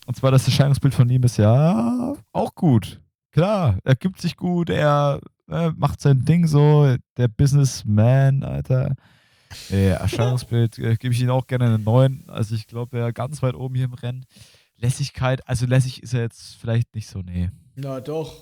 und 0.06 0.15
zwar 0.15 0.32
das 0.32 0.45
Erscheinungsbild 0.47 0.93
von 0.93 1.10
ihm 1.10 1.24
ist 1.24 1.38
ja 1.38 2.15
auch 2.32 2.56
gut. 2.56 3.00
Klar, 3.32 3.80
er 3.84 3.96
gibt 3.96 4.20
sich 4.22 4.36
gut, 4.36 4.70
er 4.70 5.22
äh, 5.50 5.70
macht 5.78 6.02
sein 6.02 6.26
Ding 6.26 6.48
so, 6.48 6.96
der 7.17 7.28
Businessman, 7.28 8.44
Alter. 8.44 8.96
Äh, 9.70 9.89
Erscheinungsbild 9.89 10.80
äh, 10.80 10.96
gebe 10.96 11.13
ich 11.13 11.22
ihm 11.22 11.30
auch 11.30 11.48
gerne 11.48 11.65
einen 11.65 11.84
neuen. 11.84 12.24
Also 12.28 12.56
ich 12.56 12.67
glaube, 12.67 12.98
er 13.00 13.12
ganz 13.13 13.41
weit 13.41 13.56
oben 13.56 13.76
hier 13.76 13.86
im 13.86 13.94
Rennen. 13.94 14.26
Lässigkeit, 14.78 15.48
also 15.48 15.65
lässig 15.65 16.02
ist 16.04 16.13
er 16.13 16.22
jetzt 16.22 16.56
vielleicht 16.56 16.96
nicht 16.96 17.08
so, 17.10 17.20
nee. 17.22 17.50
Ja, 17.76 18.00
doch. 18.02 18.36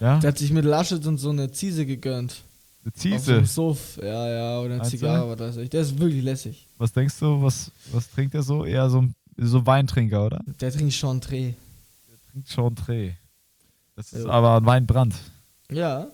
Ja, 0.00 0.18
Der 0.18 0.28
hat 0.28 0.38
sich 0.38 0.50
mit 0.52 0.64
Laschet 0.64 1.06
und 1.06 1.18
so 1.18 1.30
eine 1.30 1.50
Ziese 1.52 1.86
gegönnt. 1.86 2.42
eine 2.82 2.92
Auf 2.92 3.00
so 3.00 3.00
Ziese. 3.00 3.44
Suff. 3.44 3.98
Ja, 4.02 4.28
ja, 4.28 4.60
oder 4.60 4.74
eine 4.74 4.82
du? 4.82 4.88
Zigarre, 4.88 5.30
was 5.30 5.38
weiß 5.38 5.56
ich. 5.58 5.70
Der 5.70 5.82
ist 5.82 5.98
wirklich 5.98 6.22
lässig. 6.24 6.66
Was 6.78 6.92
denkst 6.92 7.18
du, 7.20 7.40
was, 7.42 7.70
was 7.92 8.10
trinkt 8.10 8.34
er 8.34 8.42
so? 8.42 8.64
Eher 8.64 8.90
so, 8.90 9.04
so 9.36 9.64
Weintrinker, 9.66 10.26
oder? 10.26 10.40
Der 10.60 10.72
trinkt 10.72 10.94
schon 10.94 11.20
Dreh. 11.20 11.52
Trinkt 12.32 12.48
schon 12.48 12.74
Dreh. 12.74 13.12
Das 13.96 14.12
ist 14.12 14.24
Ja. 14.24 14.30
aber 14.30 14.56
ein 14.56 14.66
Weinbrand. 14.66 15.14
Ja. 15.70 16.08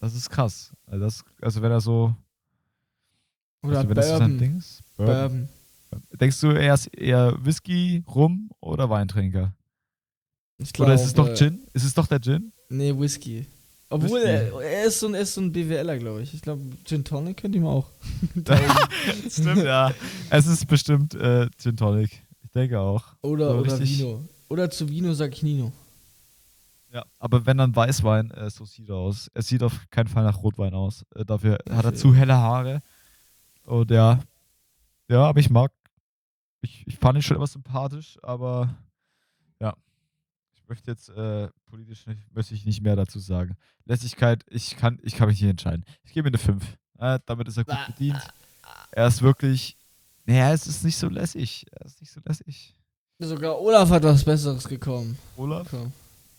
Das 0.00 0.14
ist 0.14 0.30
krass. 0.30 0.72
Also, 0.86 1.04
das, 1.04 1.24
also 1.40 1.62
wenn 1.62 1.70
er 1.72 1.80
so 1.80 2.14
Oder 3.62 3.78
Also, 3.78 3.88
wenn 3.88 3.94
das 3.96 4.08
so 4.08 4.18
sein 4.18 4.30
Bourbon. 4.30 4.38
Ding 4.38 4.58
ist? 4.58 4.82
Bourbon. 4.96 5.14
Bourbon. 5.16 5.48
Denkst 6.20 6.40
du, 6.40 6.48
er 6.48 6.74
ist 6.74 6.86
eher 6.88 7.34
Whisky, 7.44 8.04
Rum 8.14 8.50
oder 8.60 8.90
Weintrinker? 8.90 9.54
Ich 10.58 10.78
oder 10.78 10.94
ist 10.94 11.04
es 11.04 11.14
doch 11.14 11.28
äh, 11.28 11.34
Gin? 11.34 11.60
Ist 11.72 11.84
es 11.84 11.94
doch 11.94 12.06
der 12.06 12.20
Gin? 12.20 12.52
Nee, 12.68 12.96
Whisky. 12.98 13.46
Obwohl, 13.90 14.20
er, 14.20 14.52
er, 14.60 14.84
ist 14.84 15.00
so 15.00 15.06
ein, 15.06 15.14
er 15.14 15.22
ist 15.22 15.32
so 15.34 15.40
ein 15.40 15.50
BWLer, 15.50 15.98
glaube 15.98 16.20
ich. 16.22 16.34
Ich 16.34 16.42
glaube, 16.42 16.60
Gin 16.84 17.04
Tonic 17.04 17.38
könnte 17.38 17.56
ihm 17.56 17.64
auch. 17.66 17.88
Stimmt, 19.30 19.64
ja. 19.64 19.92
Es 20.28 20.46
ist 20.46 20.66
bestimmt 20.66 21.14
äh, 21.14 21.48
Gin 21.56 21.76
Tonic. 21.76 22.10
Ich 22.44 22.50
denke 22.50 22.78
auch. 22.80 23.04
Oder, 23.22 23.52
So 23.52 23.58
oder 23.60 23.80
Vino. 23.80 24.28
Oder 24.50 24.70
zu 24.70 24.88
Vino 24.88 25.14
sag 25.14 25.32
ich 25.32 25.42
Nino. 25.42 25.72
Ja. 26.92 27.04
Aber 27.18 27.44
wenn 27.46 27.58
dann 27.58 27.74
Weißwein, 27.76 28.30
äh, 28.30 28.50
so 28.50 28.64
sieht 28.64 28.88
er 28.88 28.96
aus. 28.96 29.28
Er 29.34 29.42
sieht 29.42 29.62
auf 29.62 29.88
keinen 29.90 30.08
Fall 30.08 30.24
nach 30.24 30.42
Rotwein 30.42 30.74
aus. 30.74 31.04
Äh, 31.14 31.24
dafür 31.24 31.58
hat 31.70 31.84
er 31.84 31.94
zu 31.94 32.14
helle 32.14 32.36
Haare. 32.36 32.82
Und 33.64 33.90
ja. 33.90 34.20
Ja, 35.08 35.24
aber 35.24 35.40
ich 35.40 35.50
mag. 35.50 35.72
Ich, 36.60 36.86
ich 36.86 36.96
fand 36.96 37.16
ihn 37.16 37.22
schon 37.22 37.36
immer 37.36 37.46
sympathisch, 37.46 38.18
aber 38.22 38.74
ja. 39.60 39.74
Ich 40.54 40.66
möchte 40.68 40.90
jetzt 40.90 41.08
äh, 41.10 41.48
politisch 41.66 42.06
nicht, 42.06 42.34
möchte 42.34 42.54
ich 42.54 42.64
nicht 42.64 42.82
mehr 42.82 42.96
dazu 42.96 43.18
sagen. 43.18 43.56
Lässigkeit, 43.84 44.44
ich 44.48 44.76
kann, 44.76 44.98
ich 45.02 45.14
kann 45.14 45.28
mich 45.28 45.40
nicht 45.40 45.50
entscheiden. 45.50 45.84
Ich 46.02 46.12
gebe 46.12 46.28
ihm 46.28 46.32
eine 46.32 46.38
5. 46.38 46.76
Äh, 46.98 47.20
damit 47.26 47.48
ist 47.48 47.58
er 47.58 47.64
gut 47.64 47.86
bedient. 47.86 48.20
Er 48.90 49.06
ist 49.06 49.22
wirklich. 49.22 49.76
Naja, 50.24 50.52
es 50.52 50.66
ist 50.66 50.84
nicht 50.84 50.96
so 50.96 51.08
lässig. 51.08 51.64
Er 51.70 51.86
ist 51.86 52.00
nicht 52.00 52.12
so 52.12 52.20
lässig. 52.24 52.74
Sogar 53.18 53.58
Olaf 53.58 53.90
hat 53.90 54.02
was 54.02 54.24
Besseres 54.24 54.68
gekommen. 54.68 55.18
Olaf, 55.36 55.68
Komm. 55.70 55.92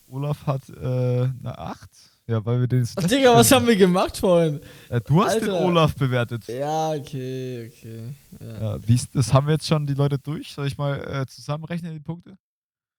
Olaf 0.09 0.45
hat 0.45 0.67
äh, 0.69 0.73
eine 0.83 1.57
8. 1.57 1.89
Ja, 2.27 2.45
weil 2.45 2.59
wir 2.59 2.67
den. 2.67 2.87
Ach, 2.95 3.03
Digga, 3.07 3.33
was 3.35 3.51
haben 3.51 3.65
wir 3.65 3.75
gemacht 3.75 4.17
vorhin? 4.17 4.59
Äh, 4.89 5.01
du 5.01 5.23
hast 5.23 5.41
den 5.41 5.49
Alter. 5.49 5.65
Olaf 5.65 5.95
bewertet. 5.95 6.47
Ja, 6.47 6.91
okay, 6.91 7.71
okay. 7.71 8.13
Ja, 8.39 8.61
Ja, 8.75 8.87
wie 8.87 8.99
das 9.13 9.33
haben 9.33 9.47
wir 9.47 9.53
jetzt 9.53 9.65
schon 9.67 9.87
die 9.87 9.95
Leute 9.95 10.19
durch. 10.19 10.51
Soll 10.53 10.67
ich 10.67 10.77
mal 10.77 10.99
äh, 11.21 11.25
zusammenrechnen, 11.25 11.93
die 11.93 11.99
Punkte? 11.99 12.37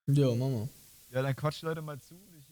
ja 0.08 0.34
Mama. 0.34 0.68
Ja, 1.12 1.22
dann 1.22 1.36
quatsch 1.36 1.61
die 1.62 1.66
Leute 1.66 1.80
mal 1.82 1.98
zu. 2.00 2.14
Ich 2.38 2.48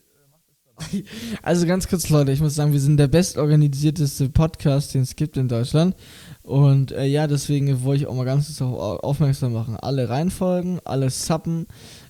äh. 1.00 1.02
Also 1.42 1.66
ganz 1.66 1.88
kurz, 1.88 2.08
Leute, 2.08 2.30
ich 2.30 2.40
muss 2.40 2.54
sagen, 2.54 2.72
wir 2.72 2.78
sind 2.80 2.96
der 2.98 3.08
bestorganisierteste 3.08 4.28
Podcast, 4.28 4.94
den 4.94 5.02
es 5.02 5.16
gibt 5.16 5.36
in 5.36 5.48
Deutschland. 5.48 5.96
Und 6.42 6.92
äh, 6.92 7.04
ja, 7.06 7.26
deswegen 7.26 7.82
wollte 7.82 8.02
ich 8.04 8.08
auch 8.08 8.14
mal 8.14 8.24
ganz 8.24 8.46
kurz 8.46 8.58
darauf 8.58 8.78
au- 8.78 8.96
aufmerksam 9.08 9.52
machen. 9.52 9.76
Alle 9.76 10.08
reinfolgen, 10.08 10.78
alle 10.84 11.10
suppen, 11.10 11.66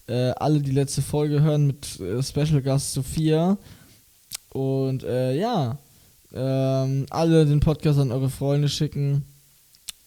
äh, 0.08 0.30
alle 0.36 0.60
die 0.60 0.72
letzte 0.72 1.02
Folge 1.02 1.40
hören 1.42 1.66
mit 1.66 2.00
äh, 2.00 2.22
Special 2.22 2.62
Gast 2.62 2.92
Sophia. 2.92 3.56
Und 4.50 5.02
äh, 5.04 5.36
ja, 5.38 5.78
ähm, 6.32 7.06
alle 7.10 7.46
den 7.46 7.60
Podcast 7.60 7.98
an 7.98 8.10
eure 8.12 8.30
Freunde 8.30 8.68
schicken. 8.68 9.24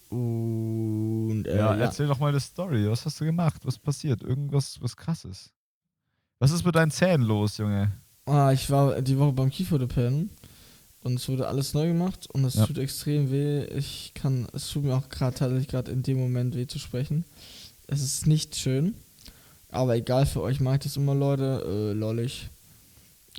Und 0.09 1.45
äh, 1.47 1.57
ja, 1.57 1.73
ja, 1.75 1.81
erzähl 1.81 2.07
doch 2.07 2.19
mal 2.19 2.27
eine 2.29 2.39
Story. 2.39 2.89
Was 2.89 3.05
hast 3.05 3.19
du 3.21 3.25
gemacht? 3.25 3.61
Was 3.63 3.77
passiert? 3.77 4.21
Irgendwas 4.23 4.77
was 4.81 4.95
krasses. 4.97 5.51
Was 6.39 6.51
ist 6.51 6.65
mit 6.65 6.75
deinen 6.75 6.91
Zähnen 6.91 7.25
los, 7.25 7.57
Junge? 7.57 7.91
Ah, 8.25 8.51
ich 8.51 8.69
war 8.69 9.01
die 9.01 9.17
Woche 9.17 9.31
beim 9.31 9.49
Kieferorthopäden 9.49 10.29
und 11.03 11.13
es 11.15 11.29
wurde 11.29 11.47
alles 11.47 11.73
neu 11.73 11.87
gemacht 11.87 12.27
und 12.31 12.43
es 12.45 12.55
Ja. 12.55 12.65
tut 12.65 12.77
extrem 12.77 13.31
weh. 13.31 13.63
Ich 13.65 14.11
kann, 14.13 14.47
es 14.53 14.69
tut 14.69 14.83
mir 14.83 14.95
auch 14.95 15.09
gerade 15.09 15.35
tatsächlich 15.35 15.67
gerade 15.67 15.91
in 15.91 16.03
dem 16.03 16.19
Moment 16.19 16.55
weh 16.55 16.67
zu 16.67 16.77
sprechen. 16.79 17.23
Es 17.87 18.01
ist 18.01 18.27
nicht 18.27 18.55
schön, 18.55 18.95
aber 19.71 19.95
egal 19.95 20.25
für 20.25 20.41
euch, 20.41 20.59
mag 20.59 20.81
das 20.81 20.97
immer 20.97 21.15
Leute, 21.15 21.63
äh, 21.65 21.93
lollig. 21.93 22.49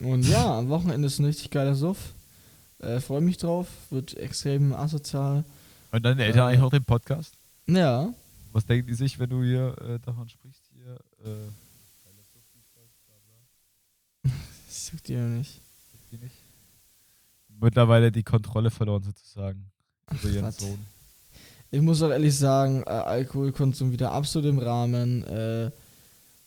Und 0.00 0.26
ja, 0.28 0.58
am 0.58 0.68
Wochenende 0.68 1.06
ist 1.06 1.18
ein 1.18 1.26
richtig 1.26 1.50
geiler 1.50 1.74
Suff. 1.74 1.98
Äh, 2.78 2.98
Freue 3.00 3.20
mich 3.20 3.36
drauf, 3.36 3.68
wird 3.90 4.16
extrem 4.16 4.72
asozial. 4.72 5.44
Und 5.92 6.04
deine 6.04 6.24
Eltern 6.24 6.40
Äh. 6.40 6.52
eigentlich 6.52 6.62
auch 6.62 6.70
den 6.70 6.84
Podcast? 6.84 7.34
Ja, 7.66 8.12
Was 8.52 8.66
denken 8.66 8.88
die 8.88 8.94
sich, 8.94 9.18
wenn 9.18 9.30
du 9.30 9.42
hier 9.44 9.76
äh, 9.80 9.98
davon 10.00 10.28
sprichst? 10.28 10.62
Hier, 10.74 10.94
äh, 11.24 11.48
das 14.66 14.90
juckt 14.92 15.08
die 15.08 15.16
noch 15.16 15.28
nicht. 15.38 15.60
die 16.10 16.16
nicht? 16.18 16.34
Mittlerweile 17.60 18.10
die 18.10 18.22
Kontrolle 18.22 18.70
verloren 18.70 19.02
sozusagen 19.02 19.70
über 20.10 20.28
ihren 20.30 20.46
was. 20.46 20.58
Sohn. 20.58 20.78
Ich 21.70 21.80
muss 21.80 22.02
auch 22.02 22.10
ehrlich 22.10 22.36
sagen, 22.36 22.82
äh, 22.86 22.90
Alkoholkonsum 22.90 23.92
wieder 23.92 24.12
absolut 24.12 24.48
im 24.50 24.58
Rahmen. 24.58 25.22
Äh, 25.24 25.70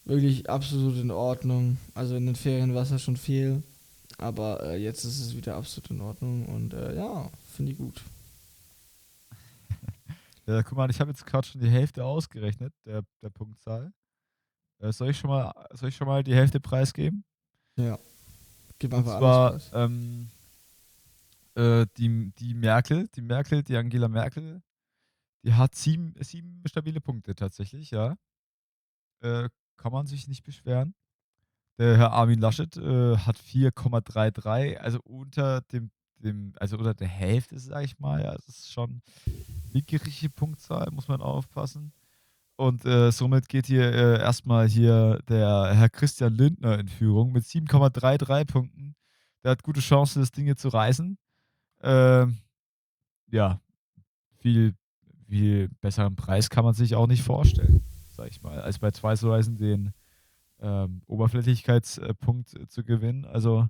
wirklich 0.05 0.49
absolut 0.49 0.97
in 0.97 1.11
Ordnung. 1.11 1.77
Also 1.93 2.15
in 2.15 2.25
den 2.25 2.35
Ferien 2.35 2.73
war 2.73 2.83
es 2.83 2.91
ja 2.91 2.99
schon 2.99 3.17
viel. 3.17 3.63
Aber 4.17 4.63
äh, 4.63 4.77
jetzt 4.77 5.03
ist 5.03 5.19
es 5.19 5.35
wieder 5.35 5.55
absolut 5.57 5.89
in 5.91 6.01
Ordnung. 6.01 6.45
Und 6.45 6.73
äh, 6.73 6.95
ja, 6.95 7.29
finde 7.53 7.71
ich 7.73 7.77
gut. 7.77 8.01
Ja, 10.47 10.61
guck 10.61 10.77
mal, 10.77 10.91
ich 10.91 10.99
habe 10.99 11.09
jetzt 11.09 11.25
gerade 11.25 11.47
schon 11.47 11.59
die 11.59 11.71
Hälfte 11.71 12.05
ausgerechnet, 12.05 12.71
der, 12.85 13.01
der 13.23 13.31
Punktzahl. 13.31 13.91
Äh, 14.79 14.91
soll, 14.91 15.09
ich 15.09 15.17
schon 15.17 15.31
mal, 15.31 15.51
soll 15.71 15.89
ich 15.89 15.95
schon 15.95 16.05
mal 16.05 16.23
die 16.23 16.35
Hälfte 16.35 16.59
preisgeben? 16.59 17.23
Ja. 17.77 17.97
Gib 18.77 18.93
Und 18.93 18.99
einfach 18.99 19.17
zwar 19.17 19.51
alles 19.51 19.69
preis. 19.69 19.89
ähm, 19.89 20.29
äh, 21.55 21.87
die, 21.97 22.31
die 22.37 22.53
Merkel, 22.53 23.07
die 23.15 23.21
Merkel, 23.21 23.63
die 23.63 23.75
Angela 23.75 24.07
Merkel, 24.07 24.61
die 25.43 25.53
hat 25.55 25.73
sieben, 25.73 26.13
sieben 26.19 26.61
stabile 26.67 27.01
Punkte 27.01 27.33
tatsächlich, 27.33 27.89
ja. 27.89 28.15
Äh, 29.21 29.49
kann 29.77 29.91
man 29.91 30.07
sich 30.07 30.27
nicht 30.27 30.43
beschweren. 30.43 30.93
Der 31.77 31.97
Herr 31.97 32.11
Armin 32.13 32.39
Laschet 32.39 32.75
äh, 32.77 33.17
hat 33.17 33.37
4,33, 33.37 34.77
also 34.77 34.99
unter 35.03 35.61
dem, 35.61 35.91
dem, 36.19 36.53
also 36.59 36.77
unter 36.77 36.93
der 36.93 37.07
Hälfte, 37.07 37.59
sage 37.59 37.85
ich 37.85 37.99
mal. 37.99 38.23
Ja, 38.23 38.33
das 38.33 38.47
ist 38.47 38.71
schon 38.71 39.01
mickerige 39.73 40.29
Punktzahl, 40.29 40.89
muss 40.91 41.07
man 41.07 41.21
aufpassen. 41.21 41.91
Und 42.57 42.85
äh, 42.85 43.11
somit 43.11 43.49
geht 43.49 43.65
hier 43.65 43.91
äh, 43.91 44.19
erstmal 44.19 44.67
hier 44.67 45.19
der 45.27 45.73
Herr 45.73 45.89
Christian 45.89 46.35
Lindner 46.35 46.79
in 46.79 46.87
Führung 46.87 47.33
mit 47.33 47.43
7,33 47.43 48.45
Punkten. 48.45 48.95
Der 49.43 49.51
hat 49.51 49.63
gute 49.63 49.81
Chancen, 49.81 50.21
das 50.21 50.31
Ding 50.31 50.45
hier 50.45 50.55
zu 50.55 50.69
reißen. 50.69 51.17
Ähm, 51.81 52.37
ja, 53.29 53.59
viel, 54.37 54.73
viel 55.27 55.69
besseren 55.81 56.15
Preis 56.15 56.49
kann 56.49 56.63
man 56.63 56.73
sich 56.73 56.95
auch 56.95 57.07
nicht 57.07 57.23
vorstellen, 57.23 57.83
sag 58.15 58.29
ich 58.29 58.41
mal, 58.41 58.61
als 58.61 58.79
bei 58.79 58.91
Twice 58.91 59.23
Horizon 59.23 59.55
den 59.55 59.93
ähm, 60.61 61.01
Oberflächlichkeitspunkt 61.07 62.53
äh, 62.55 62.67
zu 62.67 62.83
gewinnen. 62.83 63.25
Also, 63.25 63.67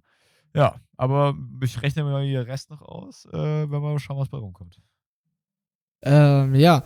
ja, 0.54 0.76
aber 0.98 1.36
ich 1.62 1.82
rechne 1.82 2.04
mir 2.04 2.22
den 2.22 2.38
Rest 2.44 2.70
noch 2.70 2.82
aus, 2.82 3.26
äh, 3.34 3.34
wenn 3.34 3.72
wir 3.72 3.80
mal 3.80 4.00
schauen, 4.00 4.20
was 4.20 4.30
bei 4.30 4.38
rumkommt. 4.38 4.80
Ähm, 6.02 6.56
ja. 6.56 6.84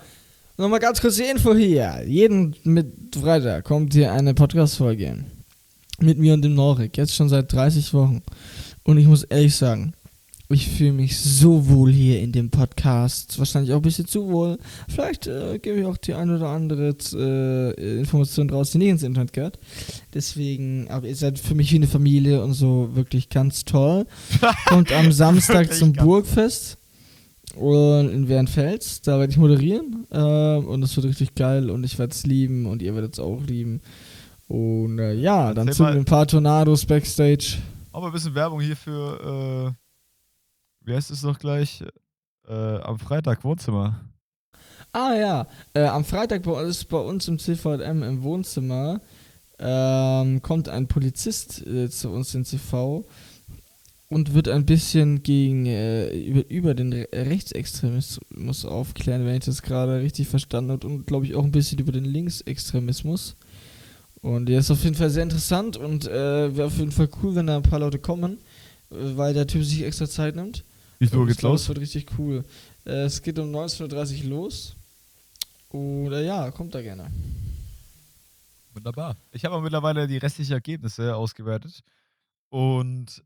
Nochmal 0.57 0.80
ganz 0.80 0.99
kurz 0.99 1.16
die 1.16 1.24
Info 1.24 1.53
hier. 1.53 2.03
Jeden 2.05 2.55
mit 2.64 3.16
Freitag 3.16 3.64
kommt 3.64 3.93
hier 3.93 4.12
eine 4.12 4.34
Podcast-Folge. 4.34 5.24
Mit 6.01 6.18
mir 6.18 6.34
und 6.34 6.41
dem 6.41 6.53
Norik. 6.53 6.97
Jetzt 6.97 7.16
schon 7.16 7.30
seit 7.30 7.51
30 7.51 7.93
Wochen. 7.93 8.22
Und 8.84 8.97
ich 8.97 9.07
muss 9.07 9.24
ehrlich 9.24 9.55
sagen, 9.55 9.93
ich 10.51 10.67
fühle 10.67 10.93
mich 10.93 11.19
so 11.19 11.69
wohl 11.69 11.91
hier 11.91 12.21
in 12.21 12.31
dem 12.31 12.49
Podcast. 12.49 13.37
Wahrscheinlich 13.37 13.71
auch 13.71 13.77
ein 13.77 13.81
bisschen 13.83 14.07
zu 14.07 14.29
wohl. 14.29 14.57
Vielleicht 14.87 15.27
äh, 15.27 15.59
gebe 15.59 15.79
ich 15.79 15.85
auch 15.85 15.97
die 15.97 16.15
ein 16.15 16.31
oder 16.31 16.47
andere 16.47 16.95
äh, 17.13 17.99
Information 17.99 18.49
raus, 18.49 18.71
die 18.71 18.79
nicht 18.79 18.89
ins 18.89 19.03
Internet 19.03 19.31
gehört. 19.33 19.59
Deswegen, 20.15 20.87
aber 20.89 21.07
ihr 21.07 21.15
seid 21.15 21.37
für 21.37 21.53
mich 21.53 21.71
wie 21.71 21.75
eine 21.75 21.85
Familie 21.87 22.43
und 22.43 22.53
so 22.53 22.89
wirklich 22.93 23.29
ganz 23.29 23.63
toll. 23.63 24.07
Kommt 24.65 24.91
am 24.91 25.11
Samstag 25.11 25.71
zum 25.71 25.93
Burgfest. 25.93 26.77
Und 27.55 28.09
in 28.09 28.27
Wernfels, 28.27 29.01
da 29.01 29.19
werde 29.19 29.31
ich 29.31 29.37
moderieren. 29.37 30.07
Ähm, 30.11 30.65
und 30.67 30.81
das 30.81 30.95
wird 30.95 31.05
richtig 31.05 31.35
geil 31.35 31.69
und 31.69 31.83
ich 31.83 31.99
werde 31.99 32.11
es 32.11 32.25
lieben 32.25 32.65
und 32.65 32.81
ihr 32.81 32.95
werdet 32.95 33.13
es 33.13 33.19
auch 33.19 33.41
lieben. 33.45 33.81
Und 34.47 34.97
äh, 34.97 35.13
ja, 35.13 35.53
dann 35.53 35.67
zünden 35.67 35.83
mal- 35.85 35.93
wir 35.93 36.01
ein 36.01 36.05
paar 36.05 36.25
Tornados 36.25 36.85
backstage. 36.85 37.57
Aber 37.91 38.07
ein 38.07 38.13
bisschen 38.13 38.33
Werbung 38.33 38.61
hier 38.61 38.75
für, 38.75 39.73
äh, 39.75 39.88
wie 40.89 40.95
heißt 40.95 41.11
es 41.11 41.23
noch 41.23 41.37
gleich? 41.37 41.83
Äh, 42.47 42.53
am 42.53 42.97
Freitag 42.97 43.43
Wohnzimmer. 43.43 44.01
Ah 44.91 45.13
ja, 45.13 45.47
äh, 45.75 45.83
am 45.85 46.03
Freitag 46.03 46.41
bei 46.41 46.51
uns, 46.51 46.83
bei 46.83 46.97
uns 46.97 47.27
im 47.27 47.37
CVM 47.37 48.01
im 48.01 48.23
Wohnzimmer 48.23 48.99
ähm, 49.59 50.41
kommt 50.41 50.67
ein 50.67 50.87
Polizist 50.87 51.65
äh, 51.67 51.89
zu 51.89 52.09
uns 52.09 52.33
in 52.33 52.43
CV 52.43 53.05
und 54.07 54.33
wird 54.33 54.47
ein 54.47 54.65
bisschen 54.65 55.21
gegen 55.21 55.67
äh, 55.67 56.09
über, 56.17 56.49
über 56.49 56.73
den 56.73 56.91
Re 56.91 57.07
Rechtsextremismus 57.13 58.65
aufklären, 58.65 59.25
wenn 59.27 59.35
ich 59.35 59.45
das 59.45 59.61
gerade 59.61 60.01
richtig 60.01 60.27
verstanden 60.27 60.71
habe 60.71 60.87
und 60.87 61.05
glaube 61.05 61.27
ich 61.27 61.35
auch 61.35 61.43
ein 61.43 61.51
bisschen 61.51 61.77
über 61.77 61.91
den 61.91 62.05
Linksextremismus. 62.05 63.35
Und 64.21 64.47
der 64.47 64.59
ist 64.59 64.71
auf 64.71 64.83
jeden 64.83 64.95
Fall 64.95 65.11
sehr 65.11 65.23
interessant 65.23 65.77
und 65.77 66.07
äh, 66.07 66.55
wäre 66.57 66.67
auf 66.67 66.77
jeden 66.79 66.91
Fall 66.91 67.09
cool, 67.21 67.35
wenn 67.35 67.45
da 67.45 67.57
ein 67.57 67.63
paar 67.63 67.79
Leute 67.79 67.99
kommen, 67.99 68.39
äh, 68.89 68.95
weil 69.15 69.35
der 69.35 69.45
Typ 69.45 69.63
sich 69.63 69.83
extra 69.83 70.09
Zeit 70.09 70.35
nimmt. 70.35 70.63
Wie 70.99 71.07
viel 71.07 71.17
Uhr 71.17 71.23
ich 71.23 71.29
geht's 71.29 71.39
glaub, 71.39 71.53
los? 71.53 71.61
Es 71.61 71.67
wird 71.69 71.79
richtig 71.79 72.19
cool. 72.19 72.45
Äh, 72.85 73.05
es 73.05 73.21
geht 73.21 73.39
um 73.39 73.49
19.30 73.55 74.23
Uhr 74.23 74.29
los. 74.29 74.75
Oder 75.69 76.21
ja, 76.21 76.51
kommt 76.51 76.75
da 76.75 76.81
gerne. 76.81 77.09
Wunderbar. 78.73 79.15
Ich 79.31 79.45
habe 79.45 79.55
aber 79.55 79.63
mittlerweile 79.63 80.07
die 80.07 80.17
restlichen 80.17 80.53
Ergebnisse 80.53 81.15
ausgewertet. 81.15 81.83
Und 82.49 83.23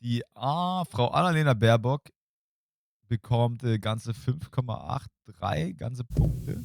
die 0.00 0.22
A, 0.34 0.84
Frau 0.84 1.08
Annalena 1.08 1.54
Baerbock 1.54 2.02
bekommt 3.06 3.62
äh, 3.64 3.78
ganze 3.78 4.12
5,83 4.12 5.74
ganze 5.74 6.04
Punkte. 6.04 6.64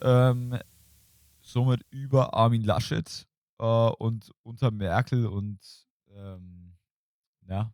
Ähm, 0.00 0.58
somit 1.40 1.82
über 1.90 2.34
Armin 2.34 2.62
Laschet 2.62 3.26
äh, 3.58 3.64
und 3.64 4.30
unter 4.42 4.70
Merkel 4.70 5.26
und 5.26 5.58
ähm, 6.14 6.74
ja, 7.48 7.72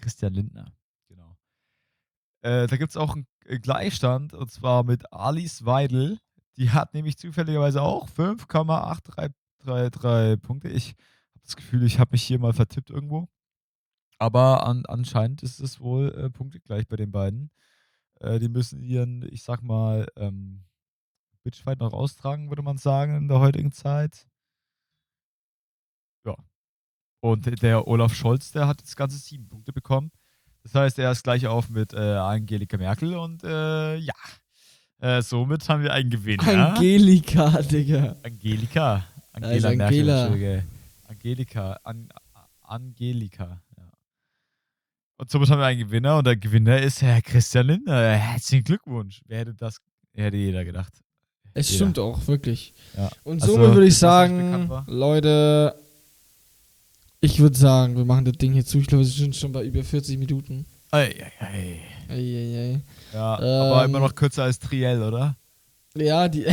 Christian 0.00 0.34
Lindner. 0.34 0.72
Genau. 1.08 1.36
Äh, 2.42 2.66
da 2.66 2.76
gibt 2.76 2.90
es 2.90 2.96
auch 2.96 3.14
einen 3.14 3.28
Gleichstand 3.62 4.34
und 4.34 4.50
zwar 4.50 4.82
mit 4.84 5.12
Alice 5.12 5.64
Weidel. 5.64 6.18
Die 6.56 6.70
hat 6.70 6.94
nämlich 6.94 7.18
zufälligerweise 7.18 7.82
auch 7.82 8.08
5,833 8.08 10.42
Punkte. 10.42 10.68
Ich 10.68 10.90
habe 10.90 10.96
das 11.44 11.56
Gefühl, 11.56 11.84
ich 11.84 11.98
habe 11.98 12.12
mich 12.12 12.22
hier 12.22 12.38
mal 12.38 12.52
vertippt 12.52 12.90
irgendwo. 12.90 13.28
Aber 14.18 14.66
an, 14.66 14.84
anscheinend 14.86 15.42
ist 15.42 15.60
es 15.60 15.80
wohl 15.80 16.14
äh, 16.14 16.30
punktegleich 16.30 16.86
bei 16.86 16.96
den 16.96 17.10
beiden. 17.10 17.50
Äh, 18.20 18.38
die 18.38 18.48
müssen 18.48 18.82
ihren, 18.82 19.22
ich 19.32 19.42
sag 19.42 19.62
mal, 19.62 20.06
ähm, 20.16 20.64
Bitchfight 21.42 21.80
noch 21.80 21.94
austragen, 21.94 22.50
würde 22.50 22.62
man 22.62 22.76
sagen, 22.76 23.16
in 23.16 23.28
der 23.28 23.40
heutigen 23.40 23.72
Zeit. 23.72 24.28
Ja. 26.24 26.36
Und 27.20 27.62
der 27.62 27.86
Olaf 27.86 28.14
Scholz, 28.14 28.50
der 28.52 28.66
hat 28.66 28.80
jetzt 28.80 28.96
ganze 28.96 29.18
sieben 29.18 29.48
Punkte 29.48 29.72
bekommen. 29.72 30.10
Das 30.62 30.74
heißt, 30.74 30.98
er 30.98 31.10
ist 31.12 31.22
gleich 31.22 31.46
auf 31.46 31.68
mit 31.70 31.92
äh, 31.92 31.96
Angelika 31.98 32.76
Merkel 32.76 33.14
und 33.16 33.44
äh, 33.44 33.96
ja. 33.96 34.14
Äh, 35.00 35.22
somit 35.22 35.66
haben 35.68 35.82
wir 35.82 35.92
einen 35.94 36.10
Gewinner. 36.10 36.74
Angelika, 36.74 37.62
Digga. 37.62 38.16
Angelika. 38.22 39.04
Angela 39.32 39.68
Merkel, 39.74 39.82
Angela. 39.82 40.20
Entschuldige. 40.20 40.64
Angelika. 41.08 41.80
An, 41.84 42.08
Angelika. 42.62 43.62
Ja. 43.78 43.84
Und 45.16 45.30
somit 45.30 45.48
haben 45.50 45.58
wir 45.58 45.66
einen 45.66 45.80
Gewinner 45.80 46.18
und 46.18 46.26
der 46.26 46.36
Gewinner 46.36 46.78
ist 46.80 47.00
Herr 47.00 47.22
Christian 47.22 47.66
Lindner. 47.68 48.14
Herzlichen 48.16 48.64
Glückwunsch. 48.64 49.22
Wer 49.26 49.40
hätte 49.40 49.54
das, 49.54 49.78
hätte 50.14 50.36
jeder 50.36 50.64
gedacht. 50.64 50.92
Es 51.52 51.68
Jeder. 51.70 51.76
stimmt 51.76 51.98
auch, 51.98 52.26
wirklich. 52.28 52.74
Ja. 52.96 53.08
Und 53.24 53.42
Also, 53.42 53.54
somit 53.54 53.74
würde 53.74 53.86
ich 53.86 53.94
das, 53.94 54.00
sagen. 54.00 54.70
Leute, 54.86 55.74
ich 57.20 57.38
würde 57.40 57.56
sagen, 57.56 57.96
wir 57.96 58.04
machen 58.04 58.24
das 58.24 58.36
Ding 58.38 58.52
hier 58.52 58.64
zu. 58.64 58.78
Ich 58.78 58.86
glaube, 58.86 59.04
wir 59.04 59.10
sind 59.10 59.36
schon 59.36 59.52
bei 59.52 59.64
über 59.64 59.84
40 59.84 60.18
Minuten. 60.18 60.66
Ei, 60.90 61.14
ei, 61.40 61.46
ei. 61.46 61.78
Eieiei. 62.08 62.80
Ja, 63.12 63.38
aber 63.38 63.84
Ähm, 63.84 63.90
immer 63.90 64.00
noch 64.00 64.14
kürzer 64.14 64.44
als 64.44 64.58
Triell, 64.58 65.02
oder? 65.02 65.36
Ja, 65.94 66.28
die. 66.28 66.46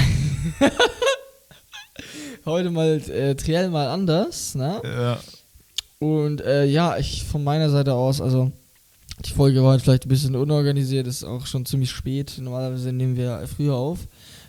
heute 2.46 2.70
mal 2.70 3.02
äh, 3.10 3.36
Triell 3.36 3.70
mal 3.70 3.88
anders, 3.88 4.56
ne? 4.56 4.82
Ja. 4.84 5.20
Und 6.00 6.42
äh, 6.42 6.66
ja, 6.66 6.98
ich 6.98 7.24
von 7.24 7.44
meiner 7.44 7.70
Seite 7.70 7.94
aus, 7.94 8.22
also 8.22 8.52
die 9.26 9.32
Folge 9.32 9.64
war 9.64 9.74
heute 9.74 9.84
vielleicht 9.84 10.06
ein 10.06 10.10
bisschen 10.10 10.36
unorganisiert, 10.36 11.08
ist 11.08 11.24
auch 11.24 11.48
schon 11.48 11.66
ziemlich 11.66 11.90
spät. 11.90 12.38
Normalerweise 12.40 12.94
nehmen 12.94 13.16
wir 13.16 13.48
früher 13.48 13.76
auf. 13.76 14.08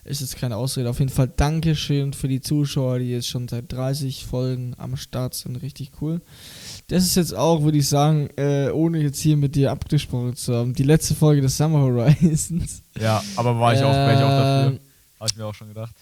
Ist 0.08 0.22
jetzt 0.22 0.36
keine 0.36 0.56
Ausrede. 0.56 0.88
Auf 0.88 1.00
jeden 1.00 1.10
Fall 1.10 1.28
Dankeschön 1.28 2.14
für 2.14 2.28
die 2.28 2.40
Zuschauer, 2.40 2.98
die 2.98 3.10
jetzt 3.10 3.28
schon 3.28 3.46
seit 3.46 3.70
30 3.70 4.24
Folgen 4.24 4.74
am 4.78 4.96
Start 4.96 5.34
sind. 5.34 5.56
Richtig 5.56 5.92
cool. 6.00 6.22
Das 6.86 7.02
ist 7.04 7.14
jetzt 7.16 7.34
auch, 7.34 7.62
würde 7.62 7.76
ich 7.76 7.86
sagen, 7.88 8.30
äh, 8.38 8.70
ohne 8.70 9.00
jetzt 9.00 9.20
hier 9.20 9.36
mit 9.36 9.54
dir 9.54 9.70
abgesprochen 9.70 10.34
zu 10.34 10.54
haben, 10.54 10.72
die 10.72 10.82
letzte 10.82 11.14
Folge 11.14 11.42
des 11.42 11.58
Summer 11.58 11.80
Horizons. 11.80 12.82
Ja, 12.98 13.22
aber 13.36 13.60
war 13.60 13.74
ich 13.74 13.82
auch, 13.82 13.92
war 13.92 14.14
ich 14.14 14.20
auch 14.20 14.30
dafür. 14.30 14.70
Ähm, 14.72 14.80
Habe 15.20 15.30
ich 15.30 15.36
mir 15.36 15.44
auch 15.44 15.54
schon 15.54 15.68
gedacht. 15.68 15.94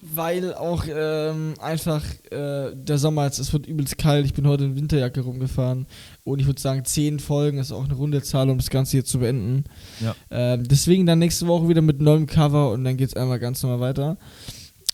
Weil 0.00 0.54
auch 0.54 0.84
ähm, 0.88 1.54
einfach 1.58 2.04
äh, 2.30 2.70
der 2.74 2.98
Sommer 2.98 3.24
jetzt, 3.24 3.38
es 3.38 3.52
wird 3.52 3.66
übelst 3.66 3.96
kalt. 3.96 4.26
Ich 4.26 4.34
bin 4.34 4.46
heute 4.46 4.64
in 4.64 4.76
Winterjacke 4.76 5.22
rumgefahren. 5.22 5.86
Und 6.22 6.38
ich 6.38 6.46
würde 6.46 6.60
sagen, 6.60 6.84
zehn 6.84 7.18
Folgen 7.18 7.58
ist 7.58 7.72
auch 7.72 7.84
eine 7.84 7.94
runde 7.94 8.22
Zahl, 8.22 8.50
um 8.50 8.58
das 8.58 8.68
Ganze 8.70 8.92
hier 8.92 9.04
zu 9.04 9.20
beenden. 9.20 9.64
Ja. 10.00 10.14
Ähm, 10.30 10.68
deswegen 10.68 11.06
dann 11.06 11.18
nächste 11.18 11.46
Woche 11.46 11.68
wieder 11.68 11.82
mit 11.82 12.00
neuem 12.00 12.26
Cover 12.26 12.72
und 12.72 12.84
dann 12.84 12.96
geht 12.98 13.08
es 13.08 13.16
einmal 13.16 13.38
ganz 13.38 13.62
normal 13.62 13.80
weiter. 13.80 14.18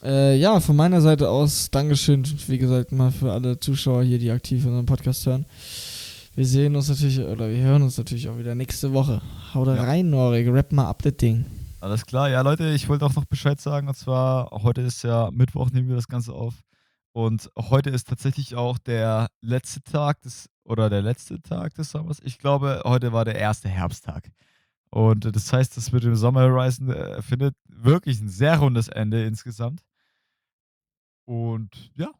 Äh, 0.04 0.36
ja, 0.38 0.60
von 0.60 0.76
meiner 0.76 1.00
Seite 1.00 1.28
aus, 1.28 1.70
Dankeschön, 1.70 2.24
wie 2.46 2.58
gesagt, 2.58 2.92
mal 2.92 3.10
für 3.10 3.32
alle 3.32 3.58
Zuschauer 3.60 4.04
hier, 4.04 4.18
die 4.18 4.30
aktiv 4.30 4.64
unseren 4.64 4.86
Podcast 4.86 5.26
hören. 5.26 5.46
Wir 6.34 6.46
sehen 6.46 6.74
uns 6.74 6.88
natürlich, 6.88 7.20
oder 7.20 7.50
wir 7.50 7.58
hören 7.58 7.82
uns 7.82 7.98
natürlich 7.98 8.28
auch 8.28 8.38
wieder 8.38 8.54
nächste 8.54 8.92
Woche. 8.92 9.20
Haut 9.52 9.66
Ja. 9.68 9.74
rein, 9.74 10.10
Norik, 10.10 10.48
rap 10.48 10.72
mal 10.72 10.86
ab 10.88 11.02
das 11.02 11.16
Ding. 11.16 11.44
Alles 11.82 12.06
klar. 12.06 12.30
Ja, 12.30 12.42
Leute, 12.42 12.70
ich 12.70 12.88
wollte 12.88 13.04
auch 13.04 13.14
noch 13.16 13.24
Bescheid 13.24 13.60
sagen. 13.60 13.88
Und 13.88 13.96
zwar, 13.96 14.50
heute 14.52 14.82
ist 14.82 15.02
ja 15.02 15.32
Mittwoch, 15.32 15.72
nehmen 15.72 15.88
wir 15.88 15.96
das 15.96 16.06
Ganze 16.06 16.32
auf. 16.32 16.62
Und 17.10 17.50
heute 17.58 17.90
ist 17.90 18.06
tatsächlich 18.06 18.54
auch 18.54 18.78
der 18.78 19.26
letzte 19.40 19.82
Tag 19.82 20.20
des, 20.20 20.48
oder 20.62 20.88
der 20.88 21.02
letzte 21.02 21.42
Tag 21.42 21.74
des 21.74 21.90
Sommers. 21.90 22.20
Ich 22.22 22.38
glaube, 22.38 22.82
heute 22.84 23.12
war 23.12 23.24
der 23.24 23.34
erste 23.34 23.68
Herbsttag. 23.68 24.30
Und 24.90 25.34
das 25.34 25.52
heißt, 25.52 25.76
das 25.76 25.90
mit 25.90 26.04
dem 26.04 26.14
Summer 26.14 26.42
Horizon 26.42 26.88
äh, 26.88 27.20
findet 27.20 27.56
wirklich 27.66 28.20
ein 28.20 28.28
sehr 28.28 28.58
rundes 28.58 28.86
Ende 28.86 29.24
insgesamt. 29.24 29.82
Und 31.24 31.90
ja, 31.96 32.12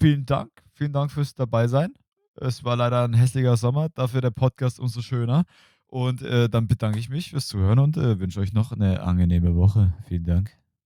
vielen 0.00 0.26
Dank. 0.26 0.50
Vielen 0.72 0.92
Dank 0.92 1.12
fürs 1.12 1.36
Dabeisein. 1.36 1.94
Es 2.34 2.64
war 2.64 2.74
leider 2.74 3.04
ein 3.04 3.14
hässlicher 3.14 3.56
Sommer, 3.56 3.88
dafür 3.90 4.20
der 4.20 4.32
Podcast 4.32 4.80
umso 4.80 5.00
schöner. 5.00 5.44
Und 5.90 6.22
äh, 6.22 6.48
dann 6.48 6.68
bedanke 6.68 7.00
ich 7.00 7.10
mich 7.10 7.30
fürs 7.30 7.48
Zuhören 7.48 7.80
und 7.80 7.96
äh, 7.96 8.20
wünsche 8.20 8.40
euch 8.40 8.52
noch 8.52 8.70
eine 8.70 9.02
angenehme 9.02 9.56
Woche. 9.56 9.92
Vielen 10.06 10.24
Dank. 10.24 10.59